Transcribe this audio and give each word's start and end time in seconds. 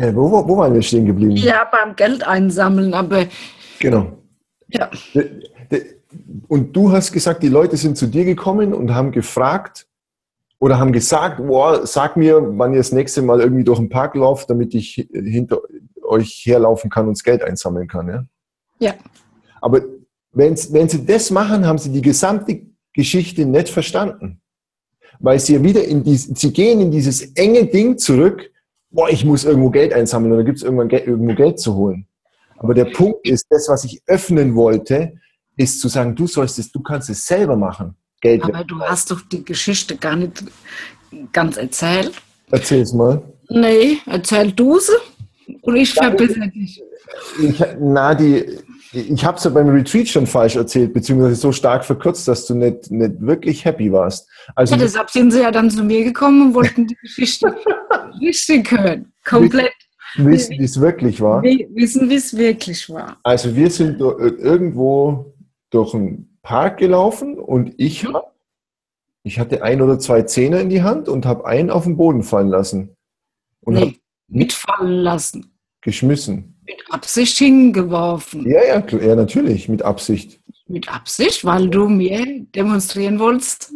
Äh, 0.00 0.14
wo, 0.14 0.30
wo 0.30 0.56
waren 0.56 0.72
wir 0.72 0.80
stehen 0.80 1.04
geblieben? 1.04 1.36
Ja, 1.36 1.68
beim 1.70 1.94
Geld 1.94 2.26
einsammeln, 2.26 2.94
aber. 2.94 3.26
Genau. 3.80 4.18
Ja. 4.68 4.90
Und 6.48 6.74
du 6.74 6.90
hast 6.90 7.12
gesagt, 7.12 7.42
die 7.42 7.48
Leute 7.48 7.76
sind 7.76 7.98
zu 7.98 8.06
dir 8.06 8.24
gekommen 8.24 8.72
und 8.72 8.94
haben 8.94 9.12
gefragt 9.12 9.86
oder 10.58 10.78
haben 10.78 10.92
gesagt, 10.92 11.36
boah, 11.36 11.86
sag 11.86 12.16
mir, 12.16 12.40
wann 12.58 12.72
ihr 12.72 12.78
das 12.78 12.92
nächste 12.92 13.20
Mal 13.20 13.40
irgendwie 13.40 13.64
durch 13.64 13.78
den 13.78 13.90
Park 13.90 14.14
lauft, 14.14 14.48
damit 14.48 14.74
ich 14.74 15.06
hinter 15.12 15.60
euch 16.02 16.42
herlaufen 16.46 16.88
kann 16.88 17.06
und 17.06 17.18
das 17.18 17.22
Geld 17.22 17.42
einsammeln 17.44 17.86
kann. 17.86 18.08
Ja. 18.08 18.24
ja. 18.78 18.94
Aber 19.60 19.82
wenn, 20.32 20.56
wenn 20.70 20.88
sie 20.88 21.04
das 21.04 21.30
machen, 21.30 21.66
haben 21.66 21.78
sie 21.78 21.92
die 21.92 22.02
gesamte 22.02 22.62
Geschichte 22.94 23.44
nicht 23.44 23.68
verstanden. 23.68 24.40
Weil 25.18 25.38
sie 25.38 25.54
ja 25.54 25.62
wieder 25.62 25.84
in 25.84 26.02
dies, 26.02 26.24
sie 26.24 26.52
gehen 26.52 26.80
in 26.80 26.90
dieses 26.90 27.32
enge 27.34 27.66
Ding 27.66 27.98
zurück, 27.98 28.50
boah, 28.90 29.08
ich 29.08 29.24
muss 29.24 29.44
irgendwo 29.44 29.70
Geld 29.70 29.92
einsammeln 29.92 30.32
oder 30.32 30.44
gibt 30.44 30.58
es 30.58 30.64
irgendwann 30.64 30.88
Geld, 30.88 31.06
irgendwo 31.06 31.34
Geld 31.34 31.60
zu 31.60 31.74
holen. 31.74 32.06
Aber 32.58 32.74
der 32.74 32.86
Punkt 32.86 33.26
ist, 33.26 33.46
das, 33.48 33.68
was 33.68 33.84
ich 33.84 34.02
öffnen 34.06 34.54
wollte, 34.54 35.14
ist 35.56 35.80
zu 35.80 35.88
sagen, 35.88 36.14
du 36.14 36.26
sollst 36.26 36.58
es, 36.58 36.70
du 36.70 36.80
kannst 36.80 37.08
es 37.10 37.26
selber 37.26 37.56
machen. 37.56 37.94
Geld. 38.20 38.42
Aber 38.44 38.64
du 38.64 38.80
hast 38.80 39.10
doch 39.10 39.22
die 39.22 39.44
Geschichte 39.44 39.96
gar 39.96 40.16
nicht 40.16 40.44
ganz 41.32 41.56
erzählt. 41.56 42.12
Erzähl 42.50 42.82
es 42.82 42.92
mal. 42.92 43.22
Nee, 43.48 43.98
erzähl 44.06 44.52
du 44.52 44.78
sie 44.78 44.92
und 45.62 45.76
ich 45.76 45.94
verbessere 45.94 46.48
dich. 46.48 46.82
Ich, 47.42 47.62
na, 47.80 48.14
die, 48.14 48.58
ich 48.92 49.24
habe 49.24 49.38
es 49.38 49.44
ja 49.44 49.50
beim 49.50 49.68
Retreat 49.68 50.08
schon 50.08 50.26
falsch 50.26 50.56
erzählt, 50.56 50.92
beziehungsweise 50.92 51.36
so 51.36 51.52
stark 51.52 51.84
verkürzt, 51.84 52.26
dass 52.26 52.46
du 52.46 52.54
nicht, 52.54 52.90
nicht 52.90 53.20
wirklich 53.20 53.64
happy 53.64 53.92
warst. 53.92 54.28
Also 54.54 54.74
ja, 54.74 54.80
deshalb 54.80 55.10
sind 55.10 55.30
sie 55.30 55.40
ja 55.40 55.50
dann 55.50 55.70
zu 55.70 55.84
mir 55.84 56.04
gekommen 56.04 56.48
und 56.48 56.54
wollten 56.54 56.86
die 56.86 56.96
Geschichte 56.96 57.54
richtig 58.20 58.70
hören. 58.70 59.12
Komplett. 59.24 59.72
Wissen, 60.16 60.58
wie 60.58 60.64
es 60.64 60.80
wirklich 60.80 61.20
war. 61.20 61.42
Wissen, 61.42 62.10
wie 62.10 62.16
es 62.16 62.36
wirklich 62.36 62.90
war. 62.90 63.18
Also 63.22 63.54
wir 63.54 63.70
sind 63.70 64.00
irgendwo 64.00 65.34
durch 65.70 65.94
einen 65.94 66.38
Park 66.42 66.78
gelaufen 66.78 67.38
und 67.38 67.74
ich 67.76 68.02
mhm. 68.02 68.14
hab, 68.14 68.34
ich 69.22 69.38
hatte 69.38 69.62
ein 69.62 69.82
oder 69.82 70.00
zwei 70.00 70.22
Zähne 70.22 70.60
in 70.60 70.68
die 70.68 70.82
Hand 70.82 71.08
und 71.08 71.26
habe 71.26 71.46
einen 71.46 71.70
auf 71.70 71.84
den 71.84 71.96
Boden 71.96 72.24
fallen 72.24 72.48
lassen. 72.48 72.96
Und 73.60 73.74
nee, 73.74 74.00
mitfallen 74.26 74.94
lassen. 74.94 75.52
Geschmissen. 75.80 76.59
Mit 76.70 76.84
Absicht 76.88 77.38
hingeworfen. 77.38 78.48
Ja, 78.48 78.64
ja, 78.64 78.98
ja, 79.00 79.16
natürlich, 79.16 79.68
mit 79.68 79.82
Absicht. 79.82 80.40
Mit 80.68 80.88
Absicht, 80.88 81.44
weil 81.44 81.68
du 81.68 81.88
mir 81.88 82.46
demonstrieren 82.54 83.18
wolltest? 83.18 83.72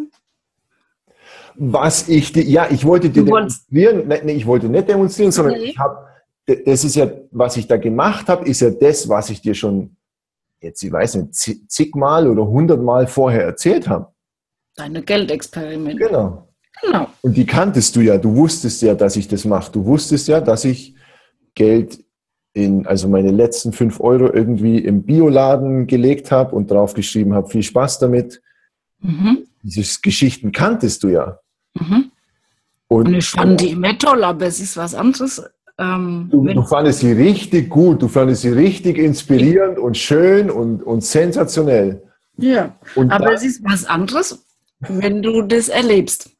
Was 1.56 2.09
ich, 2.09 2.31
ja, 2.36 2.69
ich 2.70 2.84
wollte 2.84 3.11
dir 3.11 3.25
demonstrieren, 3.25 4.06
nee, 4.06 4.33
ich 4.33 4.47
wollte 4.47 4.69
nicht 4.69 4.89
demonstrieren, 4.89 5.33
sondern 5.33 5.59
nee. 5.59 5.70
ich 5.70 5.78
habe, 5.78 6.06
das 6.47 6.84
ist 6.84 6.95
ja, 6.95 7.11
was 7.33 7.56
ich 7.56 7.67
da 7.67 7.78
gemacht 7.78 8.28
habe, 8.28 8.48
ist 8.48 8.61
ja 8.61 8.70
das, 8.70 9.08
was 9.08 9.29
ich 9.31 9.41
dir 9.41 9.55
schon 9.55 9.97
jetzt, 10.61 10.83
ich 10.84 10.92
weiß 10.92 11.17
nicht, 11.17 11.34
zigmal 11.69 12.29
oder 12.29 12.47
hundertmal 12.47 13.08
vorher 13.08 13.42
erzählt 13.42 13.89
habe. 13.89 14.12
Deine 14.77 15.03
Geldexperimente. 15.03 16.05
Genau. 16.05 16.48
genau. 16.81 17.08
Und 17.23 17.36
die 17.36 17.47
kanntest 17.47 17.97
du 17.97 18.03
ja. 18.03 18.19
Du 18.19 18.36
wusstest 18.36 18.83
ja, 18.83 18.95
dass 18.95 19.17
ich 19.17 19.27
das 19.27 19.45
mache. 19.45 19.73
Du 19.73 19.84
wusstest 19.84 20.29
ja, 20.29 20.41
dass 20.41 20.64
ich 20.64 20.95
Geld 21.55 22.04
in, 22.55 22.87
also 22.87 23.09
meine 23.09 23.33
letzten 23.33 23.73
fünf 23.73 24.01
Euro 24.01 24.33
irgendwie 24.33 24.79
im 24.79 25.03
Bioladen 25.03 25.87
gelegt 25.87 26.31
habe 26.31 26.55
und 26.55 26.71
draufgeschrieben 26.71 27.35
habe, 27.35 27.49
viel 27.51 27.63
Spaß 27.63 27.99
damit. 27.99 28.41
Mhm. 29.01 29.47
Diese 29.63 30.01
Geschichten 30.01 30.53
kanntest 30.53 31.03
du 31.03 31.09
ja. 31.09 31.39
Mhm. 31.75 32.13
Und, 32.89 33.09
und, 33.09 33.15
ich 33.15 33.29
fand 33.29 33.61
die 33.61 33.71
immer 33.71 33.99
toll, 33.99 34.23
aber 34.23 34.47
es 34.47 34.61
ist 34.61 34.77
was 34.77 34.95
anderes. 34.95 35.43
Ähm, 35.79 36.29
du, 36.31 36.45
du, 36.45 36.63
fandest 36.63 37.01
sie 37.01 37.13
richtig 37.13 37.69
gut, 37.69 38.01
du 38.01 38.07
fandest 38.07 38.43
sie 38.43 38.51
richtig 38.51 38.99
inspirierend 38.99 39.79
und 39.79 39.97
schön 39.97 40.49
und, 40.49 40.83
und 40.83 41.03
sensationell. 41.03 42.03
Ja, 42.37 42.77
und 42.95 43.11
aber 43.11 43.33
es 43.33 43.45
ist 43.45 43.64
was 43.64 43.85
anderes, 43.85 44.45
wenn 44.79 45.23
du 45.23 45.43
das 45.43 45.69
erlebst 45.69 46.31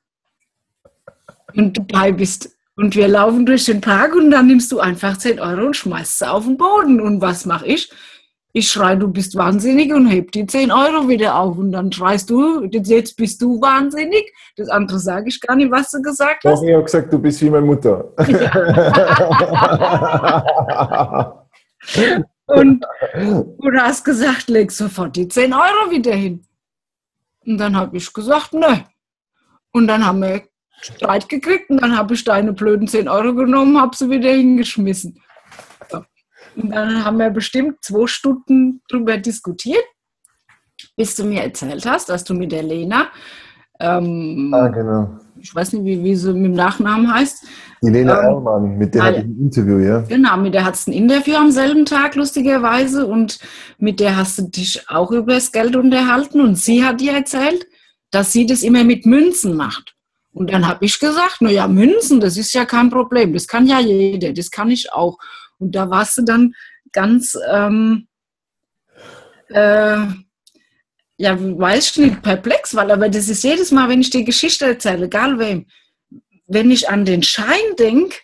und 1.55 1.77
dabei 1.77 2.13
bist. 2.13 2.51
Und 2.77 2.97
wir 2.97 3.07
laufen 3.07 3.47
durch 3.47 3.67
den 3.67 3.81
Park 3.81 4.17
und 4.17 4.31
dann 4.33 4.49
nimmst 4.49 4.73
du 4.73 4.81
einfach 4.81 5.17
10 5.17 5.39
Euro 5.39 5.67
und 5.67 5.77
schmeißt 5.77 6.19
sie 6.19 6.29
auf 6.29 6.45
den 6.45 6.57
Boden. 6.57 7.01
Und 7.01 7.21
was 7.21 7.47
mache 7.47 7.67
ich? 7.67 7.89
Ich 8.53 8.69
schreie, 8.69 8.97
du 8.97 9.09
bist 9.09 9.37
wahnsinnig 9.37 9.93
und 9.93 10.07
heb 10.07 10.33
die 10.33 10.47
10 10.47 10.73
Euro 10.73 11.09
wieder 11.09 11.37
auf. 11.37 11.57
Und 11.57 11.73
dann 11.73 11.93
schreist 11.93 12.31
du, 12.31 12.65
jetzt 12.65 13.17
bist 13.17 13.41
du 13.43 13.61
wahnsinnig. 13.61 14.33
Das 14.57 14.69
andere 14.69 14.99
sage 14.99 15.29
ich 15.29 15.41
gar 15.41 15.55
nicht, 15.57 15.71
was 15.71 15.91
du 15.91 16.03
gesagt 16.03 16.45
hast. 16.45 16.63
Ich 16.63 16.73
habe 16.73 16.85
gesagt, 16.85 17.13
du 17.13 17.19
bist 17.19 17.41
wie 17.43 17.51
meine 17.51 17.67
Mutter. 17.67 18.13
Ja. 18.27 18.55
und 22.47 22.85
du 23.61 23.81
hast 23.81 24.05
gesagt, 24.05 24.49
leg 24.49 24.71
sofort 24.73 25.15
die 25.17 25.29
10 25.29 25.53
Euro 25.53 25.91
wieder 25.91 26.15
hin. 26.15 26.45
Und 27.47 27.59
dann 27.59 27.77
habe 27.77 27.97
ich 27.97 28.13
gesagt, 28.13 28.53
ne. 28.53 28.85
Und 29.73 29.87
dann 29.89 30.05
haben 30.07 30.21
wir 30.23 30.43
Streit 30.85 31.29
gekriegt 31.29 31.71
und 31.71 31.81
dann 31.81 31.97
habe 31.97 32.15
ich 32.15 32.25
deine 32.25 32.53
blöden 32.53 32.87
10 32.87 33.09
Euro 33.09 33.35
genommen, 33.35 33.81
habe 33.81 33.97
sie 33.97 34.11
wieder 34.11 34.31
hingeschmissen. 34.31 35.21
Und 36.57 36.71
dann 36.71 37.05
haben 37.05 37.19
wir 37.19 37.31
bestimmt 37.31 37.83
zwei 37.83 38.07
Stunden 38.07 38.83
darüber 38.89 39.17
diskutiert, 39.17 39.85
bis 40.97 41.17
du 41.17 41.25
mir 41.25 41.43
erzählt 41.43 41.87
hast, 41.87 42.09
dass 42.09 42.23
du 42.23 42.35
mit 42.35 42.53
der 42.53 42.63
Lena, 42.63 43.09
ähm, 43.81 44.53
ah, 44.55 44.69
genau. 44.69 45.19
ich 45.41 45.53
weiß 45.53 45.73
nicht, 45.73 45.85
wie, 45.85 46.05
wie 46.05 46.15
sie 46.15 46.33
mit 46.33 46.45
dem 46.45 46.53
Nachnamen 46.53 47.13
heißt. 47.13 47.45
Die 47.83 47.91
Lena 47.91 48.21
ähm, 48.21 48.27
Erlmann, 48.27 48.79
mit 48.79 48.95
der 48.95 49.03
hatte 49.03 49.19
ich 49.19 49.25
ein 49.25 49.39
Interview, 49.39 49.79
ja. 49.79 50.01
Genau, 50.03 50.37
mit 50.37 50.55
der 50.55 50.65
hattest 50.65 50.87
du 50.87 50.93
ein 50.93 50.95
Interview 50.95 51.35
am 51.35 51.51
selben 51.51 51.87
Tag, 51.87 52.15
lustigerweise, 52.15 53.07
und 53.07 53.41
mit 53.79 53.99
der 54.01 54.17
hast 54.17 54.39
du 54.39 54.43
dich 54.43 54.89
auch 54.89 55.11
über 55.11 55.35
das 55.35 55.51
Geld 55.51 55.75
unterhalten 55.75 56.41
und 56.41 56.57
sie 56.57 56.85
hat 56.85 57.01
dir 57.01 57.13
erzählt, 57.13 57.67
dass 58.13 58.33
sie 58.33 58.47
das 58.47 58.63
immer 58.63 58.85
mit 58.85 59.07
Münzen 59.07 59.57
macht. 59.57 59.95
Und 60.35 60.51
dann 60.51 60.67
habe 60.67 60.85
ich 60.85 60.99
gesagt, 60.99 61.41
naja, 61.41 61.69
Münzen, 61.69 62.21
das 62.21 62.37
ist 62.37 62.53
ja 62.53 62.65
kein 62.65 62.91
Problem, 62.91 63.33
das 63.33 63.47
kann 63.47 63.67
ja 63.67 63.79
jeder, 63.79 64.33
das 64.33 64.51
kann 64.51 64.71
ich 64.71 64.93
auch. 64.93 65.17
Und 65.59 65.75
da 65.77 65.89
warst 65.89 66.19
du 66.19 66.23
dann 66.23 66.55
ganz, 66.93 67.39
ähm, 67.51 68.09
äh, 69.49 70.07
ja, 71.17 71.39
weiß 71.39 71.91
ich 71.91 71.99
nicht, 71.99 72.23
perplex, 72.23 72.75
weil 72.75 72.91
aber 72.91 73.09
das 73.09 73.29
ist 73.29 73.45
jedes 73.45 73.71
Mal, 73.71 73.89
wenn 73.89 74.01
ich 74.01 74.11
die 74.11 74.25
Geschichte 74.25 74.67
erzähle, 74.67 75.07
egal 75.07 75.39
wem, 75.39 75.67
wenn 76.49 76.73
ich 76.73 76.89
an 76.91 77.05
den 77.05 77.23
Schein 77.23 77.77
denke, 77.79 78.17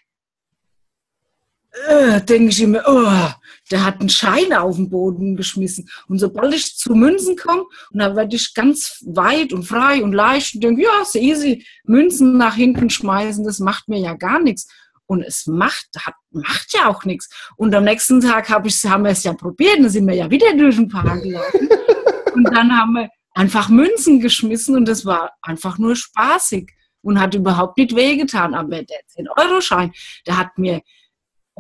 äh, 1.87 2.21
denke 2.21 2.49
ich 2.49 2.61
immer, 2.61 2.83
oh, 2.87 3.40
der 3.71 3.85
hat 3.85 4.01
einen 4.01 4.09
Schein 4.09 4.53
auf 4.53 4.77
den 4.77 4.91
Boden 4.91 5.37
geschmissen. 5.37 5.89
Und 6.09 6.19
sobald 6.19 6.55
ich 6.55 6.77
zu 6.77 6.95
Münzen 6.95 7.37
komme, 7.37 7.65
und 7.91 8.01
da 8.01 8.17
werde 8.17 8.35
ich 8.37 8.55
ganz 8.55 9.03
weit 9.07 9.53
und 9.53 9.65
frei 9.65 10.03
und 10.03 10.13
leicht 10.13 10.55
und 10.55 10.65
denke, 10.65 10.83
ja, 10.83 11.03
ist 11.03 11.15
easy, 11.15 11.65
Münzen 11.85 12.37
nach 12.37 12.55
hinten 12.55 12.91
schmeißen, 12.91 13.45
das 13.45 13.59
macht 13.59 13.89
mir 13.89 14.01
ja 14.01 14.15
gar 14.15 14.41
nichts. 14.41 14.69
Und 15.07 15.23
es 15.23 15.47
macht, 15.47 15.89
hat, 15.99 16.15
macht 16.31 16.73
ja 16.73 16.89
auch 16.89 17.05
nichts. 17.05 17.29
Und 17.57 17.75
am 17.75 17.85
nächsten 17.85 18.21
Tag 18.21 18.49
hab 18.49 18.67
ich, 18.67 18.85
haben 18.85 19.05
wir 19.05 19.11
es 19.11 19.25
ja 19.25 19.33
probiert, 19.33 19.79
dann 19.79 19.91
sind 19.91 20.07
wir 20.07 20.15
ja 20.15 20.31
wieder 20.31 20.55
durch 20.57 20.77
den 20.77 20.89
Park 20.89 21.23
gelaufen. 21.23 21.69
und 22.35 22.45
dann 22.45 22.77
haben 22.77 22.93
wir 22.93 23.09
einfach 23.35 23.69
Münzen 23.69 24.21
geschmissen 24.21 24.77
und 24.77 24.87
das 24.87 25.05
war 25.05 25.33
einfach 25.43 25.79
nur 25.79 25.97
spaßig 25.97 26.71
und 27.03 27.21
hat 27.21 27.35
überhaupt 27.35 27.79
nicht 27.79 27.95
wehgetan. 27.95 28.55
Aber 28.55 28.83
der 28.83 29.01
10-Euro-Schein, 29.17 29.93
der 30.27 30.37
hat 30.37 30.59
mir 30.59 30.83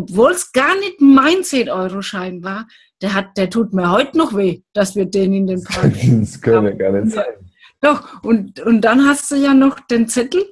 obwohl 0.00 0.32
es 0.32 0.52
gar 0.52 0.74
nicht 0.76 1.00
mein 1.00 1.38
10-Euro-Schein 1.38 2.42
war, 2.42 2.66
der, 3.02 3.14
hat, 3.14 3.36
der 3.36 3.50
tut 3.50 3.72
mir 3.72 3.90
heute 3.90 4.16
noch 4.16 4.36
weh, 4.36 4.62
dass 4.72 4.96
wir 4.96 5.06
den 5.06 5.32
in 5.32 5.46
den 5.46 5.62
Park. 5.62 5.92
das 6.20 6.40
können 6.40 6.66
ja 6.66 6.72
gar 6.72 6.92
nicht 6.92 7.14
sein. 7.14 7.24
Doch, 7.80 8.22
und, 8.22 8.60
und 8.60 8.82
dann 8.82 9.06
hast 9.06 9.30
du 9.30 9.36
ja 9.36 9.54
noch 9.54 9.80
den 9.80 10.08
Zettel. 10.08 10.44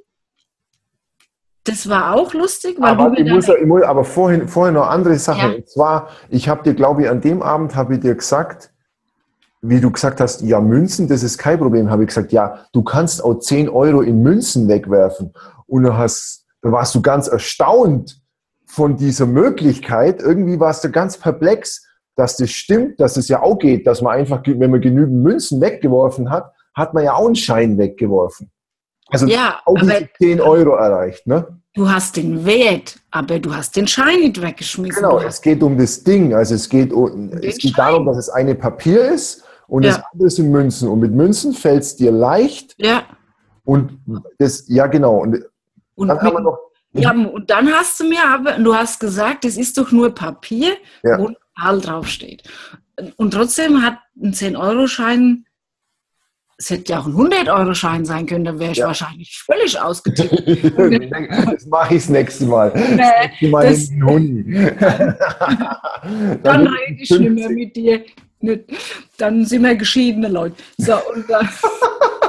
Das 1.64 1.88
war 1.88 2.14
auch 2.14 2.32
lustig. 2.32 2.76
Weil 2.78 2.90
aber, 2.90 3.18
ich 3.18 3.30
muss, 3.30 3.48
ich 3.48 3.66
muss, 3.66 3.82
aber 3.82 4.04
vorhin, 4.04 4.48
vorhin 4.48 4.74
noch 4.74 4.88
andere 4.88 5.18
Sachen. 5.18 5.50
Ja. 5.50 5.56
Und 5.56 5.68
zwar, 5.68 6.08
ich 6.30 6.48
habe 6.48 6.62
dir, 6.62 6.74
glaube 6.74 7.02
ich, 7.02 7.10
an 7.10 7.20
dem 7.20 7.42
Abend 7.42 7.74
habe 7.74 7.94
ich 7.94 8.00
dir 8.00 8.14
gesagt, 8.14 8.70
wie 9.60 9.80
du 9.80 9.90
gesagt 9.90 10.20
hast, 10.20 10.40
ja, 10.42 10.60
Münzen, 10.60 11.08
das 11.08 11.22
ist 11.22 11.36
kein 11.36 11.58
Problem, 11.58 11.90
habe 11.90 12.04
ich 12.04 12.08
gesagt, 12.08 12.32
ja, 12.32 12.64
du 12.72 12.82
kannst 12.82 13.22
auch 13.22 13.34
10 13.34 13.68
Euro 13.68 14.00
in 14.00 14.22
Münzen 14.22 14.68
wegwerfen. 14.68 15.32
Und 15.66 15.82
du 15.82 15.96
hast, 15.96 16.46
da 16.62 16.72
warst 16.72 16.94
du 16.94 17.02
ganz 17.02 17.28
erstaunt, 17.28 18.22
von 18.68 18.96
dieser 18.96 19.26
Möglichkeit, 19.26 20.20
irgendwie 20.20 20.60
warst 20.60 20.84
du 20.84 20.90
ganz 20.90 21.16
perplex, 21.16 21.86
dass 22.16 22.36
das 22.36 22.50
stimmt, 22.50 23.00
dass 23.00 23.16
es 23.16 23.28
ja 23.28 23.42
auch 23.42 23.58
geht, 23.58 23.86
dass 23.86 24.02
man 24.02 24.18
einfach, 24.18 24.42
wenn 24.44 24.70
man 24.70 24.80
genügend 24.80 25.22
Münzen 25.22 25.60
weggeworfen 25.60 26.30
hat, 26.30 26.52
hat 26.74 26.94
man 26.94 27.04
ja 27.04 27.14
auch 27.14 27.26
einen 27.26 27.34
Schein 27.34 27.78
weggeworfen. 27.78 28.50
Also 29.08 29.26
ja, 29.26 29.60
auch 29.64 29.74
diese 29.74 30.08
10 30.18 30.40
Euro 30.40 30.76
erreicht. 30.76 31.26
Ne? 31.26 31.60
Du 31.74 31.88
hast 31.88 32.16
den 32.16 32.44
Wert, 32.44 32.98
aber 33.10 33.38
du 33.38 33.54
hast 33.54 33.74
den 33.74 33.86
Schein 33.86 34.20
nicht 34.20 34.40
weggeschmissen. 34.40 35.02
Genau, 35.02 35.18
es 35.18 35.40
geht 35.40 35.62
um 35.62 35.78
das 35.78 36.04
Ding. 36.04 36.34
Also 36.34 36.54
es 36.54 36.68
geht, 36.68 36.92
um, 36.92 37.30
es 37.40 37.56
geht 37.56 37.78
darum, 37.78 38.04
dass 38.04 38.18
es 38.18 38.28
eine 38.28 38.54
Papier 38.54 39.12
ist 39.12 39.44
und 39.66 39.84
ja. 39.84 39.92
das 39.92 40.02
andere 40.12 40.30
sind 40.30 40.50
Münzen. 40.50 40.88
Und 40.88 41.00
mit 41.00 41.12
Münzen 41.12 41.54
fällt 41.54 41.82
es 41.82 41.96
dir 41.96 42.12
leicht. 42.12 42.74
Ja. 42.78 43.04
Und 43.64 43.98
das, 44.38 44.64
ja 44.68 44.86
genau. 44.86 45.22
Und, 45.22 45.42
und 45.94 46.08
dann 46.08 46.20
haben 46.20 46.34
wir 46.34 46.40
noch 46.40 46.58
Ja, 47.00 47.12
und 47.12 47.50
dann 47.50 47.70
hast 47.72 48.00
du 48.00 48.08
mir 48.08 48.24
aber, 48.26 48.52
du 48.58 48.74
hast 48.74 49.00
gesagt, 49.00 49.44
es 49.44 49.56
ist 49.56 49.76
doch 49.78 49.90
nur 49.92 50.14
Papier, 50.14 50.72
Ja. 51.02 51.18
wo 51.18 51.28
ein 51.28 51.36
Zahl 51.58 51.80
draufsteht. 51.80 52.42
Und 53.16 53.32
trotzdem 53.32 53.82
hat 53.82 53.98
ein 54.20 54.32
10-Euro-Schein, 54.32 55.44
es 56.60 56.70
hätte 56.70 56.92
ja 56.92 56.98
auch 57.00 57.06
ein 57.06 57.14
100-Euro-Schein 57.14 58.04
sein 58.04 58.26
können, 58.26 58.44
dann 58.44 58.58
wäre 58.58 58.72
ich 58.72 58.78
Ja. 58.78 58.88
wahrscheinlich 58.88 59.38
völlig 59.46 59.80
ausgetippt. 59.80 60.42
das 61.52 61.66
mache 61.66 61.94
ich 61.94 62.02
das 62.02 62.08
nächste 62.08 62.46
Mal. 62.46 62.70
Das 62.72 62.88
Nee, 62.88 62.96
nächste 63.28 63.48
Mal 63.48 63.66
das- 63.68 63.88
den 63.90 64.04
Huni. 64.04 64.44
Dann 66.42 66.66
rede 66.66 67.02
ich 67.02 67.10
nicht 67.10 67.30
mehr 67.30 67.50
mit 67.50 67.76
dir. 67.76 68.04
Dann 69.16 69.44
sind 69.44 69.62
wir 69.62 69.74
geschiedene 69.76 70.28
Leute. 70.28 70.56
So, 70.78 70.94
und 71.14 71.28
dann, 71.28 71.48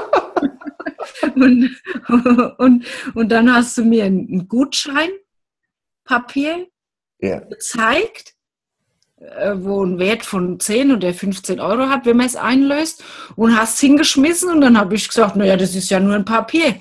und, 1.36 1.70
und, 2.58 2.86
und 3.14 3.30
dann 3.30 3.54
hast 3.54 3.78
du 3.78 3.84
mir 3.84 4.06
ein 4.06 4.48
Gutscheinpapier 4.48 6.68
Ja. 7.22 7.40
gezeigt, 7.40 8.34
äh, 9.18 9.54
wo 9.58 9.84
ein 9.84 10.00
Wert 10.00 10.26
von 10.26 10.60
10 10.60 10.92
oder 10.94 11.14
15 11.14 11.60
Euro 11.60 11.90
hat, 11.90 12.06
wenn 12.06 12.18
man 12.18 12.26
es 12.26 12.36
einlöst, 12.36 13.04
und 13.36 13.58
hast 13.58 13.80
hingeschmissen 13.80 14.50
und 14.50 14.62
dann 14.62 14.78
habe 14.78 14.96
ich 14.96 15.08
gesagt, 15.08 15.36
naja, 15.36 15.58
das 15.58 15.76
ist 15.76 15.90
ja 15.90 16.00
nur 16.00 16.16
ein 16.16 16.26
Papier. 16.26 16.80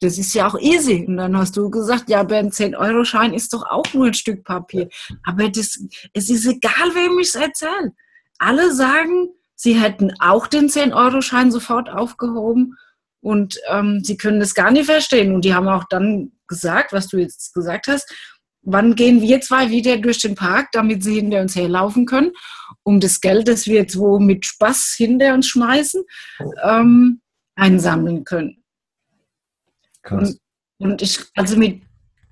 Das 0.00 0.18
ist 0.18 0.34
ja 0.34 0.46
auch 0.46 0.58
easy. 0.58 1.04
Und 1.08 1.16
dann 1.16 1.36
hast 1.38 1.56
du 1.56 1.70
gesagt, 1.70 2.10
ja, 2.10 2.20
aber 2.20 2.36
ein 2.36 2.50
10-Euro-Schein 2.50 3.32
ist 3.32 3.54
doch 3.54 3.64
auch 3.64 3.86
nur 3.94 4.06
ein 4.06 4.14
Stück 4.14 4.44
Papier. 4.44 4.88
Aber 5.24 5.48
das, 5.48 5.78
es 6.12 6.28
ist 6.28 6.46
egal, 6.46 6.94
wem 6.94 7.18
ich 7.20 7.28
es 7.28 7.34
erzähle. 7.36 7.94
Alle 8.38 8.74
sagen, 8.74 9.30
sie 9.54 9.74
hätten 9.74 10.12
auch 10.20 10.46
den 10.48 10.68
10-Euro-Schein 10.68 11.50
sofort 11.50 11.88
aufgehoben 11.88 12.76
und 13.24 13.58
ähm, 13.70 14.04
sie 14.04 14.18
können 14.18 14.38
das 14.38 14.54
gar 14.54 14.70
nicht 14.70 14.84
verstehen. 14.84 15.34
Und 15.34 15.46
die 15.46 15.54
haben 15.54 15.66
auch 15.66 15.84
dann 15.88 16.32
gesagt, 16.46 16.92
was 16.92 17.08
du 17.08 17.16
jetzt 17.16 17.54
gesagt 17.54 17.86
hast, 17.88 18.12
wann 18.60 18.94
gehen 18.94 19.22
wir 19.22 19.40
zwei 19.40 19.70
wieder 19.70 19.96
durch 19.96 20.20
den 20.20 20.34
Park, 20.34 20.68
damit 20.72 21.02
sie 21.02 21.14
hinter 21.14 21.40
uns 21.40 21.56
herlaufen 21.56 22.04
können, 22.04 22.32
um 22.82 23.00
das 23.00 23.22
Geld, 23.22 23.48
das 23.48 23.66
wir 23.66 23.76
jetzt 23.76 23.98
wo 23.98 24.18
mit 24.18 24.44
Spaß 24.44 24.94
hinter 24.98 25.32
uns 25.32 25.46
schmeißen, 25.48 26.02
ähm, 26.62 27.22
einsammeln 27.54 28.24
können. 28.24 28.62
Krass. 30.02 30.38
Und 30.78 31.00
ich, 31.00 31.20
also 31.34 31.56
mit, 31.56 31.80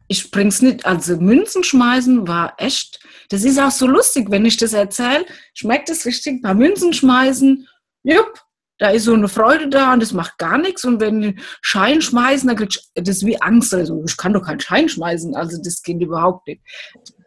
ich 0.08 0.30
bring's 0.30 0.60
nicht, 0.60 0.84
also 0.84 1.16
Münzen 1.16 1.64
schmeißen 1.64 2.28
war 2.28 2.52
echt, 2.58 3.00
das 3.30 3.44
ist 3.44 3.58
auch 3.58 3.70
so 3.70 3.86
lustig, 3.86 4.30
wenn 4.30 4.44
ich 4.44 4.58
das 4.58 4.74
erzähle, 4.74 5.24
schmeckt 5.54 5.88
es 5.88 6.04
richtig, 6.04 6.34
ein 6.34 6.42
paar 6.42 6.54
Münzen 6.54 6.92
schmeißen, 6.92 7.66
jupp, 8.02 8.42
da 8.82 8.90
ist 8.90 9.04
so 9.04 9.14
eine 9.14 9.28
Freude 9.28 9.68
da 9.68 9.92
und 9.92 10.02
das 10.02 10.12
macht 10.12 10.38
gar 10.38 10.58
nichts. 10.58 10.84
Und 10.84 11.00
wenn 11.00 11.20
die 11.20 11.36
Schein 11.60 12.02
schmeißen, 12.02 12.48
dann 12.48 12.56
krieg 12.56 12.70
ich, 12.70 12.90
das 12.94 13.18
ist 13.18 13.26
wie 13.26 13.40
Angst. 13.40 13.72
Also 13.72 14.02
ich 14.04 14.16
kann 14.16 14.32
doch 14.32 14.42
keinen 14.42 14.58
Schein 14.58 14.88
schmeißen, 14.88 15.36
also 15.36 15.56
das 15.62 15.82
geht 15.82 16.00
überhaupt 16.00 16.48
nicht. 16.48 16.62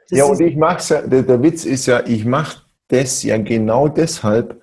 Das 0.10 0.20
Ja, 0.20 0.26
und 0.26 0.42
ich 0.42 0.58
mag's 0.58 0.90
ja, 0.90 1.02
der, 1.02 1.24
der 1.24 1.42
Witz 1.42 1.64
ist 1.64 1.86
ja, 1.86 2.06
ich 2.06 2.26
mache 2.26 2.64
das 2.90 3.24
ja 3.24 3.38
genau 3.38 3.88
deshalb, 3.88 4.62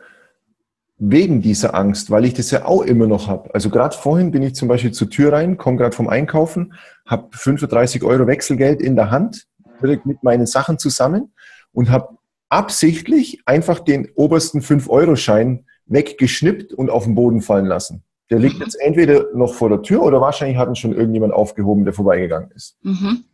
wegen 0.98 1.40
dieser 1.40 1.74
Angst, 1.74 2.10
weil 2.10 2.26
ich 2.26 2.34
das 2.34 2.50
ja 2.50 2.66
auch 2.66 2.82
immer 2.82 3.06
noch 3.06 3.26
habe. 3.26 3.52
Also 3.54 3.70
gerade 3.70 3.96
vorhin 3.96 4.30
bin 4.30 4.42
ich 4.42 4.54
zum 4.54 4.68
Beispiel 4.68 4.92
zur 4.92 5.08
Tür 5.08 5.32
rein, 5.32 5.56
komme 5.56 5.78
gerade 5.78 5.96
vom 5.96 6.08
Einkaufen, 6.08 6.74
habe 7.06 7.28
35 7.32 8.04
Euro 8.04 8.26
Wechselgeld 8.26 8.82
in 8.82 8.96
der 8.96 9.10
Hand, 9.10 9.46
direkt 9.82 10.04
mit 10.04 10.22
meinen 10.22 10.46
Sachen 10.46 10.78
zusammen 10.78 11.32
und 11.72 11.90
habe 11.90 12.18
absichtlich 12.50 13.40
einfach 13.46 13.80
den 13.80 14.10
obersten 14.14 14.60
5-Euro-Schein 14.60 15.64
weggeschnippt 15.92 16.72
und 16.72 16.90
auf 16.90 17.04
den 17.04 17.14
Boden 17.14 17.42
fallen 17.42 17.66
lassen. 17.66 18.02
Der 18.30 18.38
liegt 18.38 18.56
Mhm. 18.56 18.62
jetzt 18.62 18.80
entweder 18.80 19.26
noch 19.34 19.54
vor 19.54 19.68
der 19.68 19.82
Tür 19.82 20.02
oder 20.02 20.20
wahrscheinlich 20.20 20.56
hat 20.56 20.68
ihn 20.68 20.76
schon 20.76 20.94
irgendjemand 20.94 21.32
aufgehoben, 21.34 21.84
der 21.84 21.92
vorbeigegangen 21.94 22.50
ist. 22.54 22.76
mhm. 22.82 23.24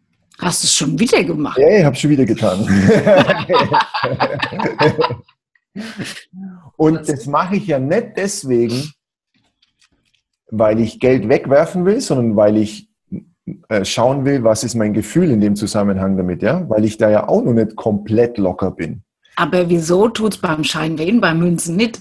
Hast 0.40 0.62
du 0.62 0.66
es 0.66 0.74
schon 0.74 0.96
wieder 1.00 1.24
gemacht? 1.24 1.58
Ja, 1.58 1.68
ich 1.78 1.84
habe 1.84 1.96
schon 1.96 2.10
wieder 2.10 2.24
getan. 2.24 2.60
Und 6.76 7.08
das 7.08 7.26
mache 7.26 7.56
ich 7.56 7.66
ja 7.66 7.78
nicht 7.78 8.08
deswegen, 8.16 8.92
weil 10.50 10.80
ich 10.80 11.00
Geld 11.00 11.28
wegwerfen 11.28 11.84
will, 11.84 12.00
sondern 12.00 12.36
weil 12.36 12.56
ich 12.56 12.88
äh, 13.68 13.84
schauen 13.84 14.24
will, 14.24 14.44
was 14.44 14.64
ist 14.64 14.74
mein 14.74 14.92
Gefühl 14.92 15.30
in 15.30 15.40
dem 15.40 15.56
Zusammenhang 15.56 16.16
damit, 16.16 16.42
ja? 16.42 16.68
Weil 16.68 16.84
ich 16.84 16.98
da 16.98 17.10
ja 17.10 17.28
auch 17.28 17.42
noch 17.42 17.54
nicht 17.54 17.76
komplett 17.76 18.38
locker 18.38 18.70
bin. 18.70 19.02
Aber 19.36 19.68
wieso 19.68 20.08
tut 20.08 20.34
es 20.34 20.40
beim 20.40 20.64
Schein 20.64 20.98
weh, 20.98 21.12
beim 21.12 21.38
Münzen 21.40 21.76
nicht? 21.76 22.00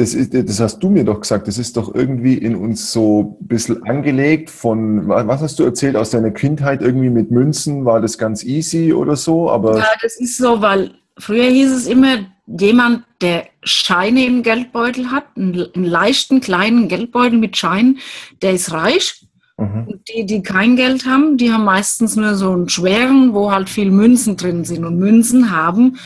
Das, 0.00 0.14
ist, 0.14 0.32
das 0.32 0.60
hast 0.60 0.78
du 0.78 0.88
mir 0.88 1.04
doch 1.04 1.20
gesagt, 1.20 1.46
das 1.46 1.58
ist 1.58 1.76
doch 1.76 1.94
irgendwie 1.94 2.34
in 2.34 2.56
uns 2.56 2.90
so 2.90 3.36
ein 3.38 3.48
bisschen 3.48 3.82
angelegt 3.82 4.48
von, 4.48 5.06
was 5.08 5.42
hast 5.42 5.58
du 5.58 5.64
erzählt, 5.64 5.94
aus 5.94 6.08
deiner 6.08 6.30
Kindheit 6.30 6.80
irgendwie 6.80 7.10
mit 7.10 7.30
Münzen, 7.30 7.84
war 7.84 8.00
das 8.00 8.16
ganz 8.16 8.42
easy 8.42 8.94
oder 8.94 9.14
so, 9.14 9.50
aber 9.50 9.76
Ja, 9.76 9.90
das 10.00 10.18
ist 10.18 10.38
so, 10.38 10.62
weil 10.62 10.92
früher 11.18 11.44
hieß 11.44 11.70
es 11.72 11.86
immer, 11.86 12.20
jemand, 12.46 13.04
der 13.20 13.48
Scheine 13.62 14.24
im 14.24 14.42
Geldbeutel 14.42 15.10
hat, 15.10 15.24
einen, 15.36 15.68
einen 15.74 15.84
leichten 15.84 16.40
kleinen 16.40 16.88
Geldbeutel 16.88 17.38
mit 17.38 17.58
Scheinen, 17.58 17.98
der 18.40 18.52
ist 18.52 18.72
reich. 18.72 19.26
Mhm. 19.58 19.86
Und 19.86 20.08
die, 20.08 20.24
die 20.24 20.42
kein 20.42 20.76
Geld 20.76 21.04
haben, 21.04 21.36
die 21.36 21.52
haben 21.52 21.64
meistens 21.64 22.16
nur 22.16 22.36
so 22.36 22.52
einen 22.52 22.70
schweren, 22.70 23.34
wo 23.34 23.52
halt 23.52 23.68
viel 23.68 23.90
Münzen 23.90 24.38
drin 24.38 24.64
sind. 24.64 24.86
Und 24.86 24.98
Münzen 24.98 25.50
haben, 25.50 25.98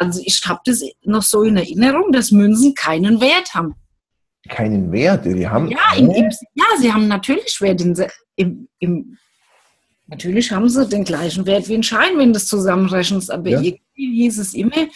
also 0.00 0.20
ich 0.24 0.42
habe 0.46 0.60
das 0.64 0.82
noch 1.04 1.22
so 1.22 1.42
in 1.42 1.56
Erinnerung, 1.56 2.10
dass 2.12 2.30
Münzen 2.30 2.74
keinen 2.74 3.20
Wert 3.20 3.54
haben. 3.54 3.74
keinen 4.48 4.90
Wert, 4.90 5.26
die 5.26 5.46
haben. 5.46 5.68
Ja, 5.70 5.94
im, 5.96 6.10
im, 6.10 6.30
ja 6.54 6.64
sie 6.80 6.92
haben 6.92 7.06
natürlich 7.08 7.60
Wert. 7.60 7.82
Im, 8.36 8.68
im, 8.78 9.18
natürlich 10.06 10.50
haben 10.50 10.68
sie 10.68 10.86
den 10.88 11.04
gleichen 11.04 11.44
Wert 11.46 11.68
wie 11.68 11.74
ein 11.74 11.82
Schein, 11.82 12.16
wenn 12.16 12.32
du 12.32 12.38
es 12.38 12.46
zusammenrechnest. 12.48 13.30
Aber 13.30 13.50
Ja. 13.50 13.60
irgendwie 13.60 14.22
hieß 14.22 14.38
es 14.38 14.54
immer, 14.54 14.88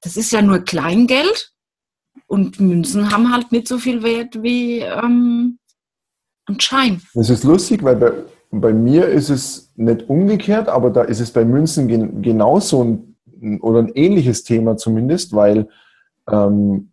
das 0.00 0.16
ist 0.16 0.32
ja 0.32 0.40
nur 0.40 0.60
Kleingeld 0.60 1.52
und 2.26 2.58
Münzen 2.58 3.10
haben 3.12 3.32
halt 3.32 3.52
nicht 3.52 3.68
so 3.68 3.78
viel 3.78 4.02
Wert 4.02 4.42
wie 4.42 4.78
ähm, 4.80 5.58
ein 6.46 6.60
Schein. 6.60 7.02
Das 7.14 7.28
ist 7.28 7.44
lustig, 7.44 7.82
weil 7.82 7.96
bei, 7.96 8.12
bei 8.50 8.72
mir 8.72 9.06
ist 9.08 9.28
es 9.28 9.72
nicht 9.76 10.08
umgekehrt, 10.08 10.68
aber 10.68 10.90
da 10.90 11.02
ist 11.02 11.20
es 11.20 11.30
bei 11.30 11.44
Münzen 11.44 11.86
gen, 11.88 12.22
genauso 12.22 12.82
ein, 12.82 13.15
oder 13.60 13.80
ein 13.80 13.92
ähnliches 13.94 14.44
Thema 14.44 14.76
zumindest, 14.76 15.34
weil 15.34 15.68
ähm, 16.30 16.90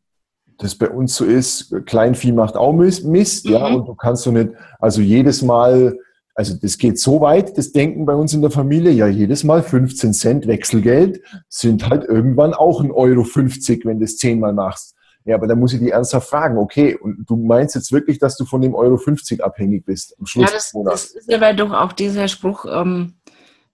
das 0.59 0.75
bei 0.75 0.89
uns 0.89 1.15
so 1.15 1.25
ist, 1.25 1.73
Kleinvieh 1.85 2.31
macht 2.31 2.55
auch 2.55 2.73
Mist, 2.73 3.45
ja, 3.49 3.69
Mhm. 3.69 3.75
und 3.75 3.87
du 3.87 3.95
kannst 3.95 4.23
so 4.23 4.31
nicht, 4.31 4.51
also 4.79 5.01
jedes 5.01 5.41
Mal, 5.41 5.97
also 6.35 6.55
das 6.61 6.77
geht 6.77 6.99
so 6.99 7.21
weit, 7.21 7.57
das 7.57 7.71
Denken 7.71 8.05
bei 8.05 8.13
uns 8.15 8.33
in 8.33 8.41
der 8.41 8.51
Familie, 8.51 8.91
ja, 8.91 9.07
jedes 9.07 9.43
Mal 9.43 9.63
15 9.63 10.13
Cent 10.13 10.47
Wechselgeld 10.47 11.21
sind 11.49 11.89
halt 11.89 12.05
irgendwann 12.05 12.53
auch 12.53 12.81
ein 12.81 12.91
Euro 12.91 13.23
50, 13.23 13.85
wenn 13.85 13.99
du 13.99 14.05
es 14.05 14.17
zehnmal 14.17 14.53
machst. 14.53 14.95
Ja, 15.25 15.35
aber 15.35 15.47
da 15.47 15.55
muss 15.55 15.73
ich 15.73 15.79
die 15.79 15.91
ernsthaft 15.91 16.27
fragen, 16.27 16.57
okay, 16.57 16.95
und 16.97 17.23
du 17.29 17.37
meinst 17.37 17.75
jetzt 17.75 17.93
wirklich, 17.93 18.19
dass 18.19 18.35
du 18.35 18.43
von 18.45 18.61
dem 18.61 18.75
Euro 18.75 18.97
50 18.97 19.41
abhängig 19.43 19.85
bist 19.85 20.15
am 20.19 20.25
Schluss 20.25 20.49
Ja, 20.49 20.53
das, 20.53 20.65
des 20.65 20.73
Monats? 20.73 21.13
das 21.13 21.21
ist 21.27 21.33
aber 21.33 21.53
doch 21.53 21.71
auch 21.71 21.93
dieser 21.93 22.27
Spruch, 22.27 22.65
ähm, 22.69 23.13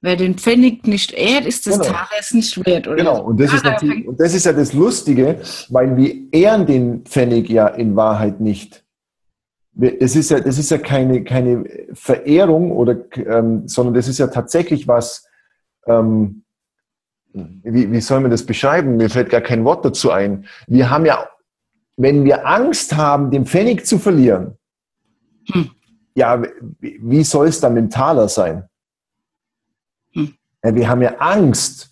wer 0.02 0.16
den 0.16 0.36
Pfennig 0.38 0.88
nicht 0.88 1.12
ehrt, 1.12 1.46
ist 1.46 1.66
des 1.66 1.80
Genau. 1.80 1.92
Talers 1.92 2.34
nicht 2.34 2.66
wert. 2.66 2.88
Oder? 2.88 2.96
Genau, 2.98 3.22
und 3.24 3.40
das, 3.40 3.52
Ja, 3.52 3.76
ist 3.76 4.08
und 4.08 4.20
das 4.20 4.34
ist 4.34 4.46
ja 4.46 4.54
das 4.54 4.74
Lustige, 4.74 5.40
weil 5.70 5.98
wir 5.98 6.34
ehren 6.34 6.66
den 6.66 7.04
Pfennig 7.06 7.50
ja 7.50 7.68
in 7.68 7.96
Wahrheit 7.96 8.40
nicht. 8.40 8.84
Es 10.00 10.16
ist 10.16 10.32
ja, 10.32 10.40
das 10.40 10.58
ist 10.58 10.72
ja 10.72 10.78
keine, 10.78 11.24
keine 11.24 11.64
Verehrung, 11.94 12.72
oder, 12.72 12.98
ähm, 13.16 13.68
sondern 13.68 13.94
das 13.94 14.08
ist 14.08 14.18
ja 14.18 14.28
tatsächlich 14.28 14.88
was, 14.88 15.26
ähm, 15.86 16.44
wie, 17.34 17.92
wie 17.92 18.02
soll 18.02 18.20
man 18.22 18.32
das 18.32 18.46
beschreiben? 18.46 18.98
Mir 18.98 19.10
fällt 19.10 19.30
gar 19.30 19.42
kein 19.42 19.64
Wort 19.64 19.86
dazu 19.86 20.12
ein. 20.12 20.46
Wir 20.68 20.90
haben 20.90 21.06
ja, 21.06 21.30
wenn 21.96 22.26
wir 22.26 22.48
Angst 22.48 22.96
haben, 22.96 23.32
den 23.32 23.46
Pfennig 23.46 23.86
zu 23.86 24.00
verlieren, 24.00 24.58
Hm. 25.52 25.70
ja, 26.16 26.42
wie, 26.80 27.00
wie 27.02 27.24
soll 27.24 27.48
es 27.48 27.60
dann 27.60 27.74
mit 27.74 27.84
dem 27.84 27.90
Taler 27.90 28.30
sein? 28.30 28.69
Wir 30.62 30.90
haben 30.90 31.02
ja 31.02 31.16
Angst, 31.20 31.90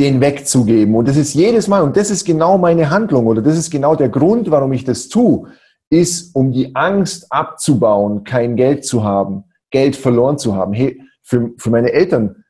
den 0.00 0.20
wegzugeben. 0.20 0.94
Und 0.94 1.06
das 1.06 1.16
ist 1.16 1.34
jedes 1.34 1.68
Mal, 1.68 1.82
und 1.82 1.96
das 1.96 2.10
ist 2.10 2.24
genau 2.24 2.56
meine 2.56 2.90
Handlung, 2.90 3.26
oder 3.26 3.42
das 3.42 3.58
ist 3.58 3.70
genau 3.70 3.94
der 3.94 4.08
Grund, 4.08 4.50
warum 4.50 4.72
ich 4.72 4.84
das 4.84 5.08
tue, 5.08 5.48
ist, 5.90 6.34
um 6.34 6.52
die 6.52 6.74
Angst 6.74 7.26
abzubauen, 7.30 8.24
kein 8.24 8.56
Geld 8.56 8.84
zu 8.84 9.04
haben, 9.04 9.44
Geld 9.70 9.96
verloren 9.96 10.38
zu 10.38 10.56
haben. 10.56 10.72
Hey, 10.72 11.02
für, 11.22 11.50
für 11.58 11.70
meine 11.70 11.92
Eltern, 11.92 12.44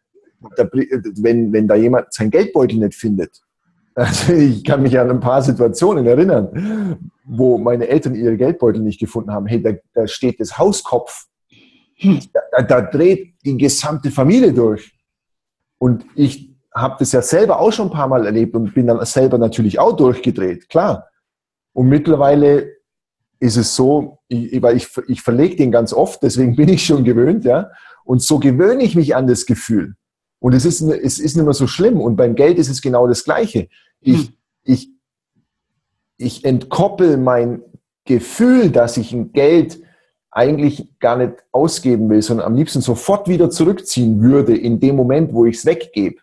da, 0.56 0.64
wenn, 0.72 1.52
wenn 1.52 1.66
da 1.66 1.74
jemand 1.74 2.12
seinen 2.12 2.30
Geldbeutel 2.30 2.78
nicht 2.78 2.94
findet, 2.94 3.40
also 3.94 4.32
ich 4.32 4.62
kann 4.62 4.82
mich 4.82 4.98
an 4.98 5.10
ein 5.10 5.20
paar 5.20 5.42
Situationen 5.42 6.06
erinnern, 6.06 7.10
wo 7.24 7.58
meine 7.58 7.88
Eltern 7.88 8.14
ihre 8.14 8.36
Geldbeutel 8.36 8.80
nicht 8.80 9.00
gefunden 9.00 9.32
haben. 9.32 9.46
Hey, 9.46 9.60
da, 9.60 9.72
da 9.92 10.06
steht 10.06 10.38
das 10.38 10.56
Hauskopf. 10.56 11.26
Da, 12.02 12.62
da 12.62 12.80
dreht 12.80 13.34
die 13.44 13.58
gesamte 13.58 14.10
Familie 14.10 14.52
durch. 14.52 14.92
Und 15.80 16.04
ich 16.14 16.54
habe 16.74 16.96
das 16.98 17.12
ja 17.12 17.22
selber 17.22 17.58
auch 17.58 17.72
schon 17.72 17.88
ein 17.88 17.92
paar 17.92 18.06
Mal 18.06 18.26
erlebt 18.26 18.54
und 18.54 18.74
bin 18.74 18.86
dann 18.86 19.04
selber 19.06 19.38
natürlich 19.38 19.78
auch 19.78 19.96
durchgedreht, 19.96 20.68
klar. 20.68 21.08
Und 21.72 21.88
mittlerweile 21.88 22.68
ist 23.38 23.56
es 23.56 23.74
so, 23.74 24.18
ich, 24.28 24.60
weil 24.60 24.76
ich, 24.76 24.88
ich 25.08 25.22
verlege 25.22 25.56
den 25.56 25.72
ganz 25.72 25.92
oft, 25.94 26.22
deswegen 26.22 26.54
bin 26.54 26.68
ich 26.68 26.84
schon 26.84 27.02
gewöhnt, 27.02 27.44
ja. 27.44 27.70
Und 28.04 28.22
so 28.22 28.38
gewöhne 28.38 28.84
ich 28.84 28.94
mich 28.94 29.16
an 29.16 29.26
das 29.26 29.46
Gefühl. 29.46 29.94
Und 30.38 30.54
es 30.54 30.64
ist, 30.64 30.82
es 30.82 31.18
ist 31.18 31.36
nicht 31.36 31.44
mehr 31.44 31.54
so 31.54 31.66
schlimm. 31.66 32.00
Und 32.00 32.16
beim 32.16 32.34
Geld 32.34 32.58
ist 32.58 32.68
es 32.68 32.82
genau 32.82 33.06
das 33.06 33.24
Gleiche. 33.24 33.68
Ich, 34.00 34.26
hm. 34.26 34.34
ich, 34.64 34.90
ich 36.18 36.44
entkoppel 36.44 37.16
mein 37.16 37.62
Gefühl, 38.04 38.70
dass 38.70 38.96
ich 38.96 39.12
ein 39.12 39.32
Geld 39.32 39.80
eigentlich 40.30 40.98
gar 41.00 41.16
nicht 41.16 41.34
ausgeben 41.52 42.08
will, 42.08 42.22
sondern 42.22 42.46
am 42.46 42.54
liebsten 42.54 42.80
sofort 42.80 43.28
wieder 43.28 43.50
zurückziehen 43.50 44.22
würde 44.22 44.56
in 44.56 44.78
dem 44.78 44.96
Moment, 44.96 45.32
wo 45.32 45.44
ich 45.46 45.56
es 45.56 45.66
weggebe. 45.66 46.20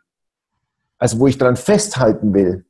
Also 0.98 1.20
wo 1.20 1.28
ich 1.28 1.38
daran 1.38 1.58
festhalten 1.58 2.34
will. 2.34 2.66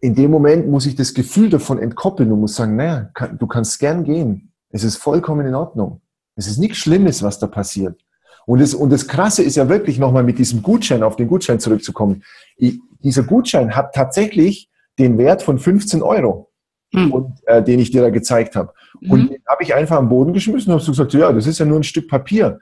In 0.00 0.14
dem 0.14 0.30
Moment 0.30 0.68
muss 0.68 0.86
ich 0.86 0.96
das 0.96 1.14
Gefühl 1.14 1.50
davon 1.50 1.78
entkoppeln 1.78 2.32
und 2.32 2.40
muss 2.40 2.54
sagen, 2.54 2.76
naja, 2.76 3.10
du 3.38 3.46
kannst 3.46 3.78
gern 3.78 4.04
gehen. 4.04 4.52
Es 4.70 4.84
ist 4.84 4.96
vollkommen 4.96 5.46
in 5.46 5.54
Ordnung. 5.54 6.00
Es 6.34 6.46
ist 6.46 6.58
nichts 6.58 6.78
Schlimmes, 6.78 7.22
was 7.22 7.38
da 7.38 7.46
passiert. 7.46 7.98
Und 8.46 8.60
das, 8.60 8.74
und 8.74 8.90
das 8.90 9.06
Krasse 9.06 9.42
ist 9.42 9.56
ja 9.56 9.68
wirklich 9.68 9.98
nochmal 9.98 10.24
mit 10.24 10.38
diesem 10.38 10.62
Gutschein, 10.62 11.02
auf 11.02 11.16
den 11.16 11.28
Gutschein 11.28 11.60
zurückzukommen. 11.60 12.22
Ich, 12.56 12.80
dieser 13.02 13.22
Gutschein 13.22 13.76
hat 13.76 13.94
tatsächlich 13.94 14.70
den 14.98 15.18
Wert 15.18 15.42
von 15.42 15.58
15 15.58 16.02
Euro, 16.02 16.47
hm. 16.92 17.12
und, 17.12 17.38
äh, 17.46 17.62
den 17.62 17.80
ich 17.80 17.90
dir 17.90 18.02
da 18.02 18.10
gezeigt 18.10 18.56
habe. 18.56 18.72
Mhm. 19.00 19.10
Und 19.10 19.30
den 19.30 19.42
habe 19.46 19.62
ich 19.62 19.74
einfach 19.74 19.96
am 19.96 20.08
Boden 20.08 20.32
geschmissen 20.32 20.70
und 20.70 20.74
habe 20.74 20.84
so 20.84 20.92
gesagt, 20.92 21.12
ja, 21.14 21.32
das 21.32 21.46
ist 21.46 21.58
ja 21.58 21.66
nur 21.66 21.78
ein 21.78 21.84
Stück 21.84 22.08
Papier. 22.08 22.58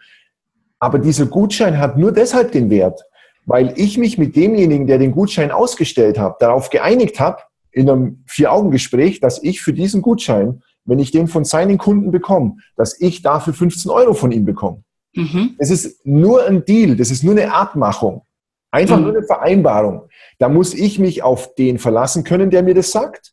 Aber 0.79 0.99
dieser 0.99 1.27
Gutschein 1.27 1.79
hat 1.79 1.97
nur 1.97 2.13
deshalb 2.13 2.53
den 2.53 2.69
Wert, 2.71 3.03
weil 3.47 3.73
ich 3.77 3.99
mich 3.99 4.19
mit 4.19 4.37
demjenigen, 4.37 4.87
der 4.87 4.99
den 4.99 5.13
Gutschein 5.13 5.51
ausgestellt 5.51 6.19
hat, 6.19 6.43
darauf 6.43 6.71
geeinigt 6.71 7.21
habe, 7.21 7.39
in 7.71 7.89
einem 7.89 8.25
Vier-Augen-Gespräch, 8.27 9.21
dass 9.21 9.43
ich 9.43 9.61
für 9.61 9.73
diesen 9.73 10.03
Gutschein, 10.03 10.63
wenn 10.85 10.99
ich 10.99 11.11
den 11.11 11.29
von 11.29 11.45
seinen 11.45 11.79
Kunden 11.79 12.11
bekomme, 12.11 12.57
dass 12.77 13.01
ich 13.01 13.23
dafür 13.23 13.53
15 13.53 13.91
Euro 13.91 14.15
von 14.15 14.33
ihm 14.33 14.45
bekomme. 14.45 14.83
Mhm. 15.15 15.57
Das 15.59 15.71
ist 15.71 16.05
nur 16.07 16.47
ein 16.47 16.65
Deal, 16.65 16.97
das 16.97 17.11
ist 17.11 17.23
nur 17.23 17.35
eine 17.35 17.53
Abmachung. 17.53 18.23
Einfach 18.71 18.97
mhm. 18.97 19.05
nur 19.05 19.17
eine 19.17 19.23
Vereinbarung. 19.23 20.09
Da 20.39 20.49
muss 20.49 20.75
ich 20.75 20.99
mich 20.99 21.23
auf 21.23 21.55
den 21.55 21.79
verlassen 21.79 22.25
können, 22.25 22.51
der 22.51 22.63
mir 22.63 22.75
das 22.75 22.91
sagt. 22.91 23.33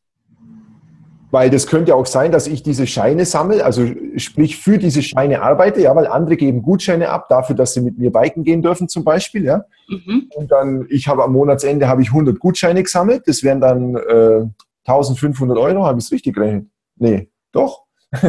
Weil 1.33 1.49
das 1.49 1.65
könnte 1.65 1.95
auch 1.95 2.05
sein, 2.05 2.31
dass 2.31 2.45
ich 2.45 2.61
diese 2.61 2.85
Scheine 2.85 3.25
sammle, 3.25 3.65
also 3.65 3.87
sprich 4.17 4.57
für 4.57 4.77
diese 4.77 5.01
Scheine 5.01 5.41
arbeite, 5.41 5.81
ja, 5.81 5.95
weil 5.95 6.05
andere 6.05 6.37
geben 6.37 6.61
Gutscheine 6.61 7.09
ab 7.09 7.27
dafür, 7.27 7.55
dass 7.55 7.73
sie 7.73 7.81
mit 7.81 7.97
mir 7.97 8.11
biken 8.11 8.43
gehen 8.43 8.61
dürfen 8.61 8.87
zum 8.87 9.03
Beispiel, 9.03 9.43
ja. 9.43 9.65
Mhm. 9.89 10.29
Und 10.35 10.51
dann, 10.51 10.85
ich 10.89 11.07
habe 11.07 11.23
am 11.23 11.33
Monatsende 11.33 11.87
habe 11.87 12.03
ich 12.03 12.09
100 12.09 12.37
Gutscheine 12.37 12.83
gesammelt, 12.83 13.23
das 13.25 13.41
wären 13.41 13.61
dann 13.61 13.95
äh, 13.95 14.45
1500 14.85 15.57
Euro, 15.57 15.87
habe 15.87 15.97
ich 15.97 16.05
es 16.05 16.11
richtig 16.11 16.35
gerechnet? 16.35 16.67
Nee, 16.97 17.29
doch. 17.51 17.85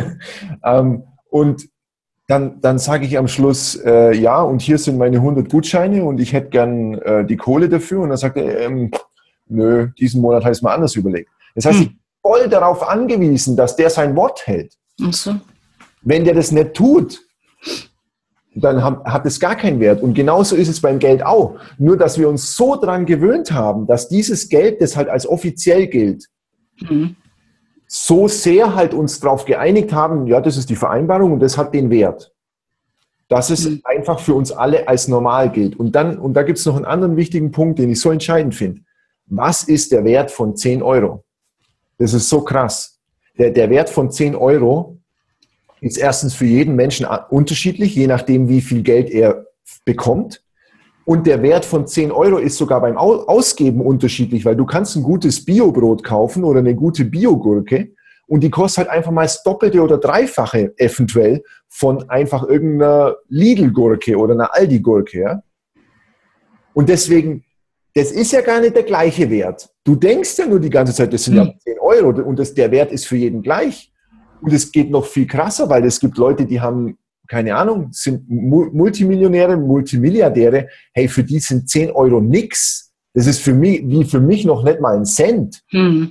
ähm, 0.65 1.03
und 1.29 1.69
dann, 2.27 2.63
dann 2.63 2.79
sage 2.79 3.05
ich 3.05 3.19
am 3.19 3.29
Schluss, 3.29 3.77
äh, 3.85 4.17
ja, 4.17 4.41
und 4.41 4.63
hier 4.63 4.79
sind 4.79 4.97
meine 4.97 5.19
100 5.19 5.51
Gutscheine 5.51 6.05
und 6.05 6.21
ich 6.21 6.33
hätte 6.33 6.49
gern 6.49 6.95
äh, 6.95 7.27
die 7.27 7.37
Kohle 7.37 7.69
dafür. 7.69 8.01
Und 8.01 8.09
dann 8.09 8.17
sagt 8.17 8.39
er, 8.39 8.61
ähm, 8.61 8.93
nö, 9.47 9.89
diesen 9.99 10.23
Monat 10.23 10.45
habe 10.45 10.53
ich 10.53 10.59
es 10.59 10.63
mal 10.63 10.73
anders 10.73 10.97
überlegt. 10.97 11.29
Das 11.55 11.67
heißt, 11.67 11.81
hm. 11.81 11.85
ich 11.85 12.04
voll 12.25 12.49
darauf 12.49 12.89
angewiesen, 12.89 13.57
dass 13.57 13.77
der 13.77 13.91
sein 13.91 14.17
Wort 14.17 14.47
hält. 14.47 14.75
So. 15.11 15.37
Wenn 16.03 16.25
der 16.25 16.35
das 16.35 16.53
nicht 16.53 16.75
tut, 16.75 17.21
dann 18.55 18.83
hat 18.83 19.27
es 19.27 19.41
gar 19.41 19.57
keinen 19.57 19.81
Wert. 19.81 20.03
Und 20.03 20.15
genauso 20.15 20.57
ist 20.57 20.69
es 20.69 20.81
beim 20.81 20.99
Geld 20.99 21.25
auch. 21.25 21.57
Nur, 21.77 21.97
dass 21.97 22.19
wir 22.19 22.29
uns 22.29 22.57
so 22.57 22.77
daran 22.77 23.05
gewöhnt 23.05 23.53
haben, 23.53 23.87
dass 23.87 24.09
dieses 24.09 24.49
Geld, 24.49 24.81
das 24.81 24.97
halt 24.97 25.09
als 25.09 25.27
offiziell 25.27 25.87
gilt, 25.87 26.27
mhm. 26.81 27.17
so 27.87 28.29
sehr 28.29 28.75
halt 28.75 28.95
uns 28.95 29.21
darauf 29.21 29.45
geeinigt 29.45 29.93
haben, 29.93 30.27
ja, 30.27 30.41
das 30.41 30.57
ist 30.57 30.71
die 30.71 30.77
Vereinbarung 30.77 31.33
und 31.33 31.41
das 31.41 31.59
hat 31.59 31.75
den 31.75 31.91
Wert. 31.91 32.33
Dass 33.29 33.51
es 33.51 33.69
mhm. 33.69 33.81
einfach 33.85 34.21
für 34.21 34.35
uns 34.35 34.53
alle 34.53 34.87
als 34.89 35.09
normal 35.09 35.51
gilt. 35.51 35.77
Und 35.77 35.93
dann, 35.93 36.19
und 36.19 36.35
da 36.35 36.43
gibt 36.43 36.59
es 36.59 36.65
noch 36.65 36.77
einen 36.77 36.85
anderen 36.85 37.17
wichtigen 37.17 37.51
Punkt, 37.51 37.79
den 37.79 37.91
ich 37.91 38.01
so 38.01 38.11
entscheidend 38.11 38.55
finde. 38.55 38.83
Was 39.27 39.65
ist 39.65 39.91
der 39.91 40.05
Wert 40.05 40.31
von 40.31 40.55
10 40.57 40.83
Euro? 40.83 41.25
Das 41.99 42.15
ist 42.15 42.29
so 42.29 42.43
krass. 42.43 43.01
Der, 43.39 43.51
der 43.51 43.71
Wert 43.71 43.91
von 43.91 44.11
10 44.11 44.35
Euro 44.35 44.99
ist 45.81 45.99
erstens 45.99 46.35
für 46.35 46.47
jeden 46.47 46.75
Menschen 46.77 47.07
unterschiedlich, 47.31 47.95
je 47.95 48.07
nachdem, 48.07 48.49
wie 48.49 48.61
viel 48.61 48.83
Geld 48.83 49.11
er 49.11 49.47
bekommt. 49.85 50.43
Und 51.05 51.27
der 51.27 51.43
Wert 51.43 51.65
von 51.65 51.87
10 51.87 52.11
Euro 52.11 52.39
ist 52.39 52.57
sogar 52.57 52.81
beim 52.81 52.97
Ausgeben 52.97 53.83
unterschiedlich, 53.83 54.45
weil 54.45 54.57
du 54.57 54.65
kannst 54.65 54.97
ein 54.97 55.03
gutes 55.03 55.45
Biobrot 55.45 56.03
kaufen 56.03 56.45
oder 56.45 56.61
eine 56.61 56.75
gute 56.75 57.05
Biogurke 57.05 57.93
und 58.27 58.41
die 58.41 58.51
kostet 58.51 58.87
halt 58.87 58.97
einfach 58.97 59.11
mal 59.11 59.23
das 59.23 59.43
Doppelte 59.43 59.83
oder 59.83 59.99
Dreifache 59.99 60.73
eventuell 60.79 61.43
von 61.69 62.09
einfach 62.09 62.43
irgendeiner 62.45 63.17
Lidl-Gurke 63.29 64.17
oder 64.17 64.35
einer 64.35 64.55
Aldi-Gurke. 64.55 65.21
Ja? 65.21 65.43
Und 66.73 66.89
deswegen 66.89 67.45
das 67.95 68.11
ist 68.11 68.33
ja 68.33 68.41
gar 68.41 68.61
nicht 68.61 68.75
der 68.75 68.83
gleiche 68.83 69.31
Wert. 69.31 69.71
Du 69.85 69.95
denkst 69.95 70.37
ja 70.39 70.47
nur 70.47 70.59
die 70.59 70.71
ganze 70.71 70.93
Zeit, 70.93 71.13
das 71.13 71.25
sind 71.25 71.39
hm. 71.39 71.47
ja 71.47 71.55
10 71.59 71.79
Euro 71.79 72.09
und 72.23 72.39
das, 72.39 72.53
der 72.53 72.71
Wert 72.71 72.91
ist 72.91 73.07
für 73.07 73.17
jeden 73.17 73.41
gleich. 73.41 73.93
Und 74.41 74.53
es 74.53 74.71
geht 74.73 74.91
noch 74.91 75.07
viel 75.07 75.27
krasser, 75.27 75.69
weil 75.71 75.85
es 75.85 76.01
gibt 76.01 76.19
Leute, 76.19 76.45
die 76.45 76.61
haben, 76.61 76.99
keine 77.29 77.55
Ahnung, 77.55 77.89
sind 77.93 78.29
Multimillionäre, 78.29 79.57
Multimilliardäre. 79.57 80.69
Hey, 80.93 81.09
für 81.09 81.23
die 81.23 81.39
sind 81.39 81.69
10 81.69 81.93
Euro 81.93 82.21
nix. 82.21 82.93
Das 83.15 83.27
ist 83.27 83.41
für 83.41 83.55
mich, 83.55 83.83
wie 83.87 84.05
für 84.05 84.21
mich 84.21 84.45
noch 84.45 84.65
nicht 84.65 84.81
mal 84.81 84.97
ein 84.97 85.07
Cent. 85.07 85.63
Hm. 85.69 86.11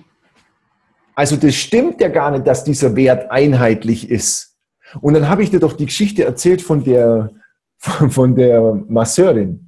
Also 1.15 1.35
das 1.35 1.53
stimmt 1.53 2.01
ja 2.01 2.07
gar 2.07 2.31
nicht, 2.31 2.47
dass 2.47 2.63
dieser 2.63 2.95
Wert 2.95 3.29
einheitlich 3.29 4.09
ist. 4.09 4.55
Und 5.01 5.15
dann 5.15 5.27
habe 5.27 5.43
ich 5.43 5.51
dir 5.51 5.59
doch 5.59 5.73
die 5.73 5.85
Geschichte 5.85 6.23
erzählt 6.23 6.61
von 6.61 6.83
der, 6.83 7.31
von 7.77 8.35
der 8.35 8.73
Masseurin 8.87 9.62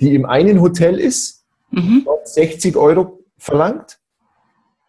die 0.00 0.14
im 0.14 0.24
einen 0.24 0.60
Hotel 0.60 0.98
ist, 0.98 1.44
mhm. 1.70 2.06
60 2.24 2.76
Euro 2.76 3.20
verlangt 3.38 3.98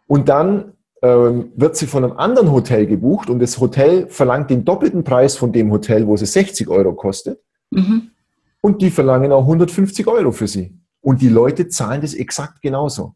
und 0.08 0.30
dann 0.30 0.74
ähm, 1.02 1.52
wird 1.56 1.76
sie 1.76 1.88
von 1.88 2.04
einem 2.04 2.18
anderen 2.18 2.52
Hotel 2.52 2.86
gebucht 2.86 3.30
und 3.30 3.40
das 3.40 3.60
Hotel 3.60 4.08
verlangt 4.08 4.50
den 4.50 4.64
doppelten 4.64 5.04
Preis 5.04 5.36
von 5.36 5.52
dem 5.52 5.72
Hotel, 5.72 6.08
wo 6.08 6.16
sie 6.16 6.26
60 6.26 6.70
Euro 6.70 6.94
kostet. 6.94 7.42
Mhm. 7.72 8.12
Und 8.62 8.82
die 8.82 8.90
verlangen 8.90 9.32
auch 9.34 9.42
150 9.42 10.08
Euro 10.08 10.32
für 10.32 10.48
sie. 10.48 10.78
Und 11.02 11.22
die 11.22 11.28
Leute 11.28 11.68
zahlen 11.68 12.00
das 12.00 12.14
exakt 12.14 12.62
genauso. 12.62 13.16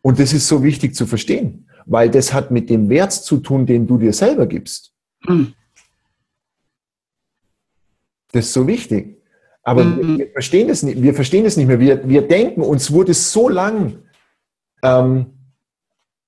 Und 0.00 0.18
das 0.18 0.32
ist 0.32 0.48
so 0.48 0.62
wichtig 0.62 0.94
zu 0.94 1.04
verstehen, 1.04 1.68
weil 1.84 2.08
das 2.10 2.32
hat 2.32 2.50
mit 2.50 2.70
dem 2.70 2.88
Wert 2.88 3.12
zu 3.12 3.38
tun, 3.38 3.66
den 3.66 3.86
du 3.86 3.98
dir 3.98 4.14
selber 4.14 4.46
gibst. 4.46 4.92
Mhm. 5.26 5.52
Das 8.32 8.46
ist 8.46 8.52
so 8.54 8.66
wichtig. 8.66 9.15
Aber 9.66 9.82
mhm. 9.82 10.18
wir, 10.18 10.30
verstehen 10.30 10.68
das 10.68 10.84
nicht, 10.84 11.02
wir 11.02 11.12
verstehen 11.12 11.42
das 11.42 11.56
nicht 11.56 11.66
mehr. 11.66 11.80
Wir, 11.80 12.08
wir 12.08 12.22
denken, 12.22 12.62
uns 12.62 12.92
wurde 12.92 13.14
so 13.14 13.48
lang 13.48 13.98
ähm, 14.82 15.26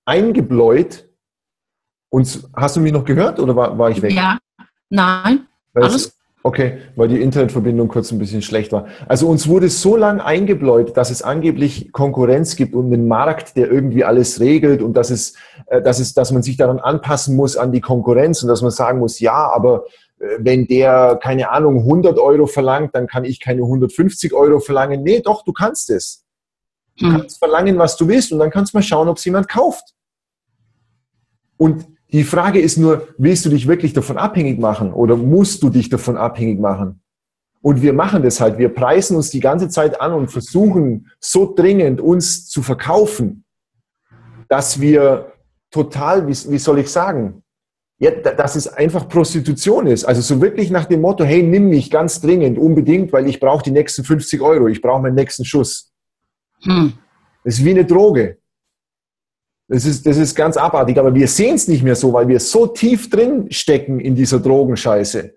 eingebläut. 0.05 1.09
Und 2.11 2.49
hast 2.57 2.75
du 2.75 2.81
mich 2.81 2.93
noch 2.93 3.05
gehört 3.05 3.39
oder 3.39 3.55
war, 3.55 3.79
war 3.79 3.91
ich 3.91 4.03
weg? 4.03 4.13
Ja, 4.13 4.39
nein. 4.91 5.47
Alles. 5.73 6.19
Okay, 6.43 6.79
weil 6.97 7.09
die 7.09 7.21
Internetverbindung 7.21 7.87
kurz 7.89 8.11
ein 8.11 8.19
bisschen 8.19 8.43
schlecht 8.43 8.73
war. 8.73 8.87
Also 9.07 9.29
uns 9.29 9.47
wurde 9.49 9.69
so 9.69 9.97
lang 9.97 10.21
eingebläut, 10.21 10.97
dass 10.97 11.11
es 11.11 11.23
angeblich 11.23 11.93
Konkurrenz 11.93 12.57
gibt 12.57 12.75
und 12.75 12.87
einen 12.87 13.07
Markt, 13.07 13.57
der 13.57 13.71
irgendwie 13.71 14.03
alles 14.03 14.41
regelt 14.41 14.83
und 14.83 14.95
dass 14.95 15.11
es, 15.11 15.35
äh, 15.67 15.81
dass 15.81 16.01
es, 16.01 16.15
dass 16.15 16.33
man 16.33 16.43
sich 16.43 16.57
daran 16.57 16.81
anpassen 16.81 17.37
muss 17.37 17.57
an 17.57 17.71
die 17.71 17.81
Konkurrenz 17.81 18.43
und 18.43 18.49
dass 18.49 18.63
man 18.63 18.71
sagen 18.73 18.99
muss, 18.99 19.21
ja, 19.21 19.53
aber 19.53 19.85
wenn 20.19 20.67
der, 20.67 21.19
keine 21.23 21.51
Ahnung, 21.51 21.79
100 21.79 22.19
Euro 22.19 22.47
verlangt, 22.47 22.95
dann 22.95 23.07
kann 23.07 23.25
ich 23.25 23.41
keine 23.41 23.63
150 23.63 24.33
Euro 24.33 24.59
verlangen. 24.61 25.03
Nee, 25.03 25.21
doch, 25.21 25.45
du 25.45 25.53
kannst 25.53 25.91
es. 25.91 26.25
Du 26.97 27.07
hm. 27.07 27.13
kannst 27.13 27.39
verlangen, 27.39 27.79
was 27.79 27.97
du 27.97 28.09
willst 28.09 28.33
und 28.33 28.39
dann 28.39 28.51
kannst 28.51 28.73
du 28.73 28.79
mal 28.79 28.83
schauen, 28.83 29.09
ob 29.09 29.19
es 29.19 29.25
jemand 29.25 29.49
kauft. 29.49 29.95
Und 31.57 31.87
die 32.11 32.25
Frage 32.25 32.61
ist 32.61 32.79
nur, 32.79 33.09
willst 33.19 33.45
du 33.45 33.51
dich 33.51 33.69
wirklich 33.69 33.93
davon 33.93 34.17
abhängig 34.17 34.59
machen 34.59 34.93
oder 34.93 35.17
musst 35.17 35.63
du 35.63 35.69
dich 35.69 35.89
davon 35.89 36.17
abhängig 36.17 36.59
machen? 36.59 37.03
Und 37.61 37.83
wir 37.83 37.93
machen 37.93 38.23
das 38.23 38.41
halt. 38.41 38.59
Wir 38.59 38.73
preisen 38.73 39.17
uns 39.17 39.31
die 39.31 39.41
ganze 39.41 39.69
Zeit 39.69 40.01
an 40.01 40.13
und 40.13 40.31
versuchen 40.31 41.11
so 41.21 41.53
dringend 41.55 42.01
uns 42.01 42.49
zu 42.49 42.63
verkaufen, 42.63 43.45
dass 44.49 44.81
wir 44.81 45.33
total, 45.71 46.27
wie, 46.27 46.51
wie 46.51 46.59
soll 46.59 46.79
ich 46.79 46.91
sagen, 46.91 47.43
ja, 47.99 48.13
dass 48.13 48.55
es 48.55 48.69
einfach 48.69 49.09
Prostitution 49.09 49.87
ist. 49.89 50.05
Also 50.05 50.21
so 50.21 50.41
wirklich 50.41 50.71
nach 50.71 50.85
dem 50.85 51.01
Motto, 51.01 51.25
hey, 51.25 51.43
nimm 51.43 51.69
mich 51.69 51.91
ganz 51.91 52.21
dringend, 52.21 52.57
unbedingt, 52.57 53.13
weil 53.13 53.29
ich 53.29 53.41
brauche 53.41 53.65
die 53.65 53.73
nächsten 53.73 54.05
50 54.05 54.41
Euro, 54.41 54.69
ich 54.69 54.81
brauche 54.81 55.03
meinen 55.03 55.17
nächsten 55.17 55.45
Schuss. 55.45 55.93
Hm. 56.63 56.93
Das 57.43 57.55
ist 57.55 57.65
wie 57.65 57.71
eine 57.71 57.85
Droge. 57.85 58.39
Das 59.67 59.85
ist, 59.85 60.07
das 60.07 60.17
ist 60.17 60.35
ganz 60.35 60.57
abartig, 60.57 60.97
aber 60.99 61.15
wir 61.15 61.29
sehen 61.29 61.57
es 61.57 61.69
nicht 61.69 61.83
mehr 61.83 61.97
so, 61.97 62.13
weil 62.13 62.29
wir 62.29 62.41
so 62.41 62.69
tief 62.69 63.11
drin 63.11 63.51
stecken 63.51 64.01
in 64.01 64.15
dieser 64.15 64.39
Drogenscheiße, 64.39 65.35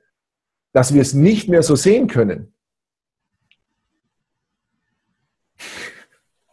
dass 0.71 0.93
wir 0.93 1.01
es 1.01 1.13
nicht 1.13 1.49
mehr 1.49 1.63
so 1.63 1.75
sehen 1.75 2.07
können. 2.07 2.53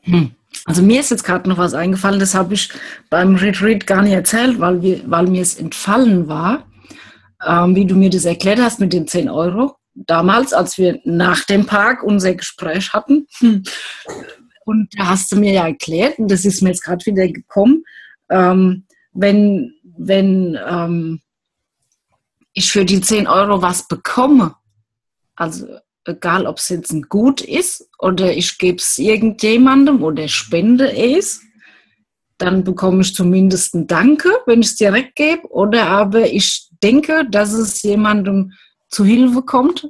Hm. 0.03 0.35
Also 0.69 0.83
mir 0.83 1.01
ist 1.01 1.11
jetzt 1.11 1.25
gerade 1.25 1.49
noch 1.49 1.57
was 1.57 1.73
eingefallen, 1.73 2.21
das 2.21 2.35
habe 2.35 2.53
ich 2.53 2.71
beim 3.09 3.37
Retreat 3.37 3.87
gar 3.87 4.03
nicht 4.03 4.13
erzählt, 4.13 4.61
weil, 4.61 4.83
wir, 4.83 5.01
weil 5.11 5.27
mir 5.27 5.41
es 5.41 5.55
entfallen 5.55 6.29
war. 6.29 6.67
ähm, 7.47 7.75
wie 7.75 7.87
du 7.87 7.95
mir 7.95 8.11
das 8.11 8.27
erklärt 8.27 8.61
hast 8.61 8.79
mit 8.79 8.93
den 8.93 9.07
10 9.07 9.31
Euro. 9.31 9.77
Damals, 9.95 10.53
als 10.53 10.77
wir 10.77 11.01
nach 11.05 11.45
dem 11.45 11.65
Park 11.65 12.03
unser 12.03 12.35
Gespräch 12.35 12.93
hatten. 12.93 13.27
Und 14.67 14.89
da 14.99 15.09
hast 15.09 15.33
du 15.33 15.37
mir 15.37 15.53
ja 15.53 15.67
erklärt, 15.67 16.19
und 16.19 16.31
das 16.31 16.45
ist 16.45 16.61
mir 16.61 16.69
jetzt 16.69 16.85
gerade 16.85 17.07
wieder 17.07 17.27
gekommen, 17.27 17.85
ähm, 18.29 18.85
wenn, 19.13 19.73
wenn 19.97 20.59
ähm, 20.69 21.21
ich 22.53 22.71
für 22.71 22.85
die 22.85 23.01
10 23.01 23.27
Euro 23.27 23.63
was 23.63 23.89
bekomme, 23.89 24.57
also 25.35 25.67
egal 26.09 26.47
ob 26.47 26.59
es 26.59 26.69
jetzt 26.69 26.93
ein 26.93 27.03
Gut 27.03 27.41
ist 27.41 27.89
oder 27.99 28.37
ich 28.37 28.59
gebe 28.59 28.79
es 28.79 28.99
irgendjemandem 28.99 30.03
oder 30.03 30.29
spende 30.29 30.93
es, 30.97 31.43
dann 32.39 32.65
bekomme 32.65 33.03
ich 33.03 33.15
zumindest 33.15 33.75
ein 33.75 33.87
Danke, 33.87 34.31
wenn 34.47 34.61
ich 34.61 34.69
es 34.69 34.77
direkt 34.77 35.17
gebe, 35.17 35.47
oder 35.49 35.87
aber 35.87 36.31
ich 36.31 36.69
denke, 36.83 37.27
dass 37.29 37.53
es 37.53 37.83
jemandem 37.83 38.53
zu 38.89 39.05
Hilfe 39.05 39.43
kommt 39.43 39.89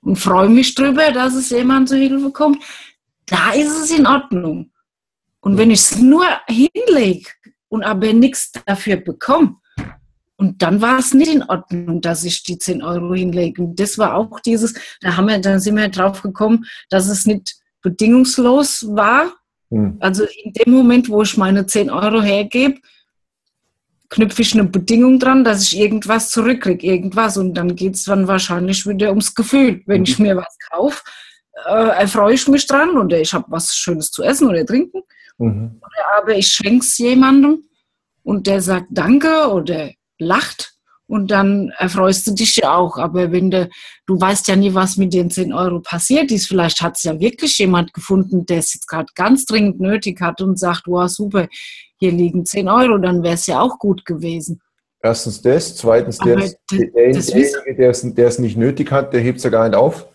und 0.00 0.16
freue 0.16 0.48
mich 0.48 0.74
drüber, 0.74 1.10
dass 1.12 1.34
es 1.34 1.50
jemandem 1.50 1.86
zu 1.88 1.96
Hilfe 1.96 2.30
kommt, 2.30 2.62
da 3.26 3.52
ist 3.52 3.76
es 3.80 3.90
in 3.90 4.06
Ordnung. 4.06 4.70
Und 5.40 5.58
wenn 5.58 5.70
ich 5.70 5.80
es 5.80 5.98
nur 5.98 6.26
hinlege 6.46 7.28
und 7.68 7.82
aber 7.82 8.12
nichts 8.12 8.52
dafür 8.64 8.96
bekomme, 8.96 9.56
und 10.44 10.60
dann 10.60 10.82
war 10.82 10.98
es 10.98 11.14
nicht 11.14 11.32
in 11.32 11.42
Ordnung, 11.42 12.02
dass 12.02 12.22
ich 12.22 12.42
die 12.42 12.58
10 12.58 12.82
Euro 12.82 13.14
hinlege. 13.14 13.62
Und 13.62 13.80
das 13.80 13.96
war 13.96 14.14
auch 14.14 14.40
dieses, 14.40 14.74
da 15.00 15.16
haben 15.16 15.28
wir, 15.28 15.38
dann 15.38 15.58
sind 15.58 15.76
wir 15.76 15.88
drauf 15.88 16.20
gekommen, 16.20 16.66
dass 16.90 17.08
es 17.08 17.24
nicht 17.24 17.54
bedingungslos 17.80 18.86
war. 18.90 19.32
Mhm. 19.70 19.96
Also 20.00 20.24
in 20.42 20.52
dem 20.52 20.74
Moment, 20.74 21.08
wo 21.08 21.22
ich 21.22 21.38
meine 21.38 21.64
10 21.64 21.88
Euro 21.88 22.20
hergebe, 22.20 22.78
knüpfe 24.10 24.42
ich 24.42 24.52
eine 24.52 24.64
Bedingung 24.64 25.18
dran, 25.18 25.44
dass 25.44 25.62
ich 25.62 25.78
irgendwas 25.78 26.28
zurückkriege, 26.28 26.86
irgendwas. 26.86 27.38
Und 27.38 27.54
dann 27.54 27.74
geht 27.74 27.94
es 27.94 28.04
dann 28.04 28.28
wahrscheinlich 28.28 28.86
wieder 28.86 29.08
ums 29.08 29.34
Gefühl. 29.34 29.82
Wenn 29.86 30.00
mhm. 30.00 30.06
ich 30.06 30.18
mir 30.18 30.36
was 30.36 30.58
kaufe, 30.70 31.02
äh, 31.64 32.00
erfreue 32.02 32.34
ich 32.34 32.46
mich 32.48 32.66
dran 32.66 32.98
oder 32.98 33.18
ich 33.18 33.32
habe 33.32 33.46
was 33.48 33.74
Schönes 33.74 34.10
zu 34.10 34.22
essen 34.22 34.46
oder 34.46 34.66
trinken. 34.66 35.00
Mhm. 35.38 35.80
Oder 35.80 36.22
aber 36.22 36.36
ich 36.36 36.48
schenke 36.48 36.84
es 36.84 36.98
jemandem 36.98 37.64
und 38.22 38.46
der 38.46 38.60
sagt 38.60 38.88
Danke 38.90 39.50
oder 39.50 39.88
lacht 40.24 40.74
und 41.06 41.30
dann 41.30 41.70
erfreust 41.78 42.26
du 42.26 42.32
dich 42.32 42.56
ja 42.56 42.74
auch. 42.74 42.96
Aber 42.96 43.30
wenn 43.30 43.50
du, 43.50 43.68
du 44.06 44.20
weißt 44.20 44.48
ja 44.48 44.56
nie, 44.56 44.74
was 44.74 44.96
mit 44.96 45.12
den 45.12 45.30
10 45.30 45.52
Euro 45.52 45.80
passiert 45.80 46.30
ist. 46.30 46.46
Vielleicht 46.46 46.80
hat 46.80 46.96
es 46.96 47.02
ja 47.02 47.18
wirklich 47.20 47.58
jemand 47.58 47.92
gefunden, 47.92 48.46
der 48.46 48.58
es 48.58 48.74
jetzt 48.74 48.88
gerade 48.88 49.06
ganz 49.14 49.44
dringend 49.44 49.80
nötig 49.80 50.20
hat 50.20 50.40
und 50.40 50.58
sagt, 50.58 50.84
wow, 50.86 51.08
super, 51.08 51.48
hier 51.98 52.12
liegen 52.12 52.46
10 52.46 52.68
Euro, 52.68 52.98
dann 52.98 53.22
wäre 53.22 53.34
es 53.34 53.46
ja 53.46 53.60
auch 53.60 53.78
gut 53.78 54.04
gewesen. 54.04 54.60
Erstens 55.02 55.42
das, 55.42 55.76
zweitens 55.76 56.18
der, 56.18 56.36
das, 56.36 56.56
der, 56.72 56.86
derjenige, 56.86 57.74
der 58.14 58.28
es 58.28 58.38
nicht 58.38 58.56
nötig 58.56 58.90
hat, 58.90 59.12
der 59.12 59.20
hebt 59.20 59.38
es 59.38 59.44
ja 59.44 59.50
gar 59.50 59.68
nicht 59.68 59.76
auf. 59.76 60.06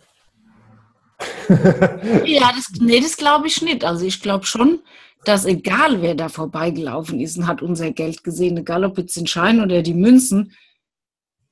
ja, 2.25 2.51
das, 2.56 2.72
nee, 2.80 3.00
das 3.00 3.16
glaube 3.16 3.48
ich 3.48 3.62
nicht. 3.62 3.84
Also 3.84 4.06
ich 4.06 4.22
glaube 4.22 4.48
schon, 4.48 4.80
dass 5.25 5.45
egal 5.45 6.01
wer 6.01 6.15
da 6.15 6.29
vorbeigelaufen 6.29 7.19
ist 7.19 7.38
und 7.38 7.47
hat 7.47 7.61
unser 7.61 7.91
Geld 7.91 8.23
gesehen, 8.23 8.57
egal 8.57 8.85
ob 8.85 8.97
jetzt 8.97 9.17
den 9.17 9.27
Schein 9.27 9.61
oder 9.61 9.81
die 9.81 9.93
Münzen, 9.93 10.53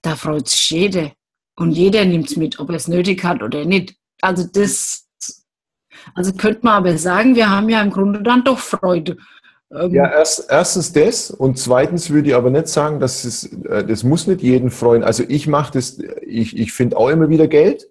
da 0.01 0.15
freut 0.15 0.47
sich 0.47 0.69
jeder. 0.69 1.12
Und 1.55 1.71
jeder 1.71 2.05
nimmt 2.05 2.29
es 2.29 2.38
mit, 2.38 2.59
ob 2.59 2.69
er 2.69 2.75
es 2.75 2.88
nötig 2.88 3.24
hat 3.24 3.41
oder 3.41 3.65
nicht. 3.65 3.95
Also 4.21 4.45
das, 4.51 5.07
also 6.13 6.33
könnte 6.33 6.62
man 6.63 6.75
aber 6.75 6.97
sagen, 6.97 7.36
wir 7.36 7.50
haben 7.50 7.69
ja 7.69 7.81
im 7.81 7.89
Grunde 7.89 8.21
dann 8.21 8.43
doch 8.43 8.59
Freude. 8.59 9.17
Ähm, 9.71 9.93
ja, 9.93 10.09
erst, 10.09 10.50
erstens 10.50 10.93
das 10.93 11.29
und 11.29 11.57
zweitens 11.57 12.09
würde 12.09 12.29
ich 12.29 12.36
aber 12.36 12.50
nicht 12.50 12.67
sagen, 12.67 13.00
dass 13.00 13.25
es, 13.25 13.51
äh, 13.65 13.83
das 13.86 14.03
muss 14.03 14.27
nicht 14.27 14.41
jeden 14.41 14.71
freuen. 14.71 15.03
Also 15.03 15.24
ich 15.27 15.47
mache 15.47 15.74
das, 15.74 16.00
ich, 16.25 16.57
ich 16.57 16.71
finde 16.71 16.95
auch 16.95 17.09
immer 17.09 17.29
wieder 17.29 17.47
Geld 17.47 17.89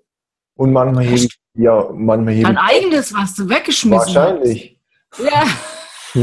und 0.57 0.73
manchmal 0.73 1.05
hebe 1.05 1.17
ich, 1.17 1.39
ja, 1.55 1.91
manchmal 1.93 2.35
hebe 2.35 2.47
Dein 2.47 2.57
eigenes, 2.57 3.13
was 3.13 3.35
du 3.35 3.49
weggeschmissen 3.49 4.15
Wahrscheinlich. 4.15 4.71
Hast. 4.71 4.76
Ja. 5.19 5.45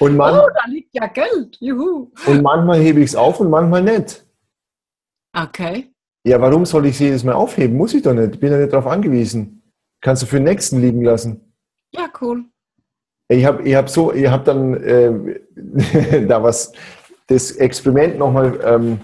und 0.00 0.16
man, 0.16 0.34
oh, 0.34 0.48
da 0.54 0.64
liegt 0.68 0.94
ja 0.94 1.06
Geld. 1.06 1.56
Juhu. 1.60 2.10
Und 2.26 2.42
manchmal 2.42 2.80
hebe 2.80 3.00
ich 3.00 3.06
es 3.10 3.16
auf 3.16 3.40
und 3.40 3.50
manchmal 3.50 3.82
nicht. 3.82 4.24
Okay. 5.34 5.92
Ja, 6.24 6.40
warum 6.40 6.64
soll 6.66 6.86
ich 6.86 6.96
sie 6.98 7.04
jedes 7.06 7.24
Mal 7.24 7.34
aufheben? 7.34 7.76
Muss 7.76 7.94
ich 7.94 8.02
doch 8.02 8.14
nicht. 8.14 8.34
Ich 8.34 8.40
bin 8.40 8.52
ja 8.52 8.58
nicht 8.58 8.72
darauf 8.72 8.86
angewiesen. 8.86 9.62
Kannst 10.00 10.22
du 10.22 10.26
für 10.26 10.36
den 10.36 10.44
nächsten 10.44 10.80
liegen 10.80 11.02
lassen. 11.02 11.54
Ja, 11.92 12.08
cool. 12.20 12.44
Ich 13.28 13.44
habe 13.44 13.62
ich 13.62 13.74
hab 13.74 13.88
so, 13.90 14.12
ich 14.12 14.26
habe 14.26 14.44
dann 14.44 14.74
äh, 14.82 16.26
da 16.26 16.42
was, 16.42 16.72
das 17.26 17.52
Experiment 17.52 18.18
nochmal 18.18 18.58
ähm, 18.64 19.00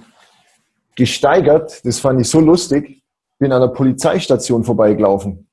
gesteigert. 0.96 1.84
Das 1.84 1.98
fand 2.00 2.20
ich 2.20 2.28
so 2.28 2.40
lustig. 2.40 3.02
Bin 3.38 3.52
an 3.52 3.62
einer 3.62 3.72
Polizeistation 3.72 4.64
vorbeigelaufen. 4.64 5.48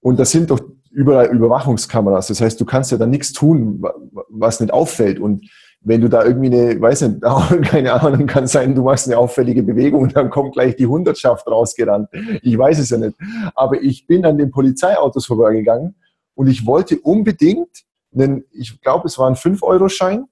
Und 0.00 0.18
das 0.18 0.30
sind 0.30 0.50
doch 0.50 0.60
überall 0.90 1.26
Überwachungskameras. 1.26 2.28
Das 2.28 2.40
heißt, 2.40 2.60
du 2.60 2.64
kannst 2.64 2.92
ja 2.92 2.98
da 2.98 3.06
nichts 3.06 3.32
tun, 3.32 3.82
was 4.28 4.60
nicht 4.60 4.72
auffällt. 4.72 5.18
Und 5.18 5.48
wenn 5.80 6.00
du 6.00 6.08
da 6.08 6.24
irgendwie 6.24 6.46
eine, 6.46 6.80
weiß 6.80 7.02
nicht, 7.02 7.22
keine 7.70 7.92
Ahnung, 7.92 8.26
kann 8.26 8.46
sein, 8.46 8.74
du 8.74 8.82
machst 8.82 9.06
eine 9.06 9.18
auffällige 9.18 9.62
Bewegung 9.62 10.02
und 10.02 10.16
dann 10.16 10.30
kommt 10.30 10.54
gleich 10.54 10.76
die 10.76 10.86
Hundertschaft 10.86 11.46
rausgerannt. 11.46 12.08
Ich 12.42 12.56
weiß 12.56 12.78
es 12.78 12.90
ja 12.90 12.98
nicht. 12.98 13.16
Aber 13.54 13.80
ich 13.80 14.06
bin 14.06 14.24
an 14.24 14.38
den 14.38 14.50
Polizeiautos 14.50 15.26
vorbeigegangen 15.26 15.94
und 16.34 16.48
ich 16.48 16.66
wollte 16.66 16.98
unbedingt 17.00 17.84
einen, 18.12 18.44
ich 18.52 18.80
glaube, 18.80 19.06
es 19.06 19.18
war 19.18 19.28
ein 19.28 19.36
5-Euro-Schein, 19.36 20.24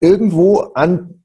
irgendwo 0.00 0.60
an 0.74 1.23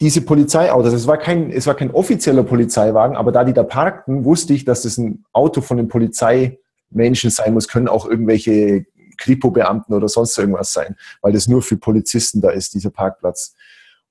diese 0.00 0.20
Polizeiautos, 0.20 0.92
es 0.92 1.06
war 1.06 1.18
kein, 1.18 1.50
es 1.50 1.66
war 1.66 1.74
kein 1.74 1.90
offizieller 1.90 2.44
Polizeiwagen, 2.44 3.16
aber 3.16 3.32
da 3.32 3.44
die 3.44 3.52
da 3.52 3.64
parkten, 3.64 4.24
wusste 4.24 4.54
ich, 4.54 4.64
dass 4.64 4.82
das 4.82 4.98
ein 4.98 5.24
Auto 5.32 5.60
von 5.60 5.76
den 5.76 5.88
Polizeimenschen 5.88 7.30
sein 7.30 7.54
muss, 7.54 7.68
können 7.68 7.88
auch 7.88 8.06
irgendwelche 8.06 8.86
Kripo-Beamten 9.16 9.94
oder 9.94 10.08
sonst 10.08 10.38
irgendwas 10.38 10.72
sein, 10.72 10.96
weil 11.20 11.32
das 11.32 11.48
nur 11.48 11.62
für 11.62 11.76
Polizisten 11.76 12.40
da 12.40 12.50
ist, 12.50 12.74
dieser 12.74 12.90
Parkplatz. 12.90 13.54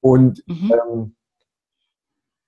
Und 0.02 0.44
mhm. 0.48 0.74
ähm, 0.74 1.16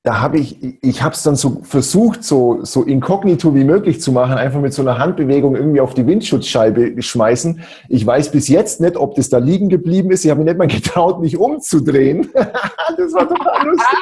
da 0.04 0.22
habe 0.22 0.40
ich, 0.40 0.82
ich 0.82 1.04
habe 1.04 1.14
es 1.14 1.24
dann 1.24 1.36
so 1.36 1.62
versucht, 1.64 2.24
so, 2.24 2.64
so 2.64 2.84
inkognito 2.84 3.54
wie 3.54 3.66
möglich 3.66 4.00
zu 4.00 4.14
machen, 4.14 4.34
einfach 4.34 4.62
mit 4.62 4.74
so 4.74 4.82
einer 4.82 4.98
Handbewegung 4.98 5.58
irgendwie 5.58 5.82
auf 5.82 5.94
die 5.94 6.08
Windschutzscheibe 6.08 7.02
schmeißen. 7.02 7.62
Ich 7.90 8.06
weiß 8.06 8.32
bis 8.32 8.48
jetzt 8.48 8.80
nicht, 8.80 8.96
ob 8.96 9.16
das 9.16 9.30
da 9.30 9.40
liegen 9.40 9.68
geblieben 9.68 10.12
ist. 10.12 10.24
Ich 10.24 10.32
habe 10.32 10.40
mich 10.40 10.48
nicht 10.48 10.58
mal 10.58 10.68
getraut, 10.70 11.20
mich 11.20 11.38
umzudrehen. 11.38 12.30
das 12.34 13.14
war 13.14 13.28
total 13.28 13.68
lustig. 13.68 14.00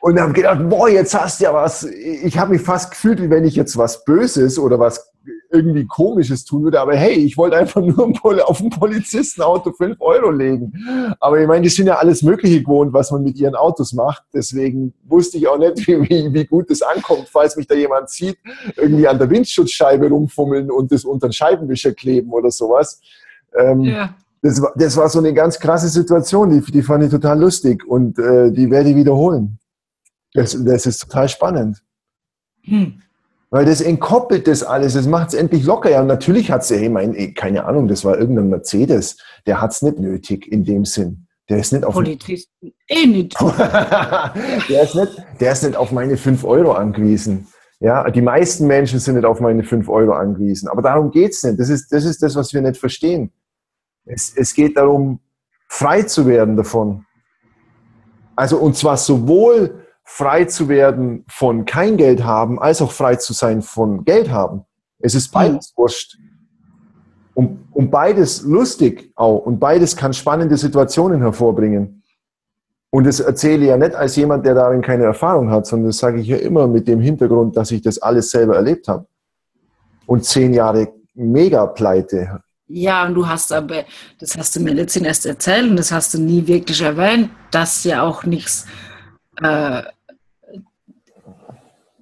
Und 0.00 0.18
habe 0.18 0.32
gedacht, 0.32 0.68
boah, 0.68 0.88
jetzt 0.88 1.14
hast 1.14 1.38
du 1.38 1.44
ja 1.44 1.54
was. 1.54 1.84
Ich 1.84 2.36
habe 2.38 2.52
mich 2.52 2.62
fast 2.62 2.90
gefühlt, 2.90 3.22
wie 3.22 3.30
wenn 3.30 3.44
ich 3.44 3.54
jetzt 3.54 3.76
was 3.76 4.04
Böses 4.04 4.58
oder 4.58 4.80
was 4.80 5.11
irgendwie 5.52 5.86
Komisches 5.86 6.44
tun 6.44 6.64
würde. 6.64 6.80
Aber 6.80 6.96
hey, 6.96 7.14
ich 7.14 7.36
wollte 7.36 7.56
einfach 7.56 7.80
nur 7.82 8.48
auf 8.48 8.60
ein 8.60 8.70
Polizistenauto 8.70 9.72
5 9.72 10.00
Euro 10.00 10.30
legen. 10.30 10.72
Aber 11.20 11.40
ich 11.40 11.46
meine, 11.46 11.62
die 11.62 11.68
sind 11.68 11.86
ja 11.86 11.96
alles 11.96 12.22
Mögliche 12.22 12.62
gewohnt, 12.62 12.92
was 12.92 13.10
man 13.10 13.22
mit 13.22 13.38
ihren 13.38 13.54
Autos 13.54 13.92
macht. 13.92 14.24
Deswegen 14.32 14.94
wusste 15.04 15.36
ich 15.36 15.46
auch 15.46 15.58
nicht, 15.58 15.76
wie, 15.86 16.32
wie 16.32 16.44
gut 16.44 16.70
das 16.70 16.82
ankommt, 16.82 17.28
falls 17.30 17.56
mich 17.56 17.66
da 17.66 17.74
jemand 17.74 18.08
sieht, 18.10 18.38
irgendwie 18.76 19.06
an 19.06 19.18
der 19.18 19.28
Windschutzscheibe 19.28 20.08
rumfummeln 20.08 20.70
und 20.70 20.90
das 20.90 21.04
unter 21.04 21.28
den 21.28 21.32
Scheibenwischer 21.32 21.92
kleben 21.92 22.32
oder 22.32 22.50
sowas. 22.50 23.00
Ähm, 23.56 23.82
ja. 23.82 24.14
Das 24.40 24.60
war, 24.60 24.72
das 24.74 24.96
war 24.96 25.08
so 25.08 25.20
eine 25.20 25.32
ganz 25.32 25.58
krasse 25.58 25.88
Situation, 25.88 26.50
die, 26.50 26.72
die 26.72 26.82
fand 26.82 27.04
ich 27.04 27.10
total 27.10 27.38
lustig 27.38 27.86
und 27.86 28.18
äh, 28.18 28.50
die 28.50 28.68
werde 28.70 28.90
ich 28.90 28.96
wiederholen. 28.96 29.58
Das, 30.34 30.56
das 30.64 30.86
ist 30.86 30.98
total 30.98 31.28
spannend. 31.28 31.82
Hm. 32.62 33.02
Weil 33.52 33.66
das 33.66 33.82
entkoppelt 33.82 34.48
das 34.48 34.62
alles, 34.62 34.94
das 34.94 35.06
macht 35.06 35.28
es 35.28 35.34
endlich 35.34 35.64
locker. 35.64 35.90
Ja, 35.90 36.00
und 36.00 36.06
natürlich 36.06 36.50
hat 36.50 36.62
es 36.62 36.70
ja, 36.70 36.78
ich 36.78 36.88
meine, 36.88 37.34
keine 37.34 37.66
Ahnung, 37.66 37.86
das 37.86 38.02
war 38.02 38.18
irgendein 38.18 38.48
Mercedes, 38.48 39.18
der 39.46 39.60
hat 39.60 39.72
es 39.72 39.82
nicht 39.82 39.98
nötig 39.98 40.50
in 40.50 40.64
dem 40.64 40.86
Sinn. 40.86 41.26
Der 41.50 41.58
ist 41.58 41.70
nicht 41.70 41.84
auf. 41.84 41.92
Polizisten 41.92 42.72
eh 42.88 43.06
nicht. 43.06 43.38
der, 44.70 44.82
ist 44.82 44.94
nicht 44.94 45.22
der 45.38 45.52
ist 45.52 45.64
nicht 45.64 45.76
auf 45.76 45.92
meine 45.92 46.16
5 46.16 46.44
Euro 46.44 46.72
angewiesen. 46.72 47.46
Ja, 47.78 48.08
die 48.10 48.22
meisten 48.22 48.66
Menschen 48.66 49.00
sind 49.00 49.16
nicht 49.16 49.26
auf 49.26 49.40
meine 49.40 49.64
5 49.64 49.86
Euro 49.86 50.12
angewiesen. 50.12 50.68
Aber 50.68 50.80
darum 50.80 51.10
geht 51.10 51.32
es 51.32 51.42
nicht. 51.42 51.60
Das 51.60 51.68
ist, 51.68 51.92
das 51.92 52.06
ist 52.06 52.22
das, 52.22 52.34
was 52.34 52.54
wir 52.54 52.62
nicht 52.62 52.78
verstehen. 52.78 53.32
Es, 54.06 54.32
es 54.34 54.54
geht 54.54 54.78
darum, 54.78 55.20
frei 55.68 56.04
zu 56.04 56.26
werden 56.26 56.56
davon. 56.56 57.04
Also, 58.34 58.56
und 58.56 58.78
zwar 58.78 58.96
sowohl 58.96 59.81
frei 60.04 60.44
zu 60.44 60.68
werden 60.68 61.24
von 61.28 61.64
kein 61.64 61.96
Geld 61.96 62.24
haben, 62.24 62.60
als 62.60 62.82
auch 62.82 62.92
frei 62.92 63.16
zu 63.16 63.32
sein 63.32 63.62
von 63.62 64.04
Geld 64.04 64.30
haben. 64.30 64.64
Es 64.98 65.14
ist 65.14 65.30
beides 65.30 65.72
mhm. 65.76 65.82
wurscht. 65.82 66.18
Und, 67.34 67.64
und 67.72 67.90
beides 67.90 68.42
lustig 68.42 69.12
auch. 69.16 69.38
Und 69.38 69.58
beides 69.58 69.96
kann 69.96 70.12
spannende 70.12 70.56
Situationen 70.56 71.20
hervorbringen. 71.20 72.02
Und 72.90 73.06
das 73.06 73.20
erzähle 73.20 73.62
ich 73.62 73.68
ja 73.68 73.78
nicht 73.78 73.94
als 73.94 74.16
jemand, 74.16 74.44
der 74.44 74.54
darin 74.54 74.82
keine 74.82 75.04
Erfahrung 75.04 75.50
hat, 75.50 75.66
sondern 75.66 75.88
das 75.88 75.98
sage 75.98 76.20
ich 76.20 76.26
ja 76.26 76.36
immer 76.36 76.66
mit 76.66 76.86
dem 76.86 77.00
Hintergrund, 77.00 77.56
dass 77.56 77.70
ich 77.70 77.80
das 77.80 77.98
alles 77.98 78.30
selber 78.30 78.56
erlebt 78.56 78.86
habe. 78.86 79.06
Und 80.04 80.26
zehn 80.26 80.52
Jahre 80.52 80.92
mega 81.14 81.66
pleite 81.66 82.42
Ja, 82.66 83.06
und 83.06 83.14
du 83.14 83.26
hast 83.26 83.50
aber, 83.50 83.84
das 84.18 84.36
hast 84.36 84.54
du 84.56 84.60
mir 84.60 84.74
letztens 84.74 85.06
erst 85.06 85.26
erzählt 85.26 85.70
und 85.70 85.76
das 85.76 85.90
hast 85.90 86.12
du 86.12 86.18
nie 86.18 86.46
wirklich 86.46 86.82
erwähnt, 86.82 87.30
dass 87.50 87.82
ja 87.84 88.02
auch 88.02 88.24
nichts 88.24 88.66
äh, 89.44 89.82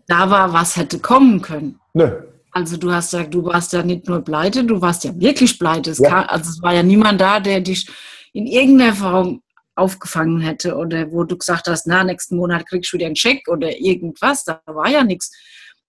da 0.07 0.31
war, 0.31 0.53
was 0.53 0.77
hätte 0.77 0.99
kommen 0.99 1.41
können. 1.41 1.81
Nö. 1.95 2.23
Also 2.53 2.77
du 2.77 2.93
hast 2.93 3.13
ja, 3.13 3.23
du 3.23 3.45
warst 3.45 3.73
ja 3.73 3.83
nicht 3.83 4.09
nur 4.09 4.23
pleite, 4.23 4.65
du 4.65 4.81
warst 4.81 5.05
ja 5.05 5.19
wirklich 5.19 5.59
pleite. 5.59 5.91
Es 5.93 5.99
ja. 5.99 6.09
Kam, 6.09 6.25
also 6.29 6.51
es 6.51 6.63
war 6.63 6.75
ja 6.75 6.83
niemand 6.83 7.21
da, 7.21 7.39
der 7.39 7.61
dich 7.61 7.89
in 8.33 8.47
irgendeiner 8.47 8.95
Form 8.95 9.43
aufgefangen 9.77 10.41
hätte 10.41 10.77
oder 10.77 11.11
wo 11.11 11.25
du 11.25 11.37
gesagt 11.37 11.69
hast, 11.69 11.87
na, 11.87 12.05
nächsten 12.05 12.37
Monat 12.37 12.67
kriegst 12.67 12.93
du 12.93 12.97
wieder 12.97 13.07
einen 13.07 13.17
Scheck 13.17 13.47
oder 13.49 13.79
irgendwas. 13.79 14.45
Da 14.45 14.61
war 14.67 14.91
ja 14.91 15.05
nichts. 15.05 15.31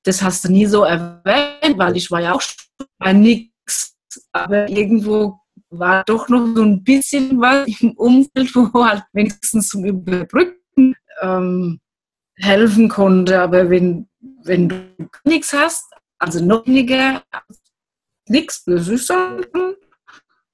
Das 0.03 0.21
hast 0.21 0.45
du 0.45 0.51
nie 0.51 0.65
so 0.65 0.83
erwähnt, 0.83 1.77
weil 1.77 1.97
ich 1.97 2.09
war 2.11 2.21
ja 2.21 2.33
auch 2.33 2.43
bei 2.99 3.13
nichts. 3.13 3.95
Aber 4.31 4.69
irgendwo 4.69 5.39
war 5.69 6.03
doch 6.03 6.29
noch 6.29 6.53
so 6.55 6.63
ein 6.63 6.83
bisschen 6.83 7.39
was 7.39 7.67
im 7.81 7.91
Umfeld, 7.93 8.55
wo 8.55 8.85
halt 8.85 9.03
wenigstens 9.13 9.69
zum 9.69 9.85
Überbrücken 9.85 10.95
ähm, 11.21 11.79
helfen 12.35 12.89
konnte. 12.89 13.39
Aber 13.39 13.69
wenn, 13.69 14.07
wenn 14.43 14.69
du 14.69 14.75
nichts 15.23 15.53
hast, 15.53 15.85
also 16.19 16.43
noch 16.43 16.65
weniger, 16.65 17.23
nichts, 18.27 18.63
das 18.65 18.87
ist 18.87 19.09
dann 19.09 19.45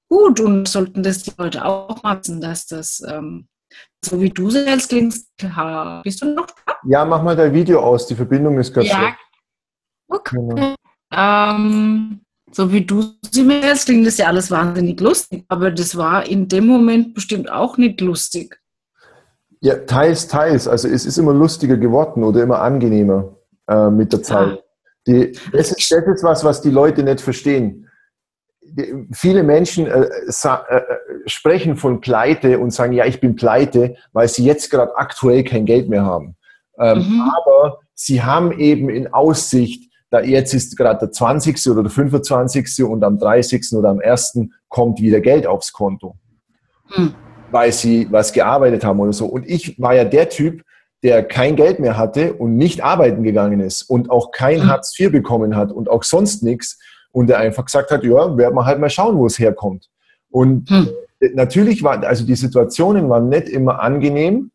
gut 0.08 0.40
und 0.40 0.68
sollten 0.68 1.02
das 1.02 1.22
die 1.22 1.32
Leute 1.36 1.64
auch 1.64 2.02
machen, 2.02 2.40
dass 2.40 2.66
das, 2.66 3.02
ähm, 3.06 3.48
so 4.04 4.20
wie 4.20 4.30
du 4.30 4.48
selbst 4.50 4.88
klingst, 4.88 5.28
bist 6.02 6.22
du 6.22 6.34
noch 6.34 6.46
da? 6.46 6.76
Ja, 6.84 7.04
mach 7.04 7.22
mal 7.22 7.36
dein 7.36 7.52
Video 7.52 7.80
aus, 7.80 8.06
die 8.06 8.14
Verbindung 8.14 8.58
ist 8.58 8.72
gerade 8.72 8.86
ja. 8.86 9.16
Okay. 10.08 10.36
Genau. 10.36 10.74
Ähm, 11.12 12.20
so 12.50 12.72
wie 12.72 12.84
du 12.84 13.14
sie 13.30 13.42
mir 13.42 13.60
jetzt 13.60 13.86
klingt 13.86 14.06
das 14.06 14.16
ja 14.16 14.26
alles 14.26 14.50
wahnsinnig 14.50 14.98
lustig, 15.00 15.44
aber 15.48 15.70
das 15.70 15.96
war 15.96 16.26
in 16.26 16.48
dem 16.48 16.66
Moment 16.66 17.14
bestimmt 17.14 17.50
auch 17.50 17.76
nicht 17.76 18.00
lustig. 18.00 18.58
Ja, 19.60 19.76
teils, 19.76 20.28
teils. 20.28 20.68
Also 20.68 20.88
es 20.88 21.04
ist 21.04 21.18
immer 21.18 21.32
lustiger 21.32 21.76
geworden 21.76 22.22
oder 22.22 22.42
immer 22.42 22.60
angenehmer 22.60 23.36
äh, 23.68 23.90
mit 23.90 24.12
der 24.12 24.22
Zeit. 24.22 24.50
Ja. 24.50 24.58
Die, 25.06 25.32
das, 25.52 25.72
ist, 25.72 25.90
das 25.90 26.04
ist 26.06 26.22
was, 26.22 26.44
was 26.44 26.60
die 26.60 26.70
Leute 26.70 27.02
nicht 27.02 27.20
verstehen 27.20 27.88
viele 29.12 29.42
Menschen 29.42 29.86
äh, 29.86 30.02
äh, 30.02 30.80
sprechen 31.26 31.76
von 31.76 32.00
Pleite 32.00 32.58
und 32.58 32.70
sagen, 32.70 32.92
ja, 32.92 33.04
ich 33.04 33.20
bin 33.20 33.36
pleite, 33.36 33.96
weil 34.12 34.28
sie 34.28 34.44
jetzt 34.44 34.70
gerade 34.70 34.96
aktuell 34.96 35.44
kein 35.44 35.64
Geld 35.64 35.88
mehr 35.88 36.04
haben. 36.04 36.36
Ähm, 36.78 36.98
mhm. 36.98 37.32
Aber 37.36 37.78
sie 37.94 38.22
haben 38.22 38.52
eben 38.58 38.88
in 38.88 39.12
Aussicht, 39.12 39.90
da 40.10 40.20
jetzt 40.20 40.54
ist 40.54 40.76
gerade 40.76 41.00
der 41.00 41.12
20. 41.12 41.66
oder 41.68 41.82
der 41.82 41.90
25. 41.90 42.84
und 42.84 43.04
am 43.04 43.18
30. 43.18 43.72
oder 43.72 43.90
am 43.90 44.00
1. 44.00 44.40
kommt 44.68 45.00
wieder 45.00 45.20
Geld 45.20 45.46
aufs 45.46 45.72
Konto. 45.72 46.16
Mhm. 46.96 47.14
Weil 47.50 47.72
sie 47.72 48.06
was 48.10 48.32
gearbeitet 48.32 48.84
haben 48.84 49.00
oder 49.00 49.12
so. 49.12 49.26
Und 49.26 49.48
ich 49.48 49.78
war 49.80 49.94
ja 49.94 50.04
der 50.04 50.28
Typ, 50.28 50.62
der 51.02 51.22
kein 51.22 51.56
Geld 51.56 51.78
mehr 51.78 51.96
hatte 51.96 52.34
und 52.34 52.56
nicht 52.56 52.82
arbeiten 52.82 53.22
gegangen 53.22 53.60
ist 53.60 53.82
und 53.82 54.10
auch 54.10 54.32
kein 54.32 54.60
mhm. 54.60 54.66
Hartz 54.66 54.98
IV 54.98 55.12
bekommen 55.12 55.56
hat 55.56 55.70
und 55.70 55.88
auch 55.88 56.02
sonst 56.02 56.42
nichts 56.42 56.78
und 57.12 57.28
der 57.28 57.38
einfach 57.38 57.64
gesagt 57.64 57.90
hat, 57.90 58.04
ja, 58.04 58.36
werden 58.36 58.54
wir 58.54 58.64
halt 58.64 58.80
mal 58.80 58.90
schauen, 58.90 59.16
wo 59.16 59.26
es 59.26 59.38
herkommt. 59.38 59.88
Und 60.30 60.68
hm. 60.70 60.88
natürlich 61.34 61.82
war, 61.82 62.02
also 62.04 62.24
die 62.24 62.34
Situationen 62.34 63.08
waren 63.08 63.28
nicht 63.28 63.48
immer 63.48 63.80
angenehm, 63.80 64.50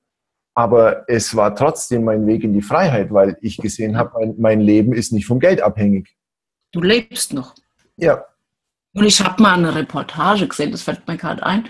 aber 0.53 1.10
es 1.10 1.36
war 1.36 1.56
trotzdem 1.56 2.03
mein 2.03 2.27
Weg 2.27 2.43
in 2.43 2.53
die 2.53 2.62
Freiheit, 2.62 3.12
weil 3.12 3.38
ich 3.41 3.58
gesehen 3.58 3.97
habe, 3.97 4.12
mein, 4.19 4.36
mein 4.38 4.62
Leben 4.62 4.93
ist 4.93 5.12
nicht 5.12 5.25
vom 5.25 5.39
Geld 5.39 5.62
abhängig. 5.62 6.15
Du 6.71 6.82
lebst 6.82 7.34
noch. 7.34 7.56
Ja. 7.97 8.23
Und 8.93 9.06
ich 9.06 9.19
habe 9.21 9.41
mal 9.41 9.56
eine 9.56 9.73
Reportage 9.73 10.47
gesehen, 10.47 10.71
das 10.71 10.84
fällt 10.84 11.08
mir 11.08 11.17
gerade 11.17 11.43
ein. 11.43 11.65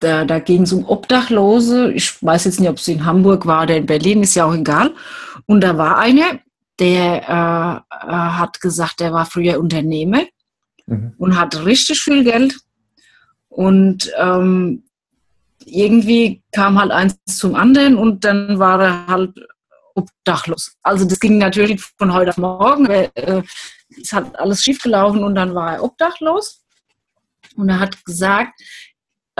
Da, 0.00 0.24
da 0.24 0.38
ging 0.38 0.62
es 0.62 0.72
um 0.72 0.86
Obdachlose. 0.86 1.92
Ich 1.92 2.22
weiß 2.22 2.44
jetzt 2.46 2.58
nicht, 2.58 2.70
ob 2.70 2.78
es 2.78 2.88
in 2.88 3.04
Hamburg 3.04 3.46
war 3.46 3.64
oder 3.64 3.76
in 3.76 3.86
Berlin, 3.86 4.22
ist 4.22 4.34
ja 4.34 4.46
auch 4.46 4.54
egal. 4.54 4.94
Und 5.46 5.60
da 5.60 5.76
war 5.76 5.98
eine, 5.98 6.40
der 6.78 7.22
äh, 7.28 8.06
äh, 8.06 8.10
hat 8.10 8.60
gesagt, 8.60 9.00
er 9.02 9.12
war 9.12 9.26
früher 9.26 9.60
Unternehmer 9.60 10.22
mhm. 10.86 11.12
und 11.18 11.38
hat 11.38 11.64
richtig 11.64 12.00
viel 12.00 12.24
Geld. 12.24 12.58
Und 13.50 14.10
ähm, 14.16 14.84
irgendwie 15.66 16.42
kam 16.52 16.80
halt 16.80 16.90
eins 16.90 17.18
zum 17.26 17.54
anderen 17.54 17.96
und 17.96 18.24
dann 18.24 18.58
war 18.58 18.82
er 18.82 19.06
halt 19.06 19.34
obdachlos. 19.94 20.76
Also 20.82 21.04
das 21.04 21.20
ging 21.20 21.38
natürlich 21.38 21.82
von 21.98 22.14
heute 22.14 22.30
auf 22.30 22.38
morgen. 22.38 22.86
Äh, 22.86 23.42
es 24.00 24.12
hat 24.12 24.38
alles 24.38 24.62
schiefgelaufen 24.62 25.22
und 25.22 25.34
dann 25.34 25.54
war 25.54 25.74
er 25.74 25.84
obdachlos. 25.84 26.62
Und 27.56 27.68
er 27.68 27.80
hat 27.80 28.02
gesagt, 28.04 28.60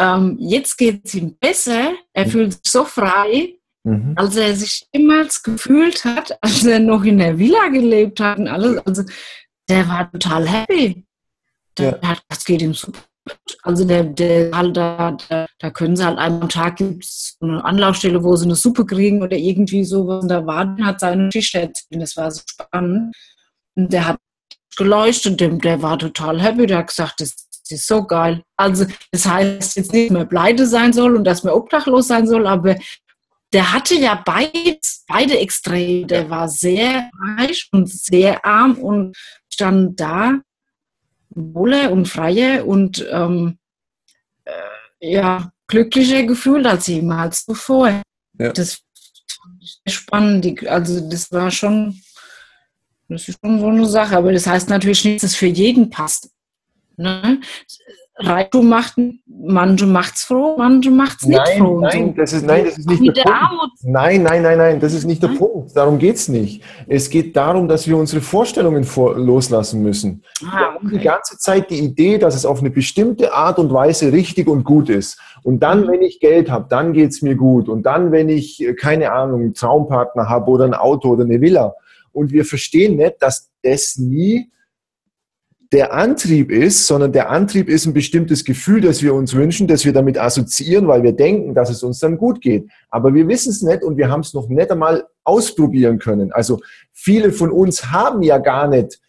ähm, 0.01 0.37
jetzt 0.41 0.77
geht 0.77 1.05
es 1.05 1.15
ihm 1.15 1.37
besser, 1.39 1.93
er 2.13 2.27
mhm. 2.27 2.31
fühlt 2.31 2.53
sich 2.53 2.73
so 2.73 2.85
frei, 2.85 3.61
Mhm. 3.85 4.13
Als 4.17 4.37
er 4.37 4.55
sich 4.55 4.87
jemals 4.93 5.43
gefühlt 5.43 6.05
hat, 6.05 6.37
als 6.43 6.65
er 6.65 6.81
noch 6.81 7.05
in 7.05 7.19
der 7.19 7.39
Villa 7.39 7.69
gelebt 7.69 8.21
hat 8.21 8.39
und 8.39 8.49
alles, 8.49 8.79
also 8.87 9.03
der 9.69 9.89
war 9.89 10.11
total 10.13 10.47
happy. 10.49 11.07
Der 11.79 11.99
ja. 12.03 12.09
hat, 12.09 12.23
das 12.29 12.45
geht 12.45 12.63
ihm 12.63 12.75
super. 12.75 13.01
Also 13.63 13.85
der, 13.85 14.05
der 14.05 14.51
da, 14.51 15.17
da, 15.29 15.47
da 15.59 15.71
können 15.71 15.97
sie 15.97 16.05
halt 16.05 16.19
einmal 16.19 16.43
am 16.43 16.49
Tag 16.49 16.77
gibt 16.77 17.05
es 17.05 17.37
eine 17.41 17.65
Anlaufstelle, 17.65 18.25
wo 18.25 18.35
sie 18.35 18.47
eine 18.47 18.57
Suppe 18.57 18.85
kriegen 18.85 19.23
oder 19.23 19.37
irgendwie 19.37 19.85
sowas. 19.85 20.23
Und 20.23 20.29
da 20.29 20.45
war, 20.45 20.77
hat 20.79 21.01
seine 21.01 21.29
Geschichte 21.29 21.61
erzählt. 21.61 22.03
Das 22.03 22.17
war 22.17 22.31
so 22.31 22.43
spannend. 22.47 23.15
Und 23.77 23.93
der 23.93 24.09
hat 24.09 24.19
geleuchtet, 24.77 25.41
der, 25.41 25.51
der 25.51 25.81
war 25.81 25.99
total 25.99 26.41
happy. 26.41 26.67
Der 26.67 26.79
hat 26.79 26.89
gesagt, 26.89 27.21
das, 27.21 27.49
das 27.71 27.81
ist 27.81 27.87
so 27.87 28.05
geil. 28.05 28.43
Also 28.57 28.87
das 29.13 29.27
heißt 29.27 29.77
jetzt 29.77 29.93
nicht 29.93 30.11
mehr 30.11 30.25
pleite 30.25 30.67
sein 30.67 30.93
soll 30.93 31.17
und 31.17 31.25
dass 31.25 31.43
man 31.45 31.55
obdachlos 31.55 32.09
sein 32.09 32.27
soll, 32.27 32.47
aber 32.47 32.77
der 33.53 33.73
hatte 33.73 33.97
ja 33.97 34.23
beides, 34.25 35.05
beide 35.09 35.39
Extreme. 35.39 36.07
Der 36.07 36.31
war 36.31 36.49
sehr 36.49 37.11
reich 37.37 37.69
und 37.73 37.89
sehr 37.89 38.45
arm 38.45 38.77
und 38.79 39.17
stand 39.49 39.99
da 39.99 40.41
wohler 41.31 41.91
und 41.91 42.07
freier 42.07 42.67
und 42.67 43.07
ähm, 43.11 43.59
äh, 44.45 45.13
ja, 45.13 45.53
glücklicher 45.67 46.25
gefühlt 46.25 46.67
als 46.67 46.87
jemals 46.87 47.45
zuvor. 47.45 48.03
Ja. 48.39 48.53
Das 48.53 48.83
fand 49.43 49.63
ich 49.63 49.81
spannend. 49.95 50.67
Also 50.69 51.09
das 51.09 51.31
war 51.33 51.51
schon, 51.51 52.01
das 53.09 53.29
ist 53.29 53.39
schon 53.41 53.61
so 53.61 53.67
eine 53.67 53.87
Sache. 53.87 54.17
Aber 54.17 54.33
das 54.33 54.47
heißt 54.47 54.69
natürlich 54.69 55.05
nicht, 55.05 55.23
dass 55.23 55.33
es 55.33 55.37
für 55.37 55.47
jeden 55.47 55.91
passt. 55.91 56.31
Ne? 57.01 57.41
Reichtum 58.23 58.69
macht, 58.69 58.95
manche 59.27 59.87
macht's 59.87 60.25
froh, 60.25 60.57
manche 60.59 60.91
macht's 60.91 61.25
nicht 61.25 61.39
nein, 61.39 61.59
froh. 61.59 61.81
Nein, 61.81 62.09
so. 62.09 62.21
das 62.21 62.33
ist, 62.35 62.47
nein, 62.47 62.65
das 62.67 62.79
ist 62.79 62.89
nicht 62.89 63.17
der, 63.17 63.25
der 63.25 63.31
Punkt. 63.33 63.75
Nein, 63.83 64.23
nein, 64.23 64.43
nein, 64.43 64.59
nein, 64.59 64.81
das 64.81 64.93
ist 64.93 65.07
nicht 65.07 65.23
der 65.23 65.29
Punkt. 65.29 65.75
Darum 65.75 65.99
geht's 65.99 66.29
nicht. 66.29 66.63
Es 66.87 67.09
geht 67.09 67.35
darum, 67.35 67.67
dass 67.67 67.89
wir 67.89 67.97
unsere 67.97 68.21
Vorstellungen 68.21 68.85
vor, 68.85 69.17
loslassen 69.17 69.83
müssen. 69.83 70.23
Ah, 70.45 70.51
wir 70.51 70.67
haben 70.67 70.91
die 70.91 70.99
ganze 70.99 71.39
Zeit 71.39 71.71
die 71.71 71.79
Idee, 71.79 72.19
dass 72.19 72.35
es 72.35 72.45
auf 72.45 72.61
eine 72.61 72.71
bestimmte 72.71 73.33
Art 73.33 73.59
und 73.59 73.73
Weise 73.73 74.13
richtig 74.13 74.49
und 74.49 74.65
gut 74.65 74.91
ist. 74.91 75.19
Und 75.43 75.63
dann, 75.63 75.83
mhm. 75.83 75.93
wenn 75.93 76.03
ich 76.03 76.21
Geld 76.21 76.51
habe, 76.51 76.67
dann 76.69 76.93
geht's 76.93 77.23
mir 77.23 77.37
gut. 77.37 77.71
Und 77.71 77.85
dann, 77.85 78.13
wenn 78.13 78.29
ich, 78.29 78.63
äh, 78.63 78.75
keine 78.75 79.13
Ahnung, 79.13 79.41
einen 79.41 79.55
Traumpartner 79.55 80.29
habe 80.29 80.51
oder 80.51 80.65
ein 80.67 80.75
Auto 80.75 81.09
oder 81.09 81.25
eine 81.25 81.41
Villa. 81.41 81.75
Und 82.13 82.33
wir 82.33 82.45
verstehen 82.45 82.97
nicht, 82.97 83.15
dass 83.21 83.49
das 83.63 83.97
nie 83.97 84.51
der 85.73 85.93
Antrieb 85.93 86.51
ist, 86.51 86.87
sondern 86.87 87.13
der 87.13 87.31
Antrieb 87.31 87.69
ist 87.69 87.87
ein 87.87 87.93
bestimmtes 87.93 88.45
Gefühl, 88.45 88.81
das 88.81 89.03
wir 89.03 89.15
uns 89.15 89.35
wünschen, 89.35 89.69
das 89.69 89.85
wir 89.85 89.93
damit 89.93 90.19
assoziieren, 90.19 90.89
weil 90.89 91.05
wir 91.05 91.13
denken, 91.13 91.55
dass 91.55 91.71
es 91.71 91.85
uns 91.85 92.01
dann 92.01 92.19
gut 92.19 92.41
geht. 92.41 92.69
Aber 92.89 93.15
wir 93.15 93.29
wissen 93.29 93.51
es 93.51 93.63
nicht 93.63 93.85
und 93.85 93.97
wir 93.97 94.11
haben 94.11 94.21
es 94.21 94.35
noch 94.35 94.49
nicht 94.49 94.71
einmal 94.71 95.07
ausprobieren 95.23 96.01
können. 96.01 96.33
Also 96.33 96.61
viele 96.93 97.31
von 97.31 97.53
uns 97.53 97.93
haben 97.93 98.23
ja 98.23 98.39
gar 98.39 98.67
nicht 98.67 99.01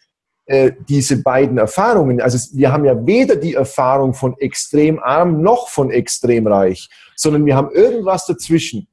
äh, 0.46 0.70
diese 0.88 1.20
beiden 1.20 1.58
Erfahrungen. 1.58 2.20
Also 2.20 2.38
wir 2.56 2.70
haben 2.70 2.84
ja 2.84 3.06
weder 3.06 3.34
die 3.34 3.54
Erfahrung 3.54 4.14
von 4.14 4.38
extrem 4.38 5.00
arm 5.00 5.42
noch 5.42 5.68
von 5.68 5.90
extrem 5.90 6.46
reich, 6.46 6.88
sondern 7.16 7.44
wir 7.44 7.56
haben 7.56 7.72
irgendwas 7.72 8.26
dazwischen. 8.26 8.86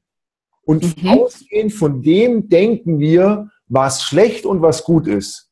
Und 0.64 1.04
mhm. 1.04 1.10
ausgehend 1.10 1.74
von 1.74 2.02
dem 2.02 2.50
denken 2.50 3.00
wir, 3.00 3.52
was 3.68 4.02
schlecht 4.02 4.48
und 4.48 4.64
was 4.64 4.84
gut 4.84 5.08
ist 5.08 5.49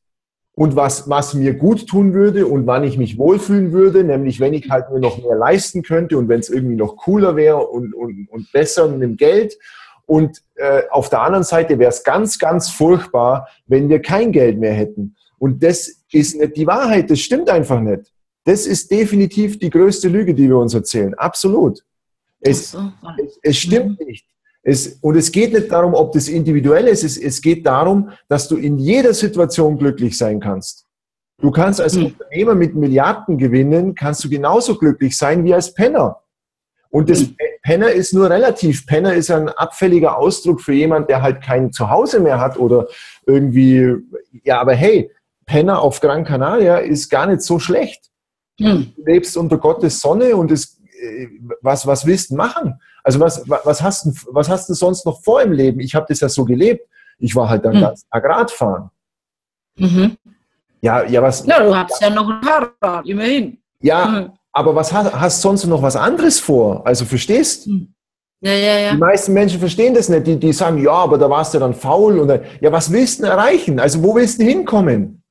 und 0.57 0.75
was, 0.75 1.07
was 1.07 1.35
mir 1.35 1.53
gut 1.53 1.85
tun 1.85 2.15
würde 2.15 2.47
und 2.47 2.65
wann 2.65 2.83
ich 2.83 2.97
mich 2.97 3.19
wohlfühlen 3.19 3.73
würde, 3.73 4.03
nämlich 4.03 4.39
wenn 4.39 4.55
ich 4.55 4.71
halt 4.71 4.89
mir 4.89 4.99
noch 4.99 5.21
mehr 5.21 5.35
leisten 5.35 5.83
könnte 5.83 6.17
und 6.17 6.29
wenn 6.29 6.39
es 6.39 6.49
irgendwie 6.49 6.75
noch 6.75 6.97
cooler 6.97 7.35
wäre 7.35 7.67
und, 7.67 7.93
und, 7.93 8.27
und 8.27 8.51
besser 8.51 8.87
mit 8.87 9.03
dem 9.03 9.17
Geld. 9.17 9.55
Und 10.07 10.41
äh, 10.55 10.81
auf 10.89 11.09
der 11.09 11.21
anderen 11.21 11.43
Seite 11.43 11.77
wäre 11.77 11.91
es 11.91 12.03
ganz, 12.03 12.39
ganz 12.39 12.71
furchtbar, 12.71 13.47
wenn 13.67 13.87
wir 13.87 14.01
kein 14.01 14.31
Geld 14.31 14.57
mehr 14.57 14.73
hätten. 14.73 15.15
Und 15.37 15.61
das 15.61 16.03
ist 16.11 16.35
nicht 16.39 16.57
die 16.57 16.65
Wahrheit, 16.65 17.11
das 17.11 17.19
stimmt 17.19 17.51
einfach 17.51 17.79
nicht. 17.79 18.11
Das 18.43 18.65
ist 18.65 18.89
definitiv 18.89 19.59
die 19.59 19.69
größte 19.69 20.07
Lüge, 20.07 20.33
die 20.33 20.49
wir 20.49 20.57
uns 20.57 20.73
erzählen. 20.73 21.13
Absolut. 21.13 21.83
Es, 22.39 22.71
so. 22.71 22.79
es, 23.23 23.39
es 23.43 23.57
stimmt 23.57 23.99
mhm. 23.99 24.07
nicht. 24.07 24.25
Es, 24.69 24.99
und 24.99 25.15
es 25.15 25.31
geht 25.31 25.53
nicht 25.53 25.71
darum, 25.71 25.93
ob 25.93 26.11
das 26.11 26.27
individuell 26.27 26.89
ist, 26.89 27.05
es, 27.05 27.17
es 27.17 27.41
geht 27.41 27.65
darum, 27.65 28.09
dass 28.27 28.49
du 28.49 28.57
in 28.57 28.77
jeder 28.77 29.13
Situation 29.13 29.77
glücklich 29.77 30.17
sein 30.17 30.41
kannst. 30.41 30.85
Du 31.39 31.51
kannst 31.51 31.79
als 31.79 31.95
hm. 31.95 32.07
Unternehmer 32.07 32.53
mit 32.53 32.75
Milliarden 32.75 33.37
gewinnen, 33.37 33.95
kannst 33.95 34.25
du 34.25 34.29
genauso 34.29 34.77
glücklich 34.77 35.17
sein 35.17 35.45
wie 35.45 35.53
als 35.53 35.73
Penner. 35.73 36.21
Und 36.89 37.09
das 37.09 37.21
hm. 37.21 37.37
Penner 37.63 37.91
ist 37.91 38.13
nur 38.13 38.29
relativ. 38.29 38.85
Penner 38.85 39.13
ist 39.13 39.31
ein 39.31 39.47
abfälliger 39.47 40.17
Ausdruck 40.17 40.59
für 40.59 40.73
jemand, 40.73 41.09
der 41.09 41.21
halt 41.21 41.41
kein 41.41 41.71
Zuhause 41.71 42.19
mehr 42.19 42.41
hat 42.41 42.59
oder 42.59 42.87
irgendwie, 43.25 43.95
ja, 44.43 44.59
aber 44.59 44.75
hey, 44.75 45.09
Penner 45.45 45.79
auf 45.79 46.01
Gran 46.01 46.25
Canaria 46.25 46.79
ist 46.79 47.09
gar 47.09 47.25
nicht 47.27 47.41
so 47.41 47.57
schlecht. 47.57 48.09
Hm. 48.59 48.91
Du 48.97 49.05
lebst 49.05 49.37
unter 49.37 49.59
Gottes 49.59 50.01
Sonne 50.01 50.35
und 50.35 50.51
es, 50.51 50.77
äh, 51.01 51.27
was, 51.61 51.87
was 51.87 52.05
willst 52.05 52.31
du 52.31 52.35
machen? 52.35 52.81
Also 53.07 53.21
was, 53.21 53.41
was, 53.47 53.81
hast 53.81 54.05
du, 54.05 54.11
was 54.33 54.49
hast 54.49 54.67
du 54.67 54.73
sonst 54.73 55.05
noch 55.05 55.23
vor 55.23 55.41
im 55.41 55.53
Leben? 55.53 55.79
Ich 55.79 55.95
habe 55.95 56.05
das 56.09 56.19
ja 56.19 56.27
so 56.27 56.43
gelebt. 56.43 56.85
Ich 57.19 57.33
war 57.37 57.47
halt 57.47 57.63
dann 57.63 57.75
hm. 57.75 57.81
ganz 57.81 58.05
Tag 58.11 58.25
Radfahren. 58.25 58.89
Mhm. 59.77 60.17
Ja, 60.81 61.05
ja, 61.05 61.21
was. 61.21 61.45
Ja, 61.45 61.63
du 61.63 61.73
hast 61.73 62.01
ja 62.01 62.09
noch 62.09 62.29
ein 62.29 62.43
Fahrrad, 62.43 63.07
immerhin. 63.07 63.59
Ja, 63.79 64.05
mhm. 64.07 64.31
aber 64.51 64.75
was 64.75 64.91
hast, 64.91 65.13
hast 65.13 65.41
sonst 65.41 65.65
noch 65.67 65.81
was 65.81 65.95
anderes 65.95 66.41
vor? 66.41 66.85
Also 66.85 67.05
verstehst? 67.05 67.67
Hm. 67.67 67.93
Ja, 68.41 68.51
ja, 68.51 68.77
ja. 68.77 68.91
Die 68.91 68.97
meisten 68.97 69.31
Menschen 69.31 69.61
verstehen 69.61 69.93
das 69.93 70.09
nicht. 70.09 70.27
Die, 70.27 70.37
die 70.37 70.51
sagen, 70.51 70.77
ja, 70.83 70.91
aber 70.91 71.17
da 71.17 71.29
warst 71.29 71.53
du 71.53 71.59
dann 71.59 71.73
faul. 71.73 72.19
Und 72.19 72.41
ja, 72.59 72.71
was 72.73 72.91
willst 72.91 73.19
du 73.19 73.23
denn 73.23 73.31
erreichen? 73.31 73.79
Also 73.79 74.03
wo 74.03 74.15
willst 74.15 74.41
du 74.41 74.43
hinkommen? 74.43 75.23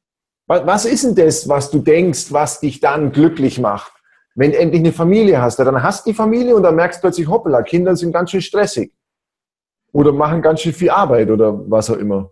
Was, 0.46 0.66
was 0.66 0.84
ist 0.86 1.04
denn 1.04 1.14
das, 1.14 1.46
was 1.46 1.70
du 1.70 1.80
denkst, 1.80 2.32
was 2.32 2.58
dich 2.58 2.80
dann 2.80 3.12
glücklich 3.12 3.60
macht? 3.60 3.92
Wenn 4.36 4.52
du 4.52 4.58
endlich 4.58 4.80
eine 4.80 4.92
Familie 4.92 5.40
hast, 5.40 5.58
dann 5.58 5.82
hast 5.82 6.06
du 6.06 6.10
die 6.10 6.14
Familie 6.14 6.54
und 6.54 6.62
dann 6.62 6.76
merkst 6.76 6.98
du 6.98 7.00
plötzlich, 7.06 7.26
hoppala, 7.26 7.62
Kinder 7.62 7.96
sind 7.96 8.12
ganz 8.12 8.30
schön 8.30 8.42
stressig. 8.42 8.92
Oder 9.92 10.12
machen 10.12 10.42
ganz 10.42 10.60
schön 10.60 10.74
viel 10.74 10.90
Arbeit 10.90 11.30
oder 11.30 11.58
was 11.70 11.88
auch 11.88 11.96
immer. 11.96 12.30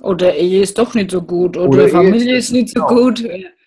Oder 0.00 0.34
Ehe 0.34 0.62
ist 0.62 0.78
doch 0.78 0.94
nicht 0.94 1.10
so 1.10 1.20
gut. 1.20 1.56
Oder, 1.58 1.68
oder 1.68 1.88
Familie 1.88 2.36
ist, 2.36 2.46
ist 2.46 2.52
nicht 2.52 2.68
so 2.70 2.86
genau. 2.86 3.02
gut. 3.02 3.20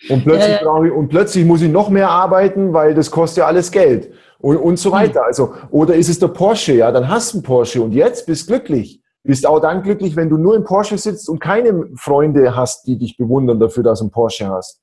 Und 0.10 0.24
plötzlich, 0.24 0.62
ja, 0.62 0.64
ja. 0.64 0.84
Ich, 0.84 0.92
und 0.92 1.10
plötzlich 1.10 1.46
muss 1.46 1.62
ich 1.62 1.72
noch 1.72 1.90
mehr 1.90 2.10
arbeiten, 2.10 2.74
weil 2.74 2.96
das 2.96 3.12
kostet 3.12 3.40
ja 3.40 3.46
alles 3.46 3.72
Geld. 3.72 4.12
Und, 4.40 4.58
und 4.58 4.78
so 4.80 4.92
hm. 4.92 5.00
weiter. 5.00 5.24
Also, 5.26 5.54
oder 5.70 5.94
ist 5.96 6.10
es 6.10 6.18
der 6.18 6.30
Porsche? 6.30 6.74
Ja, 6.74 6.92
dann 6.92 7.08
hast 7.08 7.34
du 7.34 7.38
einen 7.38 7.44
Porsche 7.44 7.82
und 7.82 7.92
jetzt 7.92 8.26
bist 8.26 8.50
du 8.50 8.54
glücklich. 8.54 9.04
Bist 9.24 9.46
auch 9.46 9.60
dann 9.60 9.84
glücklich, 9.84 10.16
wenn 10.16 10.30
du 10.30 10.38
nur 10.38 10.56
im 10.56 10.64
Porsche 10.64 10.98
sitzt 10.98 11.30
und 11.30 11.40
keine 11.40 11.90
Freunde 11.96 12.56
hast, 12.56 12.88
die 12.88 12.98
dich 12.98 13.18
bewundern 13.18 13.60
dafür, 13.60 13.84
dass 13.84 14.00
du 14.00 14.06
einen 14.06 14.12
Porsche 14.12 14.48
hast. 14.48 14.82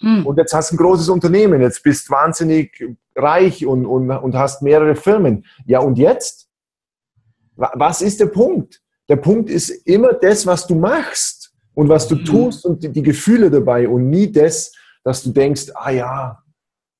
Hm. 0.00 0.26
Und 0.26 0.38
jetzt 0.38 0.52
hast 0.54 0.70
du 0.70 0.74
ein 0.74 0.78
großes 0.78 1.08
Unternehmen, 1.08 1.60
jetzt 1.60 1.82
bist 1.82 2.08
du 2.08 2.12
wahnsinnig 2.12 2.82
reich 3.14 3.66
und, 3.66 3.86
und, 3.86 4.10
und 4.10 4.34
hast 4.34 4.62
mehrere 4.62 4.94
Firmen. 4.94 5.44
Ja, 5.66 5.80
und 5.80 5.98
jetzt? 5.98 6.48
Was 7.56 8.00
ist 8.00 8.20
der 8.20 8.26
Punkt? 8.26 8.80
Der 9.08 9.16
Punkt 9.16 9.50
ist 9.50 9.68
immer 9.86 10.14
das, 10.14 10.46
was 10.46 10.66
du 10.66 10.74
machst 10.74 11.52
und 11.74 11.88
was 11.88 12.08
du 12.08 12.14
mhm. 12.14 12.24
tust 12.24 12.64
und 12.64 12.82
die, 12.82 12.90
die, 12.90 13.02
Gefühle 13.02 13.50
dabei 13.50 13.88
und 13.88 14.08
nie 14.08 14.30
das, 14.30 14.72
dass 15.04 15.22
du 15.22 15.30
denkst, 15.30 15.72
ah 15.74 15.90
ja, 15.90 16.42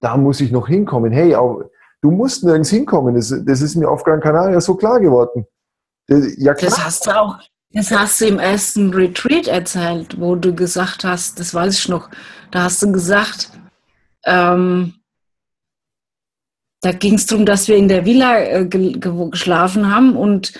da 0.00 0.16
muss 0.16 0.40
ich 0.40 0.50
noch 0.50 0.68
hinkommen. 0.68 1.12
Hey, 1.12 1.34
auch, 1.34 1.62
du 2.02 2.10
musst 2.10 2.44
nirgends 2.44 2.70
hinkommen. 2.70 3.14
Das, 3.14 3.32
das 3.44 3.62
ist 3.62 3.76
mir 3.76 3.88
auf 3.88 4.02
Gran 4.04 4.20
Canaria 4.20 4.60
so 4.60 4.74
klar 4.74 5.00
geworden. 5.00 5.46
Ja, 6.08 6.54
klar. 6.54 6.70
Das 6.70 6.84
hast 6.84 7.06
du 7.06 7.10
auch, 7.16 7.38
das 7.72 7.90
hast 7.90 8.20
du 8.20 8.26
im 8.26 8.38
ersten 8.38 8.92
Retreat 8.92 9.46
erzählt, 9.46 10.20
wo 10.20 10.34
du 10.34 10.54
gesagt 10.54 11.04
hast, 11.04 11.38
das 11.38 11.54
weiß 11.54 11.78
ich 11.78 11.88
noch, 11.88 12.10
da 12.50 12.64
hast 12.64 12.82
du 12.82 12.90
gesagt, 12.90 13.50
ähm, 14.24 14.94
da 16.80 16.92
ging 16.92 17.14
es 17.14 17.26
darum, 17.26 17.46
dass 17.46 17.68
wir 17.68 17.76
in 17.76 17.88
der 17.88 18.04
Villa 18.04 18.40
äh, 18.40 18.66
geschlafen 18.66 19.94
haben 19.94 20.16
und 20.16 20.52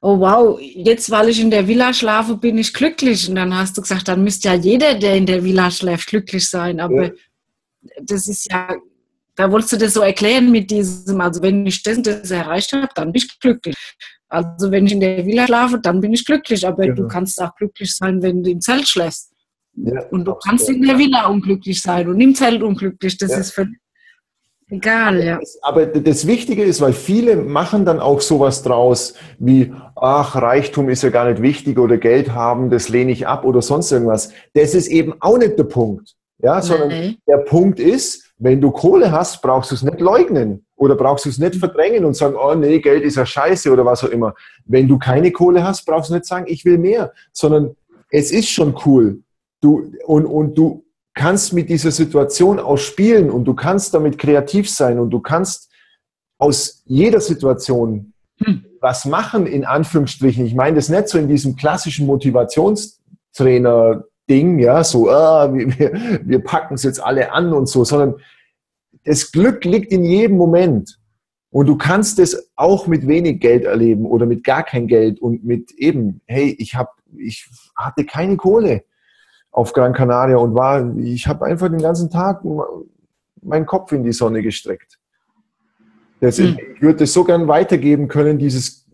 oh 0.00 0.18
wow, 0.20 0.60
jetzt 0.60 1.10
weil 1.10 1.28
ich 1.28 1.40
in 1.40 1.50
der 1.50 1.66
Villa 1.66 1.92
schlafe, 1.92 2.36
bin 2.36 2.58
ich 2.58 2.72
glücklich. 2.72 3.28
Und 3.28 3.36
dann 3.36 3.56
hast 3.56 3.76
du 3.76 3.82
gesagt, 3.82 4.08
dann 4.08 4.22
müsste 4.22 4.48
ja 4.48 4.54
jeder, 4.54 4.94
der 4.94 5.16
in 5.16 5.26
der 5.26 5.42
Villa 5.42 5.70
schläft, 5.70 6.08
glücklich 6.08 6.48
sein. 6.48 6.80
Aber 6.80 7.06
ja. 7.06 7.12
das 8.02 8.28
ist 8.28 8.50
ja, 8.50 8.76
da 9.34 9.50
wolltest 9.50 9.72
du 9.72 9.76
das 9.78 9.94
so 9.94 10.00
erklären 10.00 10.50
mit 10.50 10.70
diesem, 10.70 11.20
also 11.20 11.42
wenn 11.42 11.66
ich 11.66 11.82
das, 11.82 12.00
das 12.02 12.30
erreicht 12.30 12.72
habe, 12.72 12.88
dann 12.94 13.12
bin 13.12 13.22
ich 13.22 13.40
glücklich. 13.40 13.76
Also 14.28 14.70
wenn 14.70 14.86
ich 14.86 14.92
in 14.92 15.00
der 15.00 15.24
Villa 15.24 15.46
schlafe, 15.46 15.80
dann 15.80 16.00
bin 16.00 16.12
ich 16.12 16.24
glücklich. 16.24 16.66
Aber 16.66 16.86
ja. 16.86 16.94
du 16.94 17.06
kannst 17.08 17.40
auch 17.42 17.54
glücklich 17.54 17.94
sein, 17.94 18.22
wenn 18.22 18.42
du 18.42 18.50
im 18.50 18.60
Zelt 18.60 18.88
schläfst. 18.88 19.32
Ja, 19.74 20.04
und 20.10 20.24
du 20.24 20.34
kannst 20.34 20.68
in 20.68 20.82
der 20.82 20.98
Villa 20.98 21.26
unglücklich 21.28 21.80
sein 21.80 22.08
und 22.08 22.20
im 22.20 22.34
Zelt 22.34 22.62
unglücklich. 22.62 23.16
Das 23.16 23.36
ist 23.36 23.52
völlig 23.52 23.78
Egal, 24.70 25.24
ja. 25.24 25.40
Aber 25.62 25.86
das 25.86 26.26
Wichtige 26.26 26.62
ist, 26.62 26.82
weil 26.82 26.92
viele 26.92 27.36
machen 27.36 27.86
dann 27.86 28.00
auch 28.00 28.20
sowas 28.20 28.62
draus 28.62 29.14
wie, 29.38 29.72
ach, 29.96 30.36
Reichtum 30.36 30.90
ist 30.90 31.02
ja 31.02 31.08
gar 31.08 31.30
nicht 31.30 31.40
wichtig 31.40 31.78
oder 31.78 31.96
Geld 31.96 32.32
haben, 32.32 32.68
das 32.68 32.90
lehne 32.90 33.12
ich 33.12 33.26
ab 33.26 33.44
oder 33.44 33.62
sonst 33.62 33.90
irgendwas. 33.90 34.30
Das 34.52 34.74
ist 34.74 34.88
eben 34.88 35.14
auch 35.20 35.38
nicht 35.38 35.58
der 35.58 35.64
Punkt. 35.64 36.14
Ja, 36.40 36.60
sondern 36.60 36.88
Nein. 36.88 37.16
der 37.26 37.38
Punkt 37.38 37.80
ist, 37.80 38.27
wenn 38.38 38.60
du 38.60 38.70
Kohle 38.70 39.10
hast, 39.10 39.42
brauchst 39.42 39.70
du 39.70 39.74
es 39.74 39.82
nicht 39.82 40.00
leugnen 40.00 40.64
oder 40.76 40.94
brauchst 40.94 41.24
du 41.24 41.28
es 41.28 41.38
nicht 41.38 41.56
verdrängen 41.56 42.04
und 42.04 42.14
sagen, 42.14 42.36
oh 42.36 42.54
nee, 42.54 42.78
Geld 42.78 43.02
ist 43.02 43.16
ja 43.16 43.26
scheiße 43.26 43.70
oder 43.70 43.84
was 43.84 44.04
auch 44.04 44.08
immer. 44.08 44.34
Wenn 44.64 44.86
du 44.86 44.98
keine 44.98 45.32
Kohle 45.32 45.64
hast, 45.64 45.84
brauchst 45.84 46.10
du 46.10 46.14
nicht 46.14 46.26
sagen, 46.26 46.46
ich 46.48 46.64
will 46.64 46.78
mehr, 46.78 47.12
sondern 47.32 47.74
es 48.10 48.30
ist 48.30 48.48
schon 48.48 48.74
cool. 48.86 49.20
Du, 49.60 49.92
und, 50.06 50.24
und 50.24 50.56
du, 50.56 50.84
kannst 51.18 51.52
mit 51.52 51.68
dieser 51.68 51.90
Situation 51.90 52.60
auch 52.60 52.76
spielen 52.76 53.28
und 53.28 53.44
du 53.44 53.52
kannst 53.52 53.92
damit 53.92 54.18
kreativ 54.18 54.70
sein 54.70 55.00
und 55.00 55.10
du 55.10 55.18
kannst 55.18 55.68
aus 56.38 56.82
jeder 56.86 57.20
Situation 57.20 58.12
hm. 58.40 58.64
was 58.80 59.04
machen, 59.04 59.46
in 59.46 59.64
Anführungsstrichen. 59.64 60.46
Ich 60.46 60.54
meine 60.54 60.76
das 60.76 60.88
nicht 60.88 61.08
so 61.08 61.18
in 61.18 61.26
diesem 61.26 61.56
klassischen 61.56 62.06
Motivationstrainer-Ding, 64.28 64.58
ja, 64.58 64.84
so, 64.84 65.10
ah, 65.10 65.52
wir, 65.52 66.20
wir 66.24 66.38
packen 66.40 66.74
es 66.74 66.82
jetzt 66.82 67.02
alle 67.02 67.32
an 67.32 67.52
und 67.52 67.66
so, 67.66 67.84
sondern 67.84 68.16
das 69.04 69.32
Glück 69.32 69.64
liegt 69.64 69.92
in 69.92 70.04
jedem 70.04 70.36
Moment. 70.36 70.98
Und 71.50 71.66
du 71.66 71.76
kannst 71.76 72.18
es 72.18 72.50
auch 72.56 72.86
mit 72.86 73.06
wenig 73.06 73.40
Geld 73.40 73.64
erleben 73.64 74.04
oder 74.04 74.26
mit 74.26 74.44
gar 74.44 74.62
kein 74.62 74.86
Geld 74.86 75.18
und 75.20 75.44
mit 75.44 75.72
eben, 75.72 76.20
hey, 76.26 76.54
ich 76.58 76.74
habe, 76.74 76.90
ich 77.16 77.48
hatte 77.74 78.04
keine 78.04 78.36
Kohle 78.36 78.84
auf 79.50 79.72
Gran 79.72 79.94
Canaria 79.94 80.36
und 80.36 80.54
war, 80.54 80.94
ich 80.98 81.26
habe 81.26 81.46
einfach 81.46 81.68
den 81.68 81.80
ganzen 81.80 82.10
Tag 82.10 82.42
meinen 83.40 83.64
Kopf 83.64 83.92
in 83.92 84.04
die 84.04 84.12
Sonne 84.12 84.42
gestreckt. 84.42 84.98
Das, 86.20 86.38
mhm. 86.38 86.58
Ich 86.74 86.82
würde 86.82 86.98
das 86.98 87.14
so 87.14 87.24
gern 87.24 87.48
weitergeben 87.48 88.08
können, 88.08 88.38
dieses, 88.38 88.86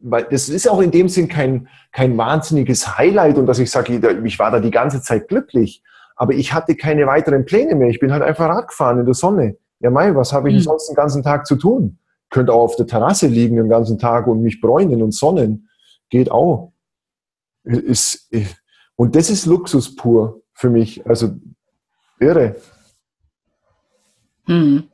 weil 0.00 0.24
das 0.24 0.48
ist 0.48 0.68
auch 0.68 0.80
in 0.80 0.90
dem 0.90 1.08
Sinn 1.08 1.28
kein, 1.28 1.68
kein 1.92 2.16
wahnsinniges 2.16 2.98
Highlight 2.98 3.38
und 3.38 3.46
dass 3.46 3.58
ich 3.58 3.70
sage, 3.70 4.00
ich 4.24 4.38
war 4.38 4.50
da 4.50 4.60
die 4.60 4.70
ganze 4.70 5.02
Zeit 5.02 5.28
glücklich, 5.28 5.82
aber 6.16 6.34
ich 6.34 6.52
hatte 6.52 6.74
keine 6.74 7.06
weiteren 7.06 7.44
Pläne 7.44 7.74
mehr. 7.74 7.88
Ich 7.88 8.00
bin 8.00 8.12
halt 8.12 8.22
einfach 8.22 8.48
Rad 8.48 8.68
gefahren 8.68 9.00
in 9.00 9.06
der 9.06 9.14
Sonne. 9.14 9.56
Ja, 9.80 9.90
mein, 9.90 10.16
was 10.16 10.32
habe 10.32 10.50
ich 10.50 10.56
mhm. 10.56 10.60
sonst 10.60 10.88
den 10.88 10.96
ganzen 10.96 11.22
Tag 11.22 11.46
zu 11.46 11.56
tun? 11.56 11.98
Könnte 12.30 12.52
auch 12.52 12.62
auf 12.62 12.76
der 12.76 12.86
Terrasse 12.86 13.28
liegen 13.28 13.56
den 13.56 13.68
ganzen 13.68 13.98
Tag 13.98 14.26
und 14.26 14.42
mich 14.42 14.60
bräunen 14.60 15.02
und 15.02 15.14
sonnen. 15.14 15.68
Geht 16.10 16.30
auch. 16.30 16.72
Ist, 17.64 18.30
und 18.96 19.14
das 19.14 19.30
ist 19.30 19.46
Luxus 19.46 19.94
pur 19.94 20.42
für 20.52 20.70
mich. 20.70 21.06
Also 21.06 21.36
irre. 22.18 22.56
Mhm. 24.46 24.87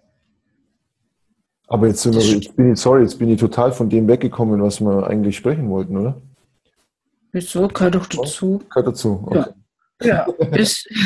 Aber 1.66 1.88
jetzt, 1.88 2.05
wir, 2.05 2.20
jetzt 2.20 2.57
bin 2.57 2.72
ich, 2.72 2.79
sorry, 2.79 3.03
jetzt 3.03 3.18
bin 3.18 3.31
ich 3.31 3.40
total 3.40 3.72
von 3.72 3.88
dem 3.88 4.07
weggekommen, 4.07 4.62
was 4.62 4.81
wir 4.81 5.07
eigentlich 5.07 5.37
sprechen 5.37 5.68
wollten, 5.70 5.96
oder? 5.96 6.20
Wieso? 7.33 7.68
Gehört 7.68 7.94
doch 7.94 8.07
dazu. 8.07 8.61
Oh, 8.62 8.68
gehört 8.68 8.87
dazu. 8.87 9.24
Okay. 9.27 9.44
Ja. 10.03 10.27
ja. 10.38 10.46
Ist 10.57 10.87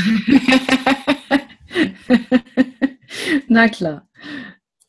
Na 3.49 3.68
klar. 3.68 4.09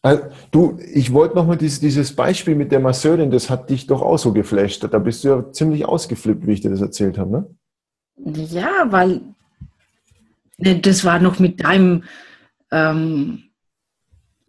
Also, 0.02 0.24
du, 0.52 0.80
ich 0.94 1.14
wollte 1.14 1.36
nochmal 1.36 1.58
dieses, 1.58 1.80
dieses 1.80 2.16
Beispiel 2.16 2.56
mit 2.56 2.72
der 2.72 2.80
Masseurin, 2.80 3.32
das 3.32 3.50
hat 3.50 3.70
dich 3.70 3.86
doch 3.86 4.02
auch 4.02 4.18
so 4.18 4.32
geflasht. 4.32 4.86
Da 4.90 5.00
bist 5.00 5.24
du 5.24 5.28
ja 5.28 5.52
ziemlich 5.52 5.86
ausgeflippt, 5.86 6.48
wie 6.48 6.54
ich 6.54 6.62
dir 6.62 6.70
das 6.70 6.82
erzählt 6.82 7.18
habe, 7.18 7.32
ne? 7.32 7.48
Ja, 8.16 8.86
weil 8.90 9.22
ne, 10.58 10.80
das 10.80 11.04
war 11.04 11.20
noch 11.20 11.40
mit 11.40 11.64
deinem 11.64 12.04
ähm, 12.72 13.49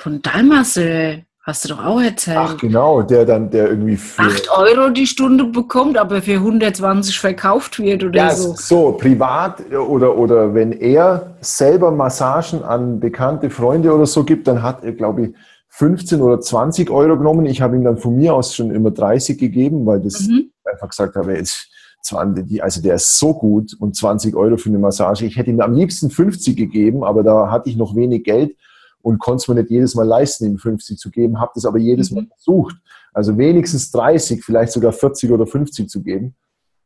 von 0.00 0.22
Dalmasse, 0.22 1.24
hast 1.42 1.64
du 1.64 1.68
doch 1.70 1.84
auch 1.84 2.00
erzählt. 2.00 2.38
Ach 2.38 2.56
genau, 2.56 3.02
der 3.02 3.24
dann, 3.24 3.50
der 3.50 3.68
irgendwie 3.68 3.96
für 3.96 4.22
8 4.22 4.50
Euro 4.50 4.90
die 4.90 5.06
Stunde 5.06 5.44
bekommt, 5.44 5.98
aber 5.98 6.22
für 6.22 6.34
120 6.34 7.18
verkauft 7.18 7.78
wird 7.78 8.04
oder 8.04 8.16
ja, 8.16 8.30
so. 8.34 8.54
So, 8.56 8.92
privat 8.92 9.70
oder, 9.72 10.16
oder 10.16 10.54
wenn 10.54 10.72
er 10.72 11.34
selber 11.40 11.90
Massagen 11.90 12.62
an 12.62 13.00
bekannte 13.00 13.50
Freunde 13.50 13.92
oder 13.92 14.06
so 14.06 14.24
gibt, 14.24 14.48
dann 14.48 14.62
hat 14.62 14.84
er, 14.84 14.92
glaube 14.92 15.26
ich, 15.26 15.34
15 15.68 16.20
oder 16.20 16.40
20 16.40 16.90
Euro 16.90 17.16
genommen. 17.16 17.46
Ich 17.46 17.62
habe 17.62 17.76
ihm 17.76 17.84
dann 17.84 17.98
von 17.98 18.16
mir 18.16 18.34
aus 18.34 18.54
schon 18.54 18.70
immer 18.70 18.90
30 18.90 19.38
gegeben, 19.38 19.86
weil 19.86 20.00
das 20.00 20.28
mhm. 20.28 20.50
einfach 20.64 20.88
gesagt 20.88 21.14
habe, 21.14 21.34
jetzt 21.34 21.68
20, 22.02 22.62
also 22.62 22.82
der 22.82 22.94
ist 22.94 23.18
so 23.18 23.34
gut 23.34 23.76
und 23.78 23.94
20 23.94 24.34
Euro 24.34 24.56
für 24.56 24.68
eine 24.68 24.78
Massage. 24.78 25.26
Ich 25.26 25.36
hätte 25.36 25.50
ihm 25.50 25.60
am 25.60 25.74
liebsten 25.74 26.10
50 26.10 26.56
gegeben, 26.56 27.04
aber 27.04 27.22
da 27.22 27.50
hatte 27.50 27.68
ich 27.68 27.76
noch 27.76 27.94
wenig 27.94 28.24
Geld 28.24 28.56
und 29.02 29.18
konnte 29.18 29.42
es 29.42 29.48
mir 29.48 29.54
nicht 29.54 29.70
jedes 29.70 29.94
Mal 29.94 30.06
leisten, 30.06 30.46
ihm 30.46 30.58
50 30.58 30.98
zu 30.98 31.10
geben, 31.10 31.40
habe 31.40 31.52
das 31.54 31.64
aber 31.64 31.78
jedes 31.78 32.10
Mal 32.10 32.22
mhm. 32.22 32.28
versucht. 32.28 32.76
Also 33.12 33.36
wenigstens 33.36 33.90
30, 33.90 34.44
vielleicht 34.44 34.72
sogar 34.72 34.92
40 34.92 35.30
oder 35.30 35.46
50 35.46 35.88
zu 35.88 36.02
geben. 36.02 36.34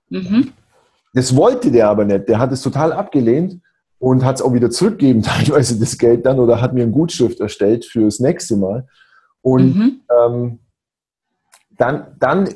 Mhm. 0.09 0.53
Das 1.13 1.35
wollte 1.37 1.71
der 1.71 1.89
aber 1.89 2.05
nicht. 2.05 2.29
Der 2.29 2.39
hat 2.39 2.53
es 2.53 2.63
total 2.63 2.93
abgelehnt 2.93 3.61
und 3.99 4.25
hat 4.25 4.37
es 4.37 4.43
auch 4.43 4.53
wieder 4.53 4.71
zurückgegeben, 4.71 5.23
teilweise 5.23 5.79
das 5.79 5.99
Geld 5.99 6.27
dann, 6.27 6.39
oder 6.39 6.61
hat 6.61 6.75
mir 6.75 6.83
eine 6.83 6.93
Gutschrift 6.93 7.41
erstellt 7.41 7.85
für 7.85 8.05
das 8.05 8.21
nächste 8.21 8.57
Mal. 8.57 8.87
Und 9.43 9.77
mhm. 9.77 10.01
ähm, 10.11 10.59
dann, 11.77 12.17
dann 12.19 12.49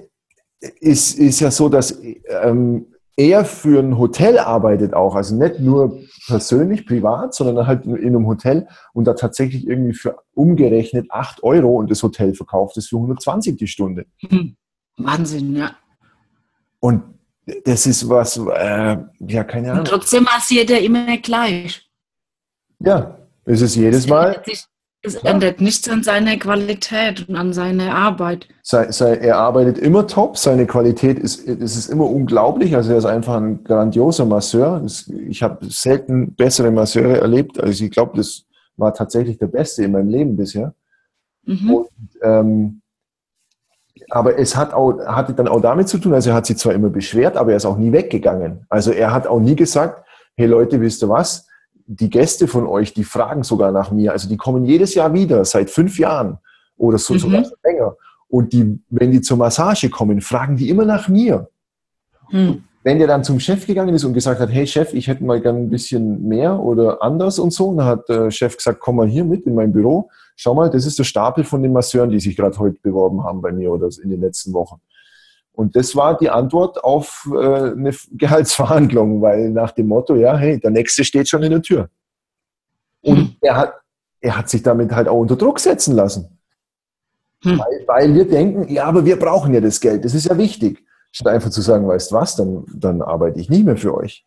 ist, 0.80 1.18
ist 1.18 1.40
ja 1.40 1.50
so, 1.50 1.68
dass 1.68 2.00
ähm, 2.42 2.86
er 3.18 3.44
für 3.44 3.80
ein 3.80 3.98
Hotel 3.98 4.38
arbeitet 4.38 4.94
auch, 4.94 5.16
also 5.16 5.34
nicht 5.34 5.58
nur 5.58 5.98
persönlich, 6.28 6.86
privat, 6.86 7.34
sondern 7.34 7.66
halt 7.66 7.84
in 7.84 7.96
einem 7.96 8.26
Hotel 8.28 8.68
und 8.92 9.06
da 9.06 9.14
tatsächlich 9.14 9.66
irgendwie 9.66 9.92
für 9.92 10.18
umgerechnet 10.34 11.10
8 11.10 11.42
Euro 11.42 11.76
und 11.76 11.90
das 11.90 12.00
Hotel 12.02 12.32
verkauft 12.34 12.76
ist 12.76 12.88
für 12.88 12.96
120 12.96 13.56
die 13.56 13.66
Stunde. 13.66 14.06
Hm. 14.20 14.56
Wahnsinn, 14.98 15.56
ja. 15.56 15.72
Und 16.78 17.02
das 17.64 17.86
ist 17.86 18.08
was, 18.08 18.36
äh, 18.36 18.96
ja, 19.18 19.44
keine 19.44 19.72
Ahnung. 19.72 19.80
Und 19.80 19.88
trotzdem 19.88 20.22
massiert 20.22 20.70
er 20.70 20.80
immer 20.80 21.16
gleich. 21.18 21.90
Ja, 22.78 23.18
es 23.44 23.62
ist 23.62 23.74
jedes 23.74 24.06
Mal. 24.06 24.40
Es 25.02 25.14
ändert 25.14 25.60
nichts 25.60 25.88
an 25.88 26.02
seiner 26.02 26.36
Qualität 26.36 27.28
und 27.28 27.36
an 27.36 27.52
seiner 27.52 27.94
Arbeit. 27.94 28.48
Sei, 28.62 28.90
sei, 28.90 29.14
er 29.14 29.38
arbeitet 29.38 29.78
immer 29.78 30.06
top, 30.08 30.36
seine 30.36 30.66
Qualität 30.66 31.20
ist, 31.20 31.46
es 31.46 31.76
ist 31.76 31.88
immer 31.88 32.10
unglaublich. 32.10 32.74
Also 32.74 32.92
er 32.92 32.98
ist 32.98 33.04
einfach 33.04 33.36
ein 33.36 33.62
grandioser 33.62 34.24
Masseur. 34.24 34.84
Ich 35.28 35.42
habe 35.42 35.64
selten 35.70 36.34
bessere 36.34 36.72
Masseure 36.72 37.20
erlebt. 37.20 37.60
Also 37.60 37.84
ich 37.84 37.90
glaube, 37.92 38.16
das 38.16 38.44
war 38.76 38.92
tatsächlich 38.92 39.38
der 39.38 39.46
beste 39.46 39.84
in 39.84 39.92
meinem 39.92 40.08
Leben 40.08 40.36
bisher. 40.36 40.74
Mhm. 41.44 41.74
Und, 41.74 41.88
ähm, 42.22 42.82
aber 44.10 44.38
es 44.38 44.56
hat 44.56 44.72
auch, 44.72 44.98
hatte 45.06 45.34
dann 45.34 45.48
auch 45.48 45.60
damit 45.60 45.88
zu 45.88 45.98
tun, 45.98 46.14
also 46.14 46.30
er 46.30 46.36
hat 46.36 46.46
sich 46.46 46.56
zwar 46.56 46.72
immer 46.72 46.88
beschwert, 46.88 47.36
aber 47.36 47.50
er 47.50 47.56
ist 47.56 47.66
auch 47.66 47.76
nie 47.76 47.92
weggegangen. 47.92 48.64
Also 48.68 48.90
er 48.92 49.12
hat 49.12 49.26
auch 49.26 49.40
nie 49.40 49.56
gesagt, 49.56 50.04
hey 50.36 50.46
Leute, 50.46 50.80
wisst 50.80 51.02
ihr 51.02 51.08
was? 51.08 51.47
Die 51.88 52.10
Gäste 52.10 52.46
von 52.46 52.66
euch, 52.66 52.92
die 52.92 53.02
fragen 53.02 53.42
sogar 53.42 53.72
nach 53.72 53.90
mir. 53.90 54.12
Also 54.12 54.28
die 54.28 54.36
kommen 54.36 54.64
jedes 54.64 54.94
Jahr 54.94 55.12
wieder, 55.14 55.44
seit 55.44 55.70
fünf 55.70 55.98
Jahren 55.98 56.38
oder 56.76 56.98
so, 56.98 57.14
mhm. 57.14 57.18
sogar 57.18 57.44
länger. 57.64 57.96
Und 58.28 58.52
die, 58.52 58.78
wenn 58.90 59.10
die 59.10 59.22
zur 59.22 59.38
Massage 59.38 59.88
kommen, 59.88 60.20
fragen 60.20 60.56
die 60.56 60.68
immer 60.68 60.84
nach 60.84 61.08
mir. 61.08 61.48
Mhm. 62.30 62.62
Wenn 62.84 62.98
der 62.98 63.08
dann 63.08 63.24
zum 63.24 63.40
Chef 63.40 63.66
gegangen 63.66 63.94
ist 63.94 64.04
und 64.04 64.12
gesagt 64.12 64.38
hat, 64.38 64.50
hey 64.50 64.66
Chef, 64.66 64.92
ich 64.92 65.08
hätte 65.08 65.24
mal 65.24 65.40
gern 65.40 65.56
ein 65.56 65.70
bisschen 65.70 66.28
mehr 66.28 66.60
oder 66.60 67.02
anders 67.02 67.38
und 67.38 67.52
so, 67.52 67.74
dann 67.74 67.86
hat 67.86 68.08
der 68.08 68.30
Chef 68.30 68.56
gesagt, 68.56 68.80
komm 68.80 68.96
mal 68.96 69.08
hier 69.08 69.24
mit 69.24 69.46
in 69.46 69.54
mein 69.54 69.72
Büro. 69.72 70.10
Schau 70.36 70.54
mal, 70.54 70.70
das 70.70 70.86
ist 70.86 70.98
der 70.98 71.04
Stapel 71.04 71.42
von 71.42 71.62
den 71.62 71.72
Masseuren, 71.72 72.10
die 72.10 72.20
sich 72.20 72.36
gerade 72.36 72.56
heute 72.58 72.78
beworben 72.82 73.24
haben 73.24 73.40
bei 73.40 73.50
mir 73.50 73.72
oder 73.72 73.88
in 74.02 74.10
den 74.10 74.20
letzten 74.20 74.52
Wochen. 74.52 74.80
Und 75.58 75.74
das 75.74 75.96
war 75.96 76.16
die 76.16 76.30
Antwort 76.30 76.84
auf 76.84 77.28
äh, 77.34 77.36
eine 77.36 77.92
Gehaltsverhandlung, 78.12 79.20
weil 79.20 79.50
nach 79.50 79.72
dem 79.72 79.88
Motto, 79.88 80.14
ja, 80.14 80.36
hey, 80.36 80.60
der 80.60 80.70
Nächste 80.70 81.02
steht 81.02 81.28
schon 81.28 81.42
in 81.42 81.50
der 81.50 81.62
Tür. 81.62 81.88
Und 83.00 83.16
hm. 83.16 83.36
er, 83.40 83.56
hat, 83.56 83.74
er 84.20 84.38
hat 84.38 84.48
sich 84.48 84.62
damit 84.62 84.92
halt 84.92 85.08
auch 85.08 85.18
unter 85.18 85.34
Druck 85.34 85.58
setzen 85.58 85.96
lassen. 85.96 86.38
Hm. 87.42 87.58
Weil, 87.58 87.84
weil, 87.88 88.14
wir 88.14 88.28
denken, 88.28 88.72
ja, 88.72 88.84
aber 88.84 89.04
wir 89.04 89.18
brauchen 89.18 89.52
ja 89.52 89.60
das 89.60 89.80
Geld, 89.80 90.04
das 90.04 90.14
ist 90.14 90.26
ja 90.26 90.38
wichtig. 90.38 90.78
Statt 91.10 91.34
einfach 91.34 91.50
zu 91.50 91.60
sagen, 91.60 91.88
weißt 91.88 92.12
was, 92.12 92.36
dann, 92.36 92.64
dann 92.72 93.02
arbeite 93.02 93.40
ich 93.40 93.50
nicht 93.50 93.64
mehr 93.64 93.76
für 93.76 93.96
euch. 93.96 94.24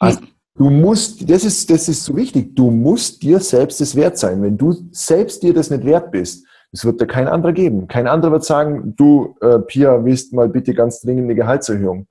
Also, 0.00 0.18
du 0.56 0.68
musst, 0.68 1.30
das 1.30 1.44
ist, 1.44 1.70
das 1.70 1.88
ist 1.88 2.04
so 2.04 2.16
wichtig, 2.16 2.56
du 2.56 2.72
musst 2.72 3.22
dir 3.22 3.38
selbst 3.38 3.80
das 3.80 3.94
wert 3.94 4.18
sein. 4.18 4.42
Wenn 4.42 4.58
du 4.58 4.72
selbst 4.90 5.44
dir 5.44 5.54
das 5.54 5.70
nicht 5.70 5.84
wert 5.84 6.10
bist, 6.10 6.44
es 6.72 6.84
wird 6.84 7.00
dir 7.00 7.06
kein 7.06 7.28
anderer 7.28 7.52
geben. 7.52 7.88
Kein 7.88 8.06
anderer 8.06 8.32
wird 8.32 8.44
sagen, 8.44 8.94
du, 8.96 9.36
äh, 9.40 9.58
Pia, 9.58 10.04
willst 10.04 10.32
mal 10.32 10.48
bitte 10.48 10.74
ganz 10.74 11.00
dringend 11.00 11.24
eine 11.24 11.34
Gehaltserhöhung. 11.34 12.06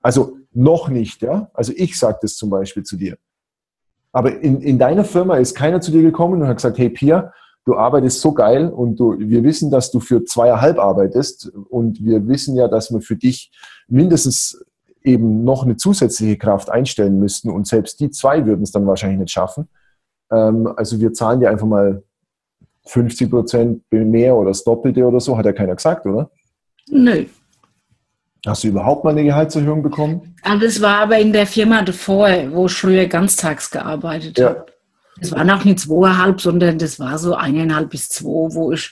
Also 0.00 0.36
noch 0.52 0.88
nicht, 0.88 1.22
ja. 1.22 1.50
Also 1.54 1.72
ich 1.74 1.98
sage 1.98 2.18
das 2.22 2.36
zum 2.36 2.50
Beispiel 2.50 2.84
zu 2.84 2.96
dir. 2.96 3.16
Aber 4.12 4.40
in, 4.40 4.60
in 4.60 4.78
deiner 4.78 5.04
Firma 5.04 5.36
ist 5.38 5.56
keiner 5.56 5.80
zu 5.80 5.90
dir 5.90 6.02
gekommen 6.02 6.40
und 6.40 6.48
hat 6.48 6.58
gesagt, 6.58 6.78
hey 6.78 6.90
Pia, 6.90 7.32
du 7.64 7.76
arbeitest 7.76 8.20
so 8.20 8.32
geil 8.32 8.68
und 8.68 9.00
du, 9.00 9.18
wir 9.18 9.42
wissen, 9.42 9.70
dass 9.70 9.90
du 9.90 9.98
für 9.98 10.24
zweieinhalb 10.24 10.78
arbeitest 10.78 11.48
und 11.68 12.04
wir 12.04 12.26
wissen 12.28 12.54
ja, 12.54 12.68
dass 12.68 12.92
wir 12.92 13.00
für 13.00 13.16
dich 13.16 13.50
mindestens 13.88 14.64
eben 15.02 15.44
noch 15.44 15.64
eine 15.64 15.76
zusätzliche 15.76 16.36
Kraft 16.36 16.70
einstellen 16.70 17.18
müssten 17.18 17.50
und 17.50 17.66
selbst 17.66 18.00
die 18.00 18.10
zwei 18.10 18.46
würden 18.46 18.62
es 18.62 18.70
dann 18.70 18.86
wahrscheinlich 18.86 19.18
nicht 19.18 19.32
schaffen. 19.32 19.68
Ähm, 20.30 20.72
also 20.76 21.00
wir 21.00 21.12
zahlen 21.12 21.40
dir 21.40 21.50
einfach 21.50 21.66
mal 21.66 22.04
50 22.86 23.30
Prozent 23.30 23.82
mehr 23.90 24.34
oder 24.36 24.48
das 24.48 24.64
Doppelte 24.64 25.04
oder 25.04 25.20
so, 25.20 25.36
hat 25.36 25.46
ja 25.46 25.52
keiner 25.52 25.74
gesagt, 25.74 26.06
oder? 26.06 26.30
Nö. 26.88 27.24
Hast 28.46 28.62
du 28.62 28.68
überhaupt 28.68 29.04
mal 29.04 29.10
eine 29.10 29.24
Gehaltserhöhung 29.24 29.82
bekommen? 29.82 30.34
Aber 30.42 30.60
das 30.60 30.80
war 30.82 30.98
aber 30.98 31.18
in 31.18 31.32
der 31.32 31.46
Firma 31.46 31.82
davor, 31.82 32.28
wo 32.50 32.66
ich 32.66 32.72
früher 32.72 33.06
ganztags 33.06 33.70
gearbeitet 33.70 34.38
ja. 34.38 34.48
habe. 34.48 34.66
Das 35.18 35.32
war 35.32 35.44
noch 35.44 35.64
nicht 35.64 35.80
zweieinhalb, 35.80 36.40
sondern 36.40 36.78
das 36.78 36.98
war 36.98 37.16
so 37.18 37.34
eineinhalb 37.34 37.90
bis 37.90 38.08
zwei, 38.08 38.54
wo 38.54 38.72
ich, 38.72 38.90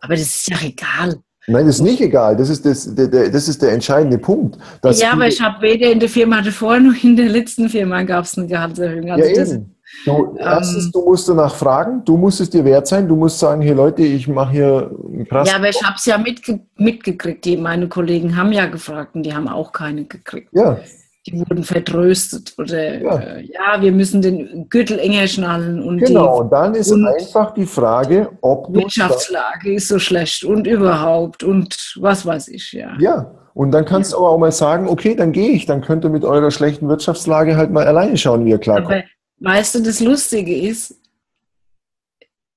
aber 0.00 0.14
das 0.14 0.22
ist 0.22 0.50
ja 0.50 0.56
egal. 0.62 1.16
Nein, 1.46 1.66
das 1.66 1.76
ist 1.76 1.82
nicht 1.82 2.00
egal. 2.00 2.36
Das 2.36 2.50
ist, 2.50 2.66
das, 2.66 2.94
der, 2.94 3.08
das 3.08 3.48
ist 3.48 3.62
der 3.62 3.72
entscheidende 3.72 4.18
Punkt. 4.18 4.58
ja, 4.84 5.12
aber 5.12 5.28
ich 5.28 5.40
habe 5.40 5.62
weder 5.62 5.90
in 5.90 5.98
der 5.98 6.08
Firma 6.08 6.42
davor 6.42 6.78
noch 6.78 7.02
in 7.02 7.16
der 7.16 7.28
letzten 7.28 7.68
Firma 7.68 8.02
gab 8.02 8.24
es 8.24 8.36
eine 8.36 8.46
Gehaltserhöhung. 8.46 9.10
Also 9.10 9.28
ja, 9.28 9.46
eben. 9.46 9.74
Du, 10.04 10.36
erstens, 10.38 10.86
ähm, 10.86 10.92
du 10.92 11.04
musst 11.04 11.28
danach 11.28 11.54
fragen, 11.54 12.02
du 12.04 12.16
musst 12.16 12.40
es 12.40 12.48
dir 12.48 12.64
wert 12.64 12.86
sein, 12.86 13.06
du 13.06 13.16
musst 13.16 13.38
sagen, 13.38 13.60
hey 13.60 13.72
Leute, 13.72 14.02
ich 14.02 14.28
mache 14.28 14.52
hier 14.52 14.90
krass. 15.28 15.48
Ja, 15.48 15.56
aber 15.56 15.68
ich 15.68 15.82
habe 15.82 15.96
es 15.96 16.06
ja 16.06 16.16
mitge 16.16 16.60
mitgekriegt. 16.76 17.44
Die, 17.44 17.56
meine 17.56 17.88
Kollegen 17.88 18.36
haben 18.36 18.52
ja 18.52 18.66
gefragt 18.66 19.14
und 19.14 19.24
die 19.24 19.34
haben 19.34 19.48
auch 19.48 19.72
keine 19.72 20.04
gekriegt. 20.04 20.48
Ja. 20.52 20.78
Die 21.26 21.38
wurden 21.38 21.64
vertröstet 21.64 22.54
oder 22.56 22.98
ja, 22.98 23.18
äh, 23.18 23.42
ja 23.42 23.80
wir 23.80 23.92
müssen 23.92 24.22
den 24.22 24.68
Gürtel 24.70 24.98
enger 24.98 25.26
schnallen. 25.26 25.82
Und 25.82 25.98
genau, 25.98 26.40
und 26.40 26.50
dann 26.50 26.74
ist 26.74 26.90
und 26.90 27.06
einfach 27.06 27.52
die 27.52 27.66
Frage, 27.66 28.30
ob 28.40 28.68
die 28.68 28.80
Wirtschaftslage 28.80 29.74
ist 29.74 29.88
so 29.88 29.98
schlecht 29.98 30.44
und 30.44 30.66
überhaupt 30.66 31.42
und 31.42 31.94
was 32.00 32.24
weiß 32.24 32.48
ich, 32.48 32.72
ja. 32.72 32.96
Ja, 32.98 33.30
und 33.52 33.72
dann 33.72 33.84
kannst 33.84 34.14
du 34.14 34.16
aber 34.16 34.30
auch 34.30 34.38
mal 34.38 34.52
sagen, 34.52 34.88
okay, 34.88 35.14
dann 35.14 35.32
gehe 35.32 35.50
ich, 35.50 35.66
dann 35.66 35.82
könnt 35.82 36.04
ihr 36.04 36.10
mit 36.10 36.24
eurer 36.24 36.50
schlechten 36.50 36.88
Wirtschaftslage 36.88 37.58
halt 37.58 37.70
mal 37.70 37.86
alleine 37.86 38.16
schauen, 38.16 38.46
wie 38.46 38.50
ihr 38.50 38.58
klarkommt. 38.58 38.94
Aber 38.94 39.04
Weißt 39.40 39.74
du, 39.74 39.80
das 39.80 40.00
Lustige 40.00 40.54
ist, 40.54 40.94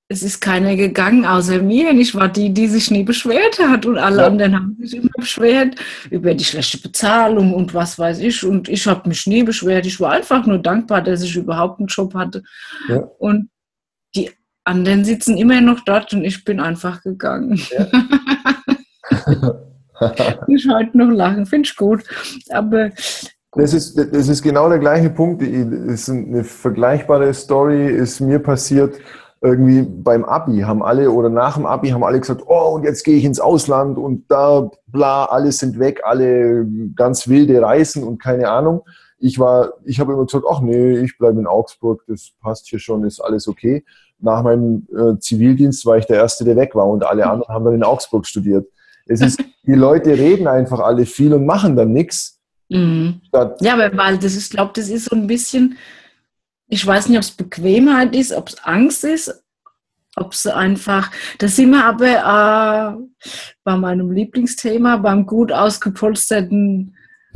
es 0.10 0.22
ist 0.22 0.42
keiner 0.42 0.76
gegangen 0.76 1.26
außer 1.26 1.62
mir. 1.62 1.90
Und 1.90 2.00
ich 2.00 2.14
war 2.14 2.28
die, 2.28 2.54
die 2.54 2.68
sich 2.68 2.92
nie 2.92 3.04
beschwert 3.04 3.60
hat. 3.60 3.86
Und 3.86 3.98
alle 3.98 4.18
ja. 4.18 4.28
anderen 4.28 4.56
haben 4.56 4.78
sich 4.80 4.96
immer 4.96 5.10
beschwert 5.18 5.76
über 6.10 6.34
die 6.34 6.44
schlechte 6.44 6.78
Bezahlung 6.78 7.54
und 7.54 7.74
was 7.74 7.98
weiß 7.98 8.20
ich. 8.20 8.44
Und 8.44 8.70
ich 8.70 8.86
habe 8.86 9.10
mich 9.10 9.26
nie 9.28 9.44
beschwert. 9.44 9.86
Ich 9.86 10.00
war 10.00 10.12
einfach 10.12 10.46
nur 10.46 10.60
dankbar, 10.60 11.02
dass 11.02 11.24
ich 11.24 11.36
überhaupt 11.36 11.80
einen 11.80 11.88
Job 11.88 12.14
hatte. 12.14 12.44
Ja. 12.88 12.98
Und 13.18 13.50
die 14.16 14.30
anderen 14.64 15.04
sitzen 15.04 15.38
immer 15.38 15.62
noch 15.62 15.82
dort 15.82 16.14
und 16.14 16.24
ich 16.24 16.44
bin 16.44 16.60
einfach 16.60 17.02
gegangen. 17.02 17.60
Ja. 17.72 17.88
ich 20.48 20.68
heute 20.70 20.98
noch 20.98 21.12
lachen, 21.12 21.46
finde 21.46 21.68
ich 21.68 21.76
gut. 21.76 22.04
Aber 22.50 22.92
das 23.56 23.74
ist, 23.74 23.98
das 23.98 24.28
ist 24.28 24.42
genau 24.42 24.70
der 24.70 24.80
gleiche 24.80 25.10
Punkt. 25.10 25.42
ist 25.42 26.10
eine 26.10 26.44
vergleichbare 26.44 27.34
Story, 27.34 27.88
ist 27.88 28.20
mir 28.20 28.40
passiert 28.40 28.96
irgendwie 29.44 29.82
beim 29.82 30.24
Abi 30.24 30.62
haben 30.62 30.82
alle 30.82 31.12
oder 31.12 31.30
nach 31.30 31.56
dem 31.56 31.66
Abi 31.66 31.90
haben 31.90 32.04
alle 32.04 32.20
gesagt, 32.20 32.44
oh, 32.48 32.76
und 32.76 32.84
jetzt 32.84 33.04
gehe 33.04 33.18
ich 33.18 33.26
ins 33.26 33.42
Ausland 33.42 33.98
und 33.98 34.32
da, 34.32 34.72
bla, 34.88 35.26
alle 35.26 35.52
sind 35.52 35.80
weg, 35.80 36.00
alle 36.06 36.66
ganz 36.96 37.28
wilde 37.28 37.62
Reisen 37.62 38.04
und 38.04 38.22
keine 38.22 38.50
Ahnung. 38.50 38.84
Ich 39.20 39.40
war, 39.40 39.74
ich 39.84 40.00
habe 40.00 40.14
immer 40.14 40.26
gesagt, 40.26 40.46
ach 40.50 40.62
nee, 40.62 40.98
ich 41.00 41.18
bleibe 41.18 41.42
in 41.42 41.48
Augsburg, 41.48 42.04
das 42.08 42.32
passt 42.42 42.70
hier 42.70 42.80
schon, 42.80 43.04
ist 43.04 43.20
alles 43.20 43.50
okay. 43.50 43.84
Nach 44.20 44.44
meinem 44.44 44.88
äh, 44.96 45.20
Zivildienst 45.20 45.86
war 45.86 45.98
ich 45.98 46.06
der 46.06 46.18
Erste, 46.18 46.46
der 46.46 46.56
weg 46.56 46.74
war 46.74 46.88
und 46.88 47.06
alle 47.06 47.28
anderen 47.30 47.54
haben 47.54 47.66
dann 47.66 47.76
in 47.76 47.84
Augsburg 47.84 48.26
studiert. 48.26 48.66
Es 49.06 49.20
ist, 49.20 49.44
die 49.68 49.74
Leute 49.74 50.12
reden 50.12 50.48
einfach 50.48 50.80
alle 50.80 51.06
viel 51.06 51.34
und 51.34 51.46
machen 51.46 51.76
dann 51.76 51.92
nichts. 51.92 52.40
Mhm. 52.74 53.22
Ja, 53.62 53.78
weil 53.78 54.18
das 54.18 54.36
ist, 54.36 54.52
glaube 54.52 54.72
das 54.76 54.90
ist 54.90 55.06
so 55.06 55.16
ein 55.16 55.28
bisschen, 55.28 55.78
ich 56.68 56.86
weiß 56.86 57.08
nicht, 57.08 57.18
ob 57.18 57.24
es 57.24 57.32
Bequemheit 57.32 58.16
ist, 58.16 58.32
ob 58.32 58.50
es 58.50 58.64
Angst 58.64 59.04
ist, 59.04 59.44
ob 60.16 60.34
es 60.34 60.48
einfach, 60.48 61.12
da 61.38 61.48
sind 61.48 61.72
wir 61.72 61.86
aber 61.86 62.98
äh, 62.98 63.24
bei 63.64 63.76
meinem 63.78 64.12
Lieblingsthema, 64.12 64.98
beim 64.98 65.26
gut 65.26 65.52
ausgepolsterten 65.52 66.96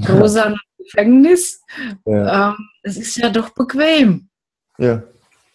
rosa 0.09 0.55
Gefängnis. 0.79 1.61
Ja. 2.05 2.49
Ähm, 2.49 2.55
es 2.81 2.97
ist 2.97 3.17
ja 3.17 3.29
doch 3.29 3.49
bequem. 3.49 4.29
Ja. 4.77 5.03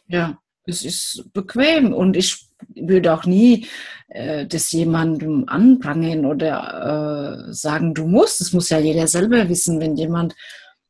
Ja, 0.07 0.39
es 0.65 0.85
ist 0.85 1.25
bequem 1.33 1.93
und 1.93 2.17
ich 2.17 2.47
würde 2.75 3.13
auch 3.13 3.25
nie 3.25 3.67
äh, 4.15 4.47
das 4.47 4.71
jemandem 4.73 5.45
anprangern 5.47 6.27
oder 6.27 7.47
äh, 7.49 7.53
sagen, 7.53 7.95
du 7.95 8.07
musst. 8.07 8.41
Das 8.41 8.53
muss 8.53 8.69
ja 8.69 8.79
jeder 8.79 9.07
selber 9.07 9.49
wissen. 9.49 9.81
Wenn 9.81 9.97
jemand 9.97 10.35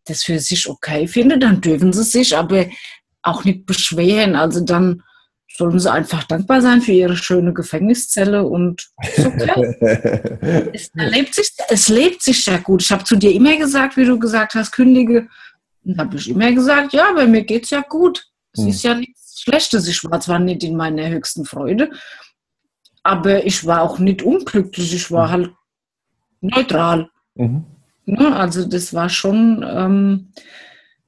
das 0.06 0.24
für 0.24 0.40
sich 0.40 0.68
okay 0.68 1.06
findet, 1.06 1.42
dann 1.44 1.60
dürfen 1.60 1.92
sie 1.92 2.02
sich 2.02 2.36
aber 2.36 2.66
auch 3.22 3.44
nicht 3.44 3.64
beschweren. 3.66 4.34
Also 4.34 4.64
dann 4.64 5.02
sollen 5.56 5.78
sie 5.78 5.92
einfach 5.92 6.24
dankbar 6.24 6.60
sein 6.62 6.82
für 6.82 6.90
ihre 6.90 7.16
schöne 7.16 7.52
Gefängniszelle 7.52 8.44
und 8.44 8.90
okay. 9.18 10.70
es, 10.72 10.90
lebt 10.94 11.34
sich, 11.34 11.52
es 11.68 11.88
lebt 11.88 12.22
sich 12.22 12.42
sehr 12.42 12.58
gut. 12.58 12.82
Ich 12.82 12.90
habe 12.90 13.04
zu 13.04 13.14
dir 13.14 13.32
immer 13.32 13.56
gesagt, 13.56 13.96
wie 13.96 14.04
du 14.04 14.18
gesagt 14.18 14.54
hast, 14.54 14.72
kündige. 14.72 15.28
Und 15.84 15.98
habe 15.98 16.16
ich 16.16 16.28
immer 16.28 16.50
gesagt, 16.50 16.92
ja, 16.92 17.12
bei 17.12 17.26
mir 17.26 17.44
geht 17.44 17.64
es 17.64 17.70
ja 17.70 17.82
gut. 17.82 18.24
Es 18.52 18.62
hm. 18.62 18.68
ist 18.68 18.82
ja 18.82 18.94
nichts 18.94 19.42
Schlechtes. 19.42 19.86
Ich 19.86 20.02
war 20.04 20.20
zwar 20.20 20.40
nicht 20.40 20.64
in 20.64 20.76
meiner 20.76 21.08
höchsten 21.08 21.44
Freude, 21.44 21.90
aber 23.02 23.44
ich 23.44 23.66
war 23.66 23.82
auch 23.82 23.98
nicht 23.98 24.22
unglücklich. 24.22 24.94
Ich 24.94 25.10
war 25.10 25.26
hm. 25.26 25.32
halt 25.32 25.50
neutral. 26.40 27.10
Mhm. 27.34 27.64
Ne? 28.04 28.36
Also 28.36 28.64
das 28.66 28.92
war 28.94 29.08
schon, 29.08 29.64
ähm, 29.68 30.32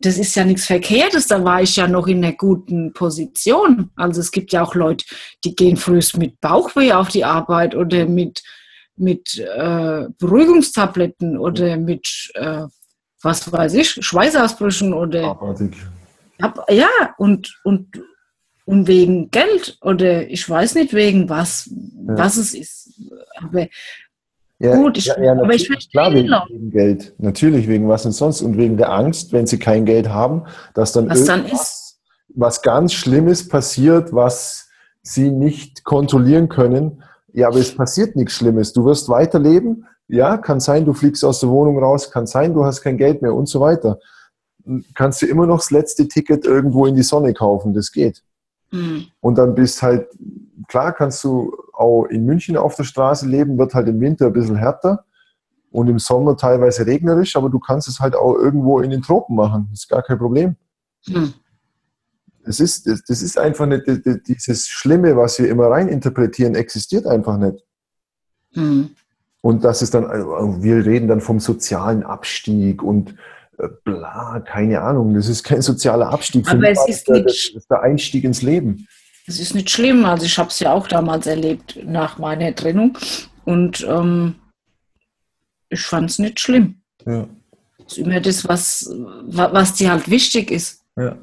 das 0.01 0.19
ist 0.19 0.35
ja 0.35 0.45
nichts 0.45 0.67
Verkehrtes, 0.67 1.27
da 1.27 1.43
war 1.45 1.63
ich 1.63 1.77
ja 1.77 1.89
noch 1.89 2.07
in 2.07 2.25
einer 2.25 2.35
guten 2.35 2.93
Position. 2.93 3.91
Also 3.97 4.21
es 4.21 4.31
gibt 4.31 4.53
ja 4.53 4.63
auch 4.63 4.75
Leute, 4.75 5.05
die 5.45 5.57
gehen 5.57 5.77
frühest 5.77 6.17
mit 6.17 6.41
Bauchweh 6.41 6.93
auf 6.93 7.09
die 7.09 7.25
Arbeit 7.25 7.75
oder 7.75 8.07
mit, 8.07 8.43
mit 8.97 9.39
äh, 9.39 10.07
Beruhigungstabletten 10.19 11.39
oder 11.39 11.77
mit, 11.77 12.31
äh, 12.35 12.65
was 13.23 13.51
weiß 13.51 13.75
ich, 13.75 13.91
Schweißausbrüchen 13.91 14.93
oder... 14.93 15.31
Abartig. 15.31 15.77
Ja, 16.69 16.89
und, 17.17 17.61
und, 17.65 18.03
und 18.65 18.87
wegen 18.87 19.31
Geld 19.31 19.79
oder 19.83 20.29
ich 20.29 20.49
weiß 20.49 20.75
nicht 20.77 20.95
wegen 20.95 21.29
was, 21.29 21.69
ja. 21.69 22.19
was 22.19 22.37
es 22.37 22.55
ist. 22.55 23.01
Aber 23.37 23.67
ja, 24.59 24.77
Gut, 24.77 24.97
ich, 24.97 25.07
ja, 25.07 25.21
ja, 25.21 25.33
aber 25.33 25.53
ich 25.53 25.67
verstehe 25.67 25.91
klar, 25.91 26.15
wegen, 26.15 26.31
wegen, 26.49 26.71
Geld. 26.71 27.15
Natürlich, 27.19 27.69
wegen 27.69 27.89
was 27.89 28.05
denn 28.05 28.13
sonst 28.13 28.41
und 28.41 28.57
wegen 28.57 28.77
der 28.77 28.93
Angst, 28.93 29.33
wenn 29.33 29.47
sie 29.47 29.59
kein 29.59 29.85
Geld 29.85 30.09
haben, 30.09 30.45
dass 30.75 30.93
dann 30.93 31.11
was 31.11 31.29
irgendwas, 31.29 31.45
dann 31.45 31.53
ist. 31.53 32.01
was 32.29 32.63
ganz 32.63 32.93
Schlimmes 32.93 33.49
passiert, 33.49 34.13
was 34.13 34.69
sie 35.03 35.31
nicht 35.31 35.85
kontrollieren 35.85 36.49
können. 36.49 37.03
Ja, 37.33 37.49
aber 37.49 37.59
es 37.59 37.75
passiert 37.75 38.17
nichts 38.17 38.35
Schlimmes. 38.35 38.73
Du 38.73 38.85
wirst 38.85 39.09
weiterleben. 39.09 39.87
Ja, 40.07 40.37
kann 40.37 40.61
sein, 40.61 40.85
du 40.85 40.93
fliegst 40.93 41.25
aus 41.25 41.41
der 41.41 41.49
Wohnung 41.49 41.79
raus, 41.79 42.11
kann 42.11 42.27
sein, 42.27 42.55
du 42.55 42.65
hast 42.65 42.83
kein 42.83 42.97
Geld 42.97 43.23
mehr 43.23 43.35
und 43.35 43.49
so 43.49 43.61
weiter. 43.61 43.99
Kannst 44.95 45.21
du 45.21 45.27
immer 45.27 45.47
noch 45.47 45.59
das 45.59 45.71
letzte 45.71 46.09
Ticket 46.09 46.45
irgendwo 46.45 46.87
in 46.87 46.95
die 46.95 47.03
Sonne 47.03 47.35
kaufen, 47.35 47.75
das 47.75 47.91
geht. 47.91 48.23
Mhm. 48.75 49.07
Und 49.21 49.39
dann 49.39 49.55
bist 49.55 49.83
halt, 49.83 50.09
klar 50.67 50.93
kannst 50.93 51.23
du 51.23 51.57
auch 51.73 52.07
in 52.07 52.25
München 52.25 52.57
auf 52.57 52.75
der 52.75 52.85
Straße 52.85 53.27
leben, 53.29 53.57
wird 53.57 53.75
halt 53.75 53.89
im 53.89 54.01
Winter 54.01 54.27
ein 54.27 54.33
bisschen 54.33 54.57
härter 54.57 55.05
und 55.71 55.89
im 55.89 56.01
Sommer 56.01 56.37
teilweise 56.37 56.87
regnerisch, 56.87 57.37
aber 57.37 57.51
du 57.51 57.61
kannst 57.61 57.87
es 57.89 58.01
halt 58.01 58.17
auch 58.17 58.35
irgendwo 58.35 58.81
in 58.81 58.91
den 58.91 59.03
Tropen 59.03 59.37
machen. 59.37 59.69
Das 59.71 59.83
ist 59.83 59.89
gar 59.89 60.03
kein 60.03 60.19
Problem. 60.19 60.57
Mhm. 61.07 61.35
Es 62.45 62.61
ist, 62.61 62.87
das, 62.87 63.05
das 63.05 63.23
ist 63.23 63.39
einfach 63.39 63.67
nicht, 63.67 63.85
dieses 64.27 64.69
Schlimme, 64.69 65.17
was 65.17 65.39
wir 65.39 65.49
immer 65.49 65.69
reininterpretieren, 65.69 66.57
existiert 66.57 67.07
einfach 67.07 67.39
nicht. 67.39 67.65
Mhm. 68.55 68.91
Und 69.41 69.63
das 69.63 69.83
ist 69.83 69.95
dann, 69.95 70.05
wir 70.63 70.85
reden 70.85 71.07
dann 71.07 71.21
vom 71.21 71.39
sozialen 71.39 72.03
Abstieg 72.03 72.83
und 72.83 73.15
bla, 73.85 74.41
keine 74.41 74.81
Ahnung. 74.81 75.15
Das 75.15 75.29
ist 75.29 75.43
kein 75.45 75.63
sozialer 75.63 76.11
Abstieg. 76.11 76.49
Aber 76.49 76.71
es 76.71 76.89
ist, 76.89 77.09
der, 77.09 77.21
das 77.21 77.51
ist 77.55 77.71
der 77.71 77.83
Einstieg 77.83 78.25
ins 78.25 78.43
Leben. 78.43 78.87
Es 79.27 79.41
ist 79.41 79.55
nicht 79.55 79.71
schlimm. 79.71 80.05
Also 80.05 80.27
ich 80.27 80.39
habe 80.39 80.49
es 80.49 80.59
ja 80.61 80.73
auch 80.73 80.87
damals 80.87 81.27
erlebt 81.27 81.79
nach 81.85 82.19
meiner 82.19 82.55
Trennung 82.55 82.99
und 83.45 83.87
ähm, 83.89 84.37
ich 85.69 85.83
fand 85.83 86.11
es 86.11 86.19
nicht 86.19 86.41
schlimm. 86.41 86.81
Ja. 87.07 87.27
Das 87.79 87.93
ist 87.93 87.99
immer 87.99 88.21
das, 88.21 88.49
was, 88.49 88.91
was 89.27 89.75
dir 89.75 89.91
halt 89.91 90.09
wichtig 90.09 90.51
ist. 90.51 90.83
Ja, 90.97 91.17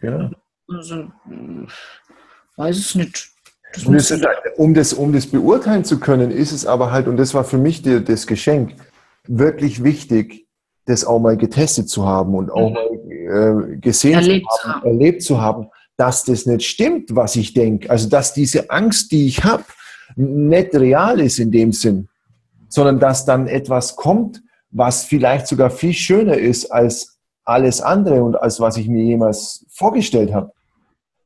genau. 0.00 0.30
Also, 0.68 1.10
weiß 2.56 2.78
es 2.78 2.94
nicht. 2.94 3.30
Das 3.74 3.82
ist, 3.82 4.26
um, 4.56 4.72
das, 4.72 4.92
um 4.92 5.12
das 5.12 5.26
beurteilen 5.26 5.84
zu 5.84 5.98
können, 5.98 6.30
ist 6.30 6.52
es 6.52 6.64
aber 6.64 6.92
halt, 6.92 7.08
und 7.08 7.16
das 7.16 7.34
war 7.34 7.44
für 7.44 7.58
mich 7.58 7.82
die, 7.82 8.02
das 8.04 8.26
Geschenk, 8.26 8.76
wirklich 9.26 9.82
wichtig, 9.82 10.43
das 10.86 11.04
auch 11.04 11.18
mal 11.18 11.36
getestet 11.36 11.88
zu 11.88 12.06
haben 12.06 12.34
und 12.34 12.50
auch 12.50 12.68
mhm. 12.68 12.74
mal 12.74 13.72
äh, 13.72 13.76
gesehen 13.78 14.14
erlebt 14.14 14.46
zu 14.52 14.68
haben, 14.68 14.86
erlebt 14.86 15.22
zu 15.22 15.40
haben, 15.40 15.66
dass 15.96 16.24
das 16.24 16.46
nicht 16.46 16.64
stimmt, 16.64 17.14
was 17.14 17.36
ich 17.36 17.54
denke. 17.54 17.90
Also 17.90 18.08
dass 18.08 18.34
diese 18.34 18.70
Angst, 18.70 19.12
die 19.12 19.26
ich 19.26 19.44
habe, 19.44 19.64
nicht 20.16 20.74
real 20.74 21.20
ist 21.20 21.38
in 21.38 21.50
dem 21.50 21.72
Sinn, 21.72 22.08
sondern 22.68 22.98
dass 22.98 23.24
dann 23.24 23.46
etwas 23.46 23.96
kommt, 23.96 24.42
was 24.70 25.04
vielleicht 25.04 25.46
sogar 25.46 25.70
viel 25.70 25.92
schöner 25.92 26.36
ist 26.36 26.70
als 26.70 27.18
alles 27.44 27.80
andere 27.80 28.22
und 28.22 28.36
als 28.36 28.60
was 28.60 28.76
ich 28.76 28.88
mir 28.88 29.04
jemals 29.04 29.64
vorgestellt 29.70 30.32
habe. 30.32 30.50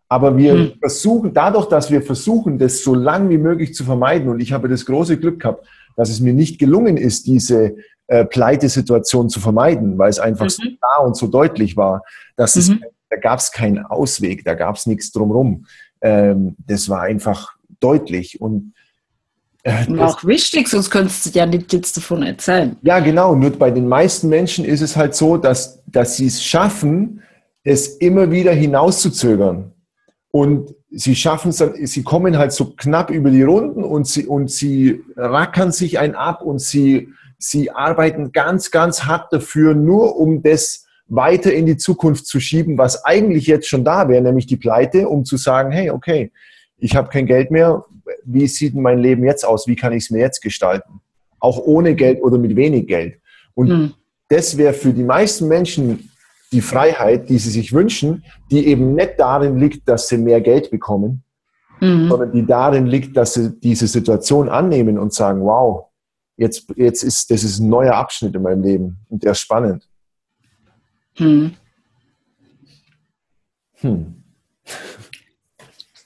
Aber 0.08 0.36
wir 0.36 0.52
hm. 0.54 0.72
versuchen, 0.80 1.34
dadurch, 1.34 1.66
dass 1.66 1.90
wir 1.90 2.02
versuchen, 2.02 2.58
das 2.58 2.82
so 2.82 2.94
lang 2.94 3.28
wie 3.28 3.38
möglich 3.38 3.74
zu 3.74 3.84
vermeiden, 3.84 4.28
und 4.28 4.40
ich 4.40 4.52
habe 4.52 4.68
das 4.68 4.86
große 4.86 5.18
Glück 5.18 5.40
gehabt, 5.40 5.66
dass 5.96 6.08
es 6.08 6.20
mir 6.20 6.32
nicht 6.32 6.58
gelungen 6.58 6.96
ist, 6.96 7.26
diese 7.26 7.76
äh, 8.08 8.24
Pleitesituation 8.24 9.28
zu 9.28 9.40
vermeiden, 9.40 9.98
weil 9.98 10.10
es 10.10 10.18
einfach 10.18 10.46
mhm. 10.46 10.50
so 10.50 10.62
klar 10.62 11.06
und 11.06 11.16
so 11.16 11.26
deutlich 11.26 11.76
war, 11.76 12.02
dass 12.36 12.56
mhm. 12.56 12.60
es, 12.60 12.72
da 13.10 13.16
gab 13.16 13.38
es 13.38 13.52
keinen 13.52 13.84
Ausweg, 13.84 14.44
da 14.44 14.54
gab 14.54 14.76
es 14.76 14.86
nichts 14.86 15.12
drumherum. 15.12 15.66
Ähm, 16.00 16.56
das 16.66 16.88
war 16.88 17.02
einfach 17.02 17.54
deutlich 17.80 18.40
und 18.40 18.72
äh, 19.64 19.98
auch 19.98 20.24
wichtig, 20.24 20.68
sonst 20.68 20.90
könntest 20.90 21.26
du 21.26 21.38
ja 21.38 21.44
nicht 21.44 21.72
jetzt 21.72 21.96
davon 21.96 22.22
erzählen. 22.22 22.76
Ja, 22.82 23.00
genau. 23.00 23.34
Nur 23.34 23.50
bei 23.50 23.70
den 23.70 23.88
meisten 23.88 24.28
Menschen 24.28 24.64
ist 24.64 24.80
es 24.80 24.96
halt 24.96 25.14
so, 25.14 25.36
dass, 25.36 25.82
dass 25.86 26.16
sie 26.16 26.26
es 26.26 26.42
schaffen, 26.42 27.22
es 27.64 27.88
immer 27.96 28.30
wieder 28.30 28.52
hinauszuzögern. 28.52 29.72
Und 30.30 30.74
sie 30.90 31.16
schaffen 31.16 31.50
es 31.50 31.56
dann, 31.58 31.74
sie 31.86 32.02
kommen 32.02 32.38
halt 32.38 32.52
so 32.52 32.72
knapp 32.76 33.10
über 33.10 33.30
die 33.30 33.42
Runden 33.42 33.84
und 33.84 34.06
sie, 34.06 34.26
und 34.26 34.50
sie 34.50 35.02
rackern 35.16 35.72
sich 35.72 35.98
ein 35.98 36.14
ab 36.14 36.42
und 36.42 36.60
sie 36.60 37.08
Sie 37.38 37.70
arbeiten 37.70 38.32
ganz, 38.32 38.70
ganz 38.70 39.04
hart 39.04 39.32
dafür, 39.32 39.74
nur 39.74 40.16
um 40.16 40.42
das 40.42 40.86
weiter 41.06 41.52
in 41.52 41.66
die 41.66 41.76
Zukunft 41.76 42.26
zu 42.26 42.40
schieben, 42.40 42.76
was 42.76 43.04
eigentlich 43.04 43.46
jetzt 43.46 43.68
schon 43.68 43.84
da 43.84 44.08
wäre, 44.08 44.22
nämlich 44.22 44.46
die 44.46 44.56
Pleite, 44.56 45.08
um 45.08 45.24
zu 45.24 45.36
sagen, 45.36 45.70
hey, 45.70 45.90
okay, 45.90 46.32
ich 46.78 46.94
habe 46.94 47.08
kein 47.08 47.26
Geld 47.26 47.50
mehr, 47.50 47.84
wie 48.24 48.46
sieht 48.46 48.74
mein 48.74 48.98
Leben 48.98 49.24
jetzt 49.24 49.44
aus, 49.44 49.66
wie 49.66 49.76
kann 49.76 49.92
ich 49.92 50.04
es 50.04 50.10
mir 50.10 50.20
jetzt 50.20 50.40
gestalten? 50.40 51.00
Auch 51.40 51.58
ohne 51.58 51.94
Geld 51.94 52.22
oder 52.22 52.38
mit 52.38 52.56
wenig 52.56 52.86
Geld. 52.86 53.20
Und 53.54 53.68
mhm. 53.68 53.94
das 54.28 54.56
wäre 54.56 54.74
für 54.74 54.92
die 54.92 55.02
meisten 55.02 55.48
Menschen 55.48 56.10
die 56.52 56.60
Freiheit, 56.60 57.28
die 57.28 57.38
sie 57.38 57.50
sich 57.50 57.72
wünschen, 57.72 58.24
die 58.50 58.66
eben 58.66 58.94
nicht 58.94 59.14
darin 59.18 59.58
liegt, 59.58 59.88
dass 59.88 60.08
sie 60.08 60.18
mehr 60.18 60.40
Geld 60.40 60.70
bekommen, 60.70 61.22
mhm. 61.80 62.08
sondern 62.08 62.32
die 62.32 62.46
darin 62.46 62.86
liegt, 62.86 63.16
dass 63.16 63.34
sie 63.34 63.58
diese 63.60 63.86
Situation 63.86 64.48
annehmen 64.48 64.98
und 64.98 65.12
sagen, 65.12 65.42
wow, 65.42 65.87
jetzt, 66.38 66.72
jetzt 66.76 67.02
ist, 67.02 67.30
das 67.30 67.44
ist 67.44 67.58
ein 67.58 67.68
neuer 67.68 67.94
Abschnitt 67.94 68.34
in 68.34 68.42
meinem 68.42 68.62
Leben 68.62 68.98
und 69.10 69.22
der 69.22 69.32
ist 69.32 69.40
spannend. 69.40 69.86
Hm. 71.16 71.54
Hm. 73.80 74.22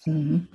Mhm. 0.05 0.49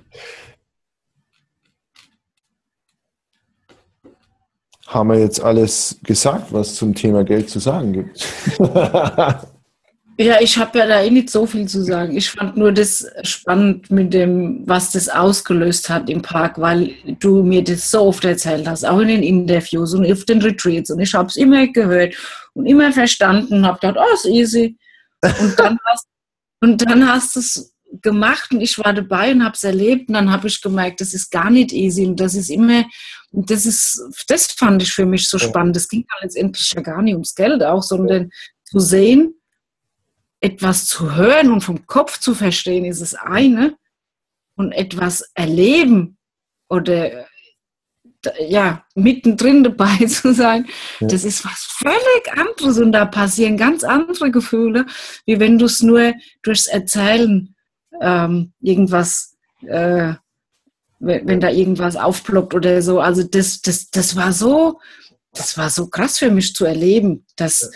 Haben 4.86 5.10
wir 5.10 5.18
jetzt 5.18 5.40
alles 5.40 5.98
gesagt, 6.02 6.52
was 6.52 6.74
zum 6.74 6.94
Thema 6.94 7.24
Geld 7.24 7.48
zu 7.50 7.58
sagen 7.58 7.92
gibt? 7.92 8.26
Ja, 10.20 10.40
ich 10.40 10.58
habe 10.58 10.76
ja 10.78 10.86
da 10.86 11.00
eh 11.00 11.10
nicht 11.10 11.30
so 11.30 11.46
viel 11.46 11.68
zu 11.68 11.84
sagen. 11.84 12.16
Ich 12.16 12.30
fand 12.30 12.56
nur 12.56 12.72
das 12.72 13.06
spannend 13.22 13.88
mit 13.88 14.12
dem, 14.12 14.66
was 14.66 14.90
das 14.90 15.08
ausgelöst 15.08 15.88
hat 15.88 16.10
im 16.10 16.22
Park, 16.22 16.58
weil 16.58 16.92
du 17.20 17.44
mir 17.44 17.62
das 17.62 17.88
so 17.88 18.02
oft 18.02 18.24
erzählt 18.24 18.66
hast, 18.66 18.84
auch 18.84 18.98
in 18.98 19.08
den 19.08 19.22
Interviews 19.22 19.94
und 19.94 20.10
auf 20.10 20.24
den 20.24 20.42
Retreats. 20.42 20.90
Und 20.90 20.98
ich 20.98 21.14
habe 21.14 21.28
es 21.28 21.36
immer 21.36 21.68
gehört 21.68 22.16
und 22.54 22.66
immer 22.66 22.92
verstanden 22.92 23.58
und 23.58 23.66
habe 23.66 23.78
gedacht, 23.78 23.96
oh, 23.96 24.14
ist 24.14 24.26
easy. 24.26 24.76
Und 25.22 25.56
dann 25.56 25.78
hast, 25.86 26.08
und 26.62 26.82
dann 26.84 27.08
hast 27.08 27.36
du 27.36 27.40
es 27.40 27.72
gemacht 28.02 28.50
und 28.50 28.60
ich 28.60 28.76
war 28.76 28.92
dabei 28.92 29.30
und 29.30 29.44
habe 29.44 29.54
es 29.54 29.62
erlebt 29.62 30.08
und 30.08 30.14
dann 30.14 30.32
habe 30.32 30.48
ich 30.48 30.60
gemerkt, 30.60 31.00
das 31.00 31.14
ist 31.14 31.30
gar 31.30 31.48
nicht 31.48 31.72
easy 31.72 32.04
und 32.04 32.18
das 32.18 32.34
ist 32.34 32.50
immer, 32.50 32.84
das 33.30 33.66
ist, 33.66 34.02
das 34.26 34.46
fand 34.46 34.82
ich 34.82 34.92
für 34.92 35.06
mich 35.06 35.28
so 35.28 35.38
spannend. 35.38 35.76
Es 35.76 35.88
ging 35.88 36.04
dann 36.10 36.18
letztendlich 36.22 36.72
ja 36.74 36.82
gar 36.82 37.02
nicht 37.02 37.14
ums 37.14 37.36
Geld 37.36 37.62
auch, 37.62 37.84
sondern 37.84 38.30
zu 38.64 38.80
sehen, 38.80 39.34
etwas 40.40 40.86
zu 40.86 41.14
hören 41.16 41.52
und 41.52 41.62
vom 41.62 41.86
Kopf 41.86 42.18
zu 42.18 42.34
verstehen, 42.34 42.84
ist 42.84 43.02
das 43.02 43.14
eine. 43.14 43.76
Und 44.56 44.72
etwas 44.72 45.30
erleben 45.34 46.18
oder 46.68 47.26
ja, 48.40 48.84
mittendrin 48.94 49.64
dabei 49.64 49.96
zu 50.06 50.34
sein, 50.34 50.66
ja. 51.00 51.06
das 51.06 51.24
ist 51.24 51.44
was 51.44 51.68
völlig 51.78 52.32
anderes 52.36 52.78
und 52.78 52.92
da 52.92 53.04
passieren 53.04 53.56
ganz 53.56 53.84
andere 53.84 54.30
Gefühle, 54.30 54.86
wie 55.24 55.38
wenn 55.38 55.58
du 55.58 55.66
es 55.66 55.82
nur 55.82 56.14
durchs 56.42 56.66
Erzählen 56.66 57.54
ähm, 58.00 58.52
irgendwas, 58.60 59.36
äh, 59.62 60.14
wenn, 61.00 61.28
wenn, 61.28 61.40
da 61.40 61.50
irgendwas 61.50 61.96
aufploppt 61.96 62.54
oder 62.54 62.82
so. 62.82 63.00
Also 63.00 63.22
das, 63.22 63.60
das, 63.60 63.90
das 63.90 64.16
war 64.16 64.32
so, 64.32 64.80
das 65.32 65.56
war 65.56 65.70
so 65.70 65.88
krass 65.88 66.18
für 66.18 66.30
mich 66.30 66.54
zu 66.54 66.64
erleben, 66.64 67.24
dass 67.36 67.70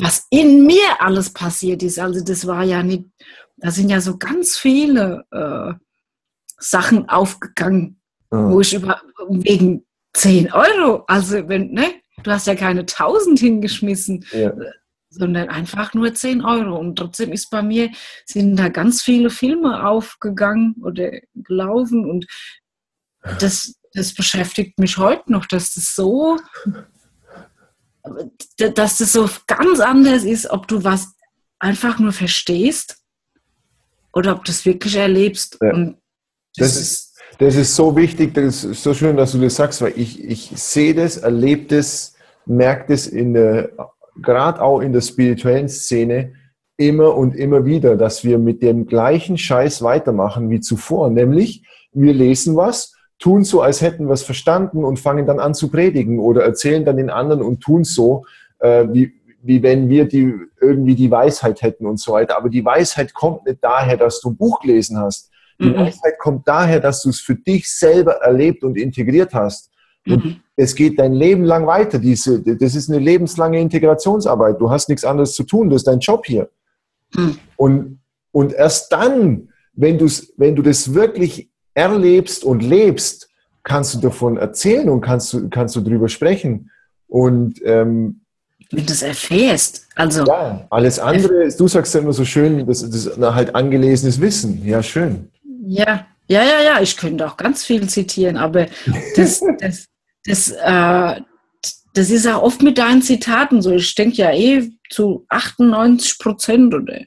was 0.00 0.26
in 0.30 0.66
mir 0.66 1.00
alles 1.00 1.30
passiert 1.30 1.82
ist. 1.82 1.98
Also 1.98 2.24
das 2.24 2.46
war 2.46 2.62
ja 2.64 2.82
nicht 2.82 3.04
da 3.56 3.70
sind 3.70 3.88
ja 3.88 4.00
so 4.00 4.16
ganz 4.18 4.56
viele 4.56 5.24
äh, 5.30 5.72
Sachen 6.58 7.08
aufgegangen, 7.08 8.00
ja. 8.30 8.50
wo 8.50 8.60
ich 8.60 8.74
über 8.74 9.00
wegen 9.28 9.86
10 10.14 10.52
Euro, 10.52 11.04
also 11.06 11.48
wenn, 11.48 11.72
ne, 11.72 11.94
du 12.22 12.30
hast 12.30 12.46
ja 12.46 12.54
keine 12.54 12.80
1000 12.80 13.38
hingeschmissen, 13.38 14.24
ja. 14.32 14.52
sondern 15.10 15.48
einfach 15.48 15.94
nur 15.94 16.14
10 16.14 16.42
Euro. 16.42 16.78
Und 16.78 16.96
trotzdem 16.96 17.32
ist 17.32 17.50
bei 17.50 17.62
mir, 17.62 17.90
sind 18.24 18.56
da 18.56 18.68
ganz 18.68 19.02
viele 19.02 19.30
Filme 19.30 19.86
aufgegangen 19.86 20.76
oder 20.82 21.10
gelaufen 21.34 22.08
und 22.08 22.26
das, 23.40 23.74
das 23.92 24.14
beschäftigt 24.14 24.78
mich 24.78 24.98
heute 24.98 25.32
noch, 25.32 25.46
dass 25.46 25.74
das 25.74 25.94
so, 25.94 26.38
dass 28.56 28.98
das 28.98 29.12
so 29.12 29.28
ganz 29.46 29.80
anders 29.80 30.24
ist, 30.24 30.50
ob 30.50 30.68
du 30.68 30.84
was 30.84 31.14
einfach 31.58 31.98
nur 31.98 32.12
verstehst 32.12 32.98
oder 34.12 34.32
ob 34.34 34.44
du 34.44 34.52
es 34.52 34.64
wirklich 34.64 34.96
erlebst. 34.96 35.58
Ja. 35.60 35.72
Und 35.72 35.98
das, 36.56 36.74
das 36.74 36.80
ist 36.80 37.06
das 37.38 37.54
ist 37.54 37.76
so 37.76 37.94
wichtig, 37.96 38.34
das 38.34 38.64
ist 38.64 38.82
so 38.82 38.94
schön, 38.94 39.16
dass 39.16 39.32
du 39.32 39.38
das 39.38 39.56
sagst, 39.56 39.82
weil 39.82 39.92
ich, 39.96 40.24
ich 40.24 40.50
sehe 40.54 40.94
das, 40.94 41.18
erlebe 41.18 41.66
das, 41.66 42.14
merke 42.46 42.94
das 42.94 43.06
in 43.06 43.34
der, 43.34 43.70
gerade 44.22 44.62
auch 44.62 44.80
in 44.80 44.92
der 44.92 45.02
spirituellen 45.02 45.68
Szene 45.68 46.32
immer 46.78 47.14
und 47.14 47.34
immer 47.34 47.64
wieder, 47.64 47.96
dass 47.96 48.24
wir 48.24 48.38
mit 48.38 48.62
dem 48.62 48.86
gleichen 48.86 49.36
Scheiß 49.36 49.82
weitermachen 49.82 50.48
wie 50.48 50.60
zuvor. 50.60 51.10
Nämlich, 51.10 51.62
wir 51.92 52.14
lesen 52.14 52.56
was, 52.56 52.94
tun 53.18 53.44
so, 53.44 53.62
als 53.62 53.80
hätten 53.80 54.06
wir 54.06 54.12
es 54.12 54.22
verstanden 54.22 54.84
und 54.84 54.98
fangen 54.98 55.26
dann 55.26 55.40
an 55.40 55.54
zu 55.54 55.68
predigen 55.68 56.18
oder 56.18 56.42
erzählen 56.44 56.84
dann 56.84 56.96
den 56.96 57.10
anderen 57.10 57.42
und 57.42 57.60
tun 57.60 57.84
so, 57.84 58.24
äh, 58.58 58.86
wie, 58.92 59.12
wie 59.42 59.62
wenn 59.62 59.88
wir 59.88 60.06
die, 60.06 60.34
irgendwie 60.60 60.94
die 60.94 61.10
Weisheit 61.10 61.62
hätten 61.62 61.86
und 61.86 61.98
so 61.98 62.12
weiter. 62.12 62.36
Aber 62.36 62.48
die 62.48 62.64
Weisheit 62.64 63.14
kommt 63.14 63.46
nicht 63.46 63.58
daher, 63.62 63.96
dass 63.96 64.20
du 64.20 64.30
ein 64.30 64.36
Buch 64.36 64.60
gelesen 64.60 64.98
hast, 64.98 65.30
die 65.58 65.68
mhm. 65.68 65.76
Weisheit 65.76 66.18
kommt 66.18 66.46
daher, 66.46 66.80
dass 66.80 67.02
du 67.02 67.10
es 67.10 67.20
für 67.20 67.34
dich 67.34 67.72
selber 67.72 68.16
erlebt 68.16 68.62
und 68.62 68.76
integriert 68.76 69.32
hast. 69.32 69.70
Und 70.06 70.24
mhm. 70.24 70.36
es 70.56 70.74
geht 70.74 70.98
dein 70.98 71.14
Leben 71.14 71.44
lang 71.44 71.66
weiter. 71.66 71.98
Diese, 71.98 72.40
das 72.42 72.74
ist 72.74 72.90
eine 72.90 72.98
lebenslange 72.98 73.60
Integrationsarbeit. 73.60 74.60
Du 74.60 74.70
hast 74.70 74.88
nichts 74.88 75.04
anderes 75.04 75.34
zu 75.34 75.44
tun. 75.44 75.70
Das 75.70 75.80
ist 75.80 75.88
dein 75.88 76.00
Job 76.00 76.26
hier. 76.26 76.50
Mhm. 77.14 77.38
Und, 77.56 78.00
und 78.32 78.52
erst 78.52 78.92
dann, 78.92 79.48
wenn, 79.72 79.98
wenn 80.36 80.56
du 80.56 80.62
das 80.62 80.92
wirklich 80.92 81.50
erlebst 81.76 82.42
und 82.42 82.62
lebst, 82.62 83.28
kannst 83.62 83.94
du 83.94 83.98
davon 83.98 84.36
erzählen 84.38 84.88
und 84.88 85.02
kannst 85.02 85.32
du, 85.32 85.48
kannst 85.48 85.76
du 85.76 85.80
darüber 85.80 86.08
sprechen. 86.08 86.70
Und 87.06 87.60
ähm, 87.64 88.22
wenn 88.72 88.86
du 88.86 88.92
es 88.92 89.02
erfährst. 89.02 89.86
Also, 89.94 90.24
ja, 90.24 90.66
alles 90.70 90.98
andere, 90.98 91.48
du 91.56 91.68
sagst 91.68 91.94
ja 91.94 92.00
immer 92.00 92.12
so 92.12 92.24
schön, 92.24 92.66
das, 92.66 92.80
das 92.80 93.06
ist 93.06 93.18
halt 93.18 93.54
angelesenes 93.54 94.20
Wissen. 94.20 94.64
Ja, 94.66 94.82
schön. 94.82 95.30
Ja, 95.66 96.06
ja, 96.28 96.42
ja, 96.42 96.62
ja, 96.62 96.80
ich 96.80 96.96
könnte 96.96 97.26
auch 97.26 97.36
ganz 97.36 97.64
viel 97.64 97.88
zitieren, 97.88 98.36
aber 98.36 98.66
das, 99.14 99.40
das, 99.60 99.86
das, 100.24 100.50
äh, 100.50 101.20
das 101.94 102.10
ist 102.10 102.26
auch 102.26 102.42
oft 102.42 102.62
mit 102.62 102.78
deinen 102.78 103.02
Zitaten 103.02 103.62
so. 103.62 103.70
Ich 103.70 103.94
denke 103.94 104.16
ja 104.16 104.32
eh 104.32 104.68
zu 104.90 105.24
98 105.28 106.18
Prozent 106.18 106.74
oder 106.74 107.00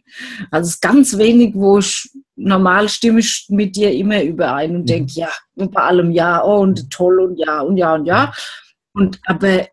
also 0.52 0.68
es 0.68 0.76
ist 0.76 0.82
ganz 0.82 1.18
wenig, 1.18 1.54
wo 1.56 1.80
ich 1.80 2.10
normal 2.40 2.90
stimme 2.90 3.20
ich 3.20 3.46
mit 3.50 3.76
dir 3.76 3.92
immer 3.92 4.24
überein 4.24 4.76
und 4.76 4.82
mhm. 4.82 4.88
denke, 4.88 5.14
ja, 5.14 5.30
und 5.56 5.72
bei 5.72 5.82
allem 5.82 6.12
ja, 6.12 6.44
oh, 6.44 6.62
und 6.62 6.90
toll 6.90 7.20
und 7.20 7.38
ja 7.38 7.62
und 7.62 7.78
ja 7.78 7.96
und 7.96 8.06
ja. 8.06 8.34
Und 8.94 9.20
aber 9.26 9.68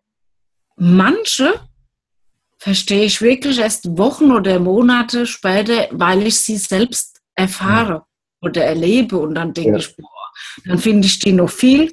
manche 0.75 1.53
verstehe 2.57 3.05
ich 3.05 3.21
wirklich 3.21 3.59
erst 3.59 3.97
Wochen 3.97 4.31
oder 4.31 4.59
Monate 4.59 5.25
später, 5.25 5.87
weil 5.91 6.27
ich 6.27 6.37
sie 6.37 6.57
selbst 6.57 7.21
erfahre 7.35 8.05
oder 8.41 8.63
erlebe 8.63 9.17
und 9.17 9.35
dann 9.35 9.53
denke 9.53 9.71
ja. 9.71 9.77
ich, 9.77 9.95
boah, 9.95 10.31
dann 10.65 10.79
finde 10.79 11.07
ich 11.07 11.19
die 11.19 11.31
noch 11.31 11.49
viel 11.49 11.91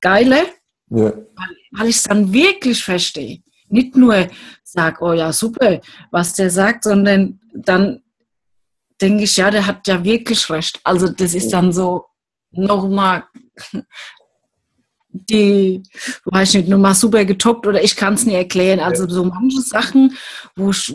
geiler, 0.00 0.44
ja. 0.90 1.12
weil, 1.12 1.56
weil 1.72 1.88
ich 1.88 1.96
es 1.96 2.02
dann 2.04 2.32
wirklich 2.32 2.82
verstehe. 2.82 3.42
Nicht 3.68 3.96
nur 3.96 4.28
sage, 4.64 4.96
oh 5.02 5.12
ja, 5.12 5.32
super, 5.32 5.80
was 6.10 6.34
der 6.34 6.50
sagt, 6.50 6.84
sondern 6.84 7.38
dann 7.54 8.02
denke 9.00 9.24
ich, 9.24 9.36
ja, 9.36 9.50
der 9.50 9.66
hat 9.66 9.86
ja 9.86 10.02
wirklich 10.04 10.48
recht. 10.50 10.80
Also 10.84 11.08
das 11.08 11.34
ist 11.34 11.52
dann 11.52 11.72
so 11.72 12.06
nochmal 12.50 13.24
die, 15.12 15.82
weiß 16.24 16.54
nicht, 16.54 16.68
nochmal 16.68 16.94
super 16.94 17.24
getoppt 17.24 17.66
oder 17.66 17.82
ich 17.82 17.96
kann 17.96 18.14
es 18.14 18.24
nicht 18.24 18.34
erklären. 18.34 18.80
Also 18.80 19.08
so 19.08 19.24
manche 19.24 19.60
Sachen, 19.60 20.16
wo 20.56 20.70
ich 20.70 20.94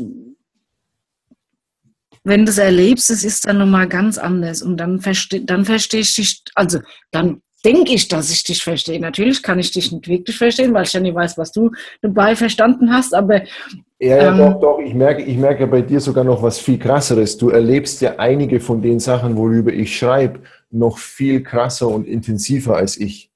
wenn 2.26 2.46
du 2.46 2.52
es 2.52 2.58
erlebst, 2.58 3.10
es 3.10 3.26
ist 3.26 3.46
dann 3.46 3.58
nochmal 3.58 3.88
ganz 3.88 4.18
anders. 4.18 4.62
Und 4.62 4.78
dann 4.78 5.02
verstehe 5.02 5.42
dann 5.42 5.66
versteh 5.66 6.00
ich 6.00 6.16
dich, 6.16 6.42
also 6.56 6.80
dann 7.12 7.42
denke 7.64 7.94
ich, 7.94 8.08
dass 8.08 8.32
ich 8.32 8.44
dich 8.44 8.64
verstehe. 8.64 9.00
Natürlich 9.00 9.42
kann 9.42 9.60
ich 9.60 9.72
dich 9.72 9.92
nicht 9.92 10.08
wirklich 10.08 10.38
verstehen, 10.38 10.74
weil 10.74 10.84
ich 10.84 10.94
ja 10.94 11.00
nicht 11.00 11.16
weiß, 11.16 11.38
was 11.38 11.52
du 11.52 11.72
dabei 12.02 12.36
verstanden 12.36 12.94
hast, 12.94 13.14
aber. 13.14 13.42
Ja, 14.00 14.18
ja, 14.18 14.32
ähm, 14.32 14.38
doch, 14.38 14.60
doch. 14.60 14.80
Ich 14.80 14.94
merke, 14.94 15.24
ich 15.24 15.38
merke 15.38 15.68
bei 15.68 15.82
dir 15.82 16.00
sogar 16.00 16.24
noch 16.24 16.42
was 16.42 16.60
viel 16.60 16.78
krasseres. 16.78 17.38
Du 17.38 17.50
erlebst 17.50 18.02
ja 18.02 18.16
einige 18.18 18.60
von 18.60 18.82
den 18.82 19.00
Sachen, 19.00 19.38
worüber 19.38 19.72
ich 19.72 19.98
schreibe, 19.98 20.42
noch 20.72 20.98
viel 20.98 21.42
krasser 21.44 21.88
und 21.88 22.06
intensiver 22.06 22.76
als 22.76 22.98
ich. 22.98 23.32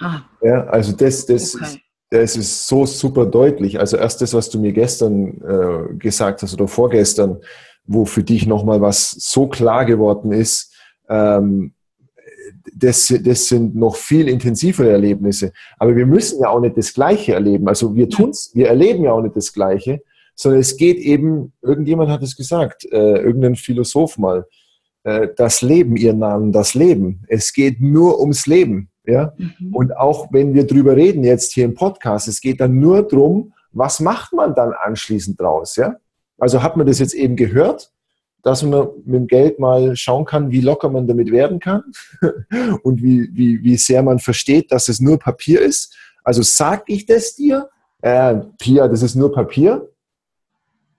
Ah. 0.00 0.20
Ja, 0.40 0.64
also 0.68 0.92
das, 0.92 1.26
das, 1.26 1.54
okay. 1.56 1.82
das 2.10 2.36
ist 2.36 2.68
so 2.68 2.86
super 2.86 3.26
deutlich. 3.26 3.78
Also 3.78 3.96
erst 3.96 4.22
das, 4.22 4.32
was 4.32 4.48
du 4.48 4.60
mir 4.60 4.72
gestern 4.72 5.42
äh, 5.42 5.94
gesagt 5.94 6.42
hast 6.42 6.54
oder 6.54 6.68
vorgestern, 6.68 7.38
wo 7.84 8.04
für 8.04 8.22
dich 8.22 8.46
nochmal 8.46 8.80
was 8.80 9.10
so 9.10 9.48
klar 9.48 9.84
geworden 9.84 10.32
ist, 10.32 10.74
ähm, 11.08 11.74
das, 12.74 13.12
das 13.22 13.48
sind 13.48 13.74
noch 13.74 13.96
viel 13.96 14.28
intensivere 14.28 14.90
Erlebnisse. 14.90 15.52
Aber 15.78 15.94
wir 15.96 16.06
müssen 16.06 16.40
ja 16.40 16.48
auch 16.48 16.60
nicht 16.60 16.76
das 16.76 16.92
Gleiche 16.92 17.34
erleben. 17.34 17.68
Also 17.68 17.94
wir 17.94 18.08
tun's, 18.08 18.50
wir 18.54 18.68
erleben 18.68 19.04
ja 19.04 19.12
auch 19.12 19.22
nicht 19.22 19.36
das 19.36 19.52
Gleiche, 19.52 20.02
sondern 20.34 20.60
es 20.60 20.76
geht 20.76 20.98
eben, 20.98 21.52
irgendjemand 21.62 22.10
hat 22.10 22.22
es 22.22 22.36
gesagt, 22.36 22.84
äh, 22.92 23.18
irgendein 23.18 23.56
Philosoph 23.56 24.18
mal, 24.18 24.46
äh, 25.04 25.28
das 25.36 25.62
Leben, 25.62 25.96
ihr 25.96 26.14
Namen, 26.14 26.52
das 26.52 26.74
Leben. 26.74 27.24
Es 27.28 27.52
geht 27.52 27.80
nur 27.80 28.20
ums 28.20 28.46
Leben. 28.46 28.90
Ja? 29.04 29.32
Mhm. 29.36 29.74
Und 29.74 29.96
auch 29.96 30.28
wenn 30.32 30.54
wir 30.54 30.66
drüber 30.66 30.96
reden 30.96 31.24
jetzt 31.24 31.52
hier 31.52 31.64
im 31.64 31.74
Podcast, 31.74 32.28
es 32.28 32.40
geht 32.40 32.60
dann 32.60 32.78
nur 32.78 33.02
drum, 33.02 33.52
was 33.72 34.00
macht 34.00 34.32
man 34.32 34.54
dann 34.54 34.72
anschließend 34.72 35.40
draus? 35.40 35.76
Ja? 35.76 35.96
Also 36.38 36.62
hat 36.62 36.76
man 36.76 36.86
das 36.86 36.98
jetzt 36.98 37.14
eben 37.14 37.36
gehört, 37.36 37.90
dass 38.42 38.62
man 38.62 38.88
mit 39.04 39.14
dem 39.14 39.26
Geld 39.26 39.58
mal 39.58 39.96
schauen 39.96 40.24
kann, 40.24 40.50
wie 40.50 40.60
locker 40.60 40.88
man 40.88 41.06
damit 41.06 41.30
werden 41.30 41.58
kann 41.58 41.82
und 42.82 43.02
wie, 43.02 43.28
wie, 43.32 43.62
wie 43.62 43.76
sehr 43.76 44.02
man 44.02 44.18
versteht, 44.18 44.70
dass 44.70 44.88
es 44.88 45.00
nur 45.00 45.18
Papier 45.18 45.60
ist. 45.60 45.96
Also 46.24 46.42
sag 46.42 46.84
ich 46.86 47.06
das 47.06 47.34
dir, 47.34 47.68
äh, 48.02 48.36
Pia, 48.58 48.88
das 48.88 49.02
ist 49.02 49.16
nur 49.16 49.32
Papier. 49.32 49.88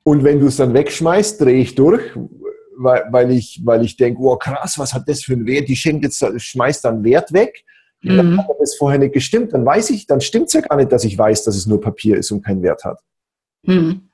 Und 0.04 0.24
wenn 0.24 0.40
du 0.40 0.48
es 0.48 0.58
dann 0.58 0.74
wegschmeißt, 0.74 1.40
drehe 1.42 1.62
ich 1.62 1.76
durch, 1.76 2.02
weil, 2.78 3.06
weil 3.12 3.32
ich, 3.32 3.62
weil 3.64 3.84
ich 3.86 3.96
denke, 3.96 4.22
oh 4.22 4.36
krass, 4.36 4.80
was 4.80 4.94
hat 4.94 5.08
das 5.08 5.24
für 5.24 5.34
einen 5.34 5.46
Wert? 5.46 5.70
Die 5.70 5.76
schenkt 5.76 6.04
jetzt, 6.04 6.24
schmeißt 6.42 6.84
dann 6.84 7.04
Wert 7.04 7.32
weg. 7.32 7.64
Mhm. 8.02 8.18
Dann 8.18 8.38
hat 8.38 8.56
das 8.60 8.76
vorher 8.76 9.00
nicht 9.00 9.14
gestimmt. 9.14 9.54
Dann 9.54 9.66
weiß 9.66 9.92
ich, 9.92 10.08
dann 10.08 10.22
stimmt 10.22 10.48
es 10.48 10.54
ja 10.54 10.62
gar 10.62 10.78
nicht, 10.78 10.92
dass 10.92 11.04
ich 11.04 11.18
weiß, 11.18 11.44
dass 11.44 11.56
es 11.56 11.68
nur 11.68 11.80
Papier 11.80 12.18
ist 12.18 12.32
und 12.32 12.44
keinen 12.44 12.64
Wert 12.64 12.84
hat. 12.84 13.00
Mhm 13.64 14.09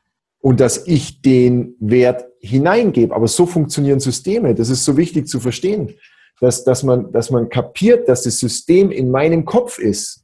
und 0.45 0.59
dass 0.59 0.85
ich 0.85 1.23
den 1.23 1.75
Wert 1.79 2.23
hineingebe. 2.39 3.15
Aber 3.15 3.27
so 3.27 3.47
funktionieren 3.47 3.99
Systeme. 3.99 4.53
Das 4.53 4.69
ist 4.69 4.85
so 4.85 4.95
wichtig 4.95 5.27
zu 5.27 5.39
verstehen, 5.39 5.95
dass, 6.39 6.63
dass, 6.63 6.83
man, 6.83 7.11
dass 7.11 7.31
man 7.31 7.49
kapiert, 7.49 8.07
dass 8.07 8.21
das 8.21 8.37
System 8.37 8.91
in 8.91 9.09
meinem 9.09 9.45
Kopf 9.45 9.79
ist. 9.79 10.23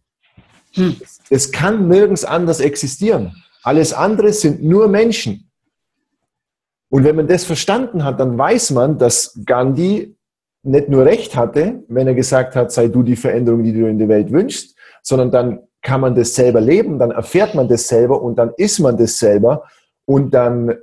Hm. 0.75 0.95
Es 1.31 1.51
kann 1.51 1.87
nirgends 1.87 2.23
anders 2.23 2.59
existieren. 2.59 3.35
Alles 3.63 3.93
andere 3.93 4.31
sind 4.31 4.63
nur 4.63 4.87
Menschen. 4.89 5.49
Und 6.89 7.03
wenn 7.03 7.15
man 7.15 7.27
das 7.27 7.43
verstanden 7.43 8.03
hat, 8.03 8.19
dann 8.19 8.37
weiß 8.37 8.69
man, 8.71 8.99
dass 8.99 9.39
Gandhi 9.43 10.15
nicht 10.61 10.87
nur 10.87 11.03
recht 11.03 11.35
hatte, 11.35 11.83
wenn 11.87 12.05
er 12.05 12.13
gesagt 12.13 12.55
hat, 12.55 12.71
sei 12.71 12.89
du 12.89 13.01
die 13.01 13.15
Veränderung, 13.15 13.63
die 13.63 13.73
du 13.73 13.87
in 13.87 13.97
der 13.97 14.07
Welt 14.07 14.31
wünschst, 14.31 14.77
sondern 15.01 15.31
dann 15.31 15.61
kann 15.81 15.99
man 15.99 16.13
das 16.13 16.35
selber 16.35 16.61
leben, 16.61 16.99
dann 16.99 17.09
erfährt 17.09 17.55
man 17.55 17.67
das 17.67 17.87
selber 17.87 18.21
und 18.21 18.35
dann 18.35 18.51
ist 18.57 18.77
man 18.77 18.97
das 18.97 19.17
selber 19.17 19.63
und 20.05 20.33
dann 20.33 20.75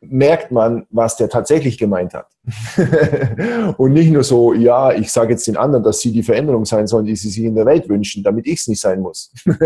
merkt 0.00 0.52
man, 0.52 0.86
was 0.90 1.16
der 1.16 1.28
tatsächlich 1.28 1.76
gemeint 1.78 2.14
hat. 2.14 2.28
und 3.78 3.92
nicht 3.92 4.10
nur 4.10 4.22
so, 4.22 4.54
ja, 4.54 4.92
ich 4.92 5.10
sage 5.10 5.32
jetzt 5.32 5.46
den 5.46 5.56
anderen, 5.56 5.82
dass 5.82 6.00
sie 6.00 6.12
die 6.12 6.22
Veränderung 6.22 6.64
sein 6.64 6.86
sollen, 6.86 7.06
die 7.06 7.16
sie 7.16 7.30
sich 7.30 7.44
in 7.44 7.54
der 7.54 7.66
Welt 7.66 7.88
wünschen, 7.88 8.22
damit 8.22 8.46
ich 8.46 8.60
es 8.60 8.68
nicht 8.68 8.80
sein 8.80 9.00
muss. 9.00 9.32
das 9.44 9.60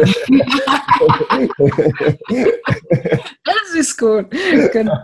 ist 3.77 3.99
gut. 3.99 4.27
Genau. 4.73 4.97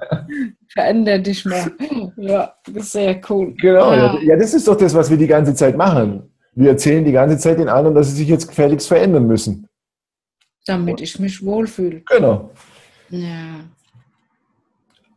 Veränder 0.72 1.18
dich 1.18 1.44
mal. 1.44 1.72
Ja, 2.16 2.54
das 2.66 2.84
ist 2.84 2.92
sehr 2.92 3.20
cool. 3.28 3.54
Genau, 3.60 3.90
ah. 3.90 4.18
ja, 4.22 4.36
das 4.36 4.54
ist 4.54 4.66
doch 4.66 4.76
das, 4.76 4.94
was 4.94 5.10
wir 5.10 5.16
die 5.16 5.26
ganze 5.26 5.54
Zeit 5.54 5.76
machen. 5.76 6.34
Wir 6.54 6.70
erzählen 6.70 7.04
die 7.04 7.12
ganze 7.12 7.38
Zeit 7.38 7.58
den 7.58 7.68
anderen, 7.68 7.94
dass 7.94 8.08
sie 8.08 8.16
sich 8.16 8.28
jetzt 8.28 8.48
gefälligst 8.48 8.88
verändern 8.88 9.26
müssen. 9.26 9.68
Damit 10.66 11.00
ich 11.00 11.18
mich 11.18 11.44
wohlfühle. 11.44 12.02
Genau. 12.06 12.50
Ja. 13.10 13.60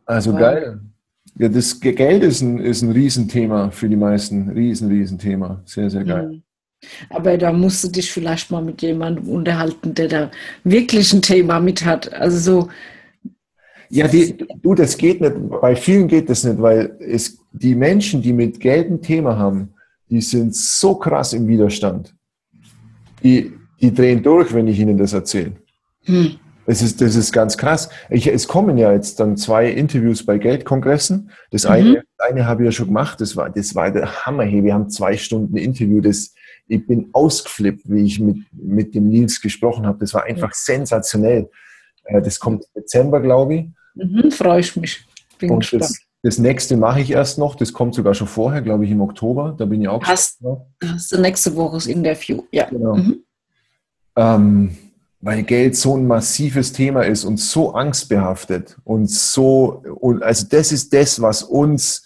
Also 0.06 0.32
wow. 0.32 0.38
geil. 0.40 0.80
Ja, 1.38 1.48
das 1.48 1.80
Geld 1.80 2.22
ist 2.22 2.42
ein, 2.42 2.58
ist 2.58 2.82
ein 2.82 2.90
Riesenthema 2.90 3.70
für 3.70 3.88
die 3.88 3.96
meisten. 3.96 4.50
Riesen, 4.50 4.88
Riesenthema. 4.88 5.62
Sehr, 5.64 5.88
sehr 5.88 6.04
geil. 6.04 6.28
Mhm. 6.28 6.42
Aber 7.10 7.38
da 7.38 7.52
musst 7.52 7.84
du 7.84 7.88
dich 7.88 8.10
vielleicht 8.10 8.50
mal 8.50 8.62
mit 8.62 8.82
jemandem 8.82 9.28
unterhalten, 9.28 9.94
der 9.94 10.08
da 10.08 10.30
wirklich 10.64 11.12
ein 11.12 11.22
Thema 11.22 11.60
mit 11.60 11.84
hat. 11.84 12.12
Also 12.12 12.38
so. 12.38 12.68
Ja, 13.88 14.08
die, 14.08 14.36
du, 14.62 14.74
das 14.74 14.96
geht 14.96 15.20
nicht. 15.20 15.34
Bei 15.60 15.76
vielen 15.76 16.08
geht 16.08 16.28
das 16.28 16.44
nicht, 16.44 16.60
weil 16.60 16.96
es, 17.00 17.38
die 17.52 17.74
Menschen, 17.74 18.20
die 18.20 18.32
mit 18.32 18.58
Geld 18.58 18.90
ein 18.90 19.00
Thema 19.00 19.36
haben, 19.38 19.74
die 20.10 20.20
sind 20.20 20.54
so 20.54 20.94
krass 20.96 21.32
im 21.32 21.46
Widerstand. 21.46 22.14
Die, 23.22 23.52
die 23.80 23.94
drehen 23.94 24.22
durch, 24.22 24.52
wenn 24.52 24.66
ich 24.66 24.78
ihnen 24.78 24.98
das 24.98 25.12
erzähle. 25.12 25.52
Hm. 26.04 26.36
Das 26.66 26.80
ist, 26.80 27.00
das 27.00 27.16
ist 27.16 27.32
ganz 27.32 27.58
krass. 27.58 27.88
Ich, 28.08 28.26
es 28.26 28.46
kommen 28.46 28.78
ja 28.78 28.92
jetzt 28.92 29.18
dann 29.18 29.36
zwei 29.36 29.68
Interviews 29.68 30.24
bei 30.24 30.38
Geldkongressen. 30.38 31.30
Das 31.50 31.66
eine, 31.66 31.90
mhm. 31.90 32.02
eine 32.18 32.46
habe 32.46 32.62
ich 32.62 32.66
ja 32.66 32.72
schon 32.72 32.86
gemacht. 32.86 33.20
Das 33.20 33.36
war, 33.36 33.50
das 33.50 33.74
war 33.74 33.90
der 33.90 34.24
Hammer. 34.24 34.44
Hey, 34.44 34.62
wir 34.62 34.74
haben 34.74 34.88
zwei 34.88 35.16
Stunden 35.16 35.56
Interview. 35.56 36.00
Das, 36.00 36.34
ich 36.68 36.86
bin 36.86 37.10
ausgeflippt, 37.12 37.82
wie 37.84 38.04
ich 38.04 38.20
mit, 38.20 38.36
mit 38.52 38.94
dem 38.94 39.08
Nils 39.08 39.40
gesprochen 39.40 39.86
habe. 39.86 39.98
Das 39.98 40.14
war 40.14 40.24
einfach 40.24 40.50
mhm. 40.50 40.54
sensationell. 40.54 41.50
Äh, 42.04 42.22
das 42.22 42.38
kommt 42.38 42.64
im 42.74 42.82
Dezember, 42.82 43.20
glaube 43.20 43.54
ich. 43.54 43.66
Mhm, 43.94 44.30
freue 44.30 44.60
ich 44.60 44.76
mich. 44.76 45.04
Bin 45.38 45.50
Und 45.50 45.60
gespannt. 45.60 45.82
Das, 45.82 46.00
das 46.22 46.38
nächste 46.38 46.76
mache 46.76 47.00
ich 47.00 47.10
erst 47.10 47.38
noch. 47.38 47.56
Das 47.56 47.72
kommt 47.72 47.96
sogar 47.96 48.14
schon 48.14 48.28
vorher, 48.28 48.62
glaube 48.62 48.84
ich, 48.84 48.90
im 48.92 49.00
Oktober. 49.00 49.56
Da 49.58 49.64
bin 49.64 49.82
ich 49.82 49.88
auch 49.88 50.02
hast, 50.04 50.40
hast 50.84 51.12
du 51.12 51.20
nächste 51.20 51.56
Woche 51.56 51.74
das 51.74 51.86
Interview, 51.86 52.44
ja. 52.52 52.66
Genau. 52.66 52.94
Mhm. 52.94 53.24
Ähm, 54.14 54.76
weil 55.22 55.44
Geld 55.44 55.76
so 55.76 55.96
ein 55.96 56.06
massives 56.06 56.72
Thema 56.72 57.02
ist 57.02 57.24
und 57.24 57.38
so 57.38 57.74
angstbehaftet 57.74 58.76
und 58.82 59.08
so, 59.08 59.82
und 60.00 60.22
also 60.22 60.46
das 60.50 60.72
ist 60.72 60.92
das, 60.92 61.22
was 61.22 61.44
uns, 61.44 62.04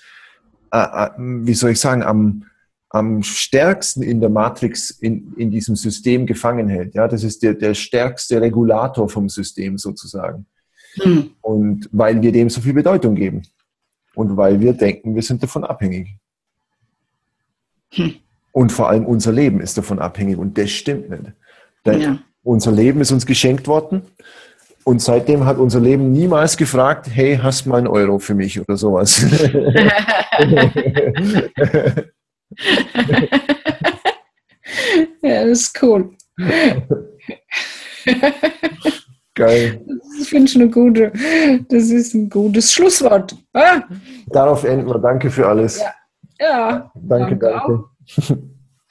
äh, 0.71 0.79
äh, 0.79 1.11
wie 1.17 1.55
soll 1.55 1.71
ich 1.71 1.81
sagen, 1.81 2.03
am, 2.03 2.45
am 2.91 3.23
stärksten 3.23 4.03
in 4.03 4.21
der 4.21 4.29
Matrix, 4.29 4.91
in, 4.91 5.33
in 5.39 5.51
diesem 5.51 5.77
System 5.77 6.27
gefangen 6.27 6.69
hält. 6.69 6.95
Ja, 6.95 7.09
das 7.09 7.25
ist 7.25 7.43
der, 7.43 7.55
der 7.55 7.73
stärkste 7.73 8.39
Regulator 8.39 9.09
vom 9.09 9.31
System 9.31 9.79
sozusagen. 9.79 10.45
Hm. 10.97 11.31
Und 11.41 11.89
weil 11.93 12.21
wir 12.21 12.33
dem 12.33 12.51
so 12.51 12.61
viel 12.61 12.75
Bedeutung 12.75 13.15
geben. 13.15 13.43
Und 14.15 14.37
weil 14.37 14.61
wir 14.61 14.75
denken, 14.75 15.15
wir 15.15 15.23
sind 15.23 15.43
davon 15.43 15.65
abhängig. 15.65 16.17
Hm. 17.93 18.15
Und 18.53 18.73
vor 18.73 18.91
allem 18.91 19.07
unser 19.07 19.33
Leben 19.33 19.61
ist 19.61 19.79
davon 19.79 20.01
abhängig 20.01 20.37
und 20.37 20.57
das 20.59 20.71
stimmt 20.71 21.09
nicht. 21.09 21.33
Denn 21.85 22.01
ja. 22.01 22.19
Unser 22.47 22.71
Leben 22.71 23.01
ist 23.01 23.11
uns 23.11 23.27
geschenkt 23.27 23.67
worden. 23.67 24.03
Und 24.85 25.03
seitdem 25.03 25.47
hat 25.47 25.59
unser 25.59 25.81
Leben 25.81 26.13
niemals 26.13 26.57
gefragt, 26.57 27.09
hey, 27.13 27.37
hast 27.43 27.67
du 27.67 27.71
mal 27.71 27.79
einen 27.79 27.89
Euro 27.89 28.21
für 28.21 28.37
mich 28.37 28.61
oder 28.61 28.77
sowas. 28.77 29.21
ja, 35.23 35.45
das 35.45 35.61
ist 35.61 35.83
cool. 35.83 36.11
Geil. 39.35 39.81
Das 40.17 40.29
finde 40.29 40.49
ich 40.49 40.55
eine 40.55 40.71
gute, 40.71 41.13
das 41.69 41.91
ist 41.91 42.15
ein 42.15 42.31
gutes 42.31 42.73
Schlusswort. 42.73 43.35
Ah? 43.55 43.83
Darauf 44.29 44.63
enden 44.63 44.87
wir. 44.87 45.01
Danke 45.01 45.31
für 45.31 45.49
alles. 45.49 45.81
Ja. 45.81 45.93
ja 46.39 46.93
danke, 46.95 47.37
danke. 47.37 47.83
danke. 48.29 48.43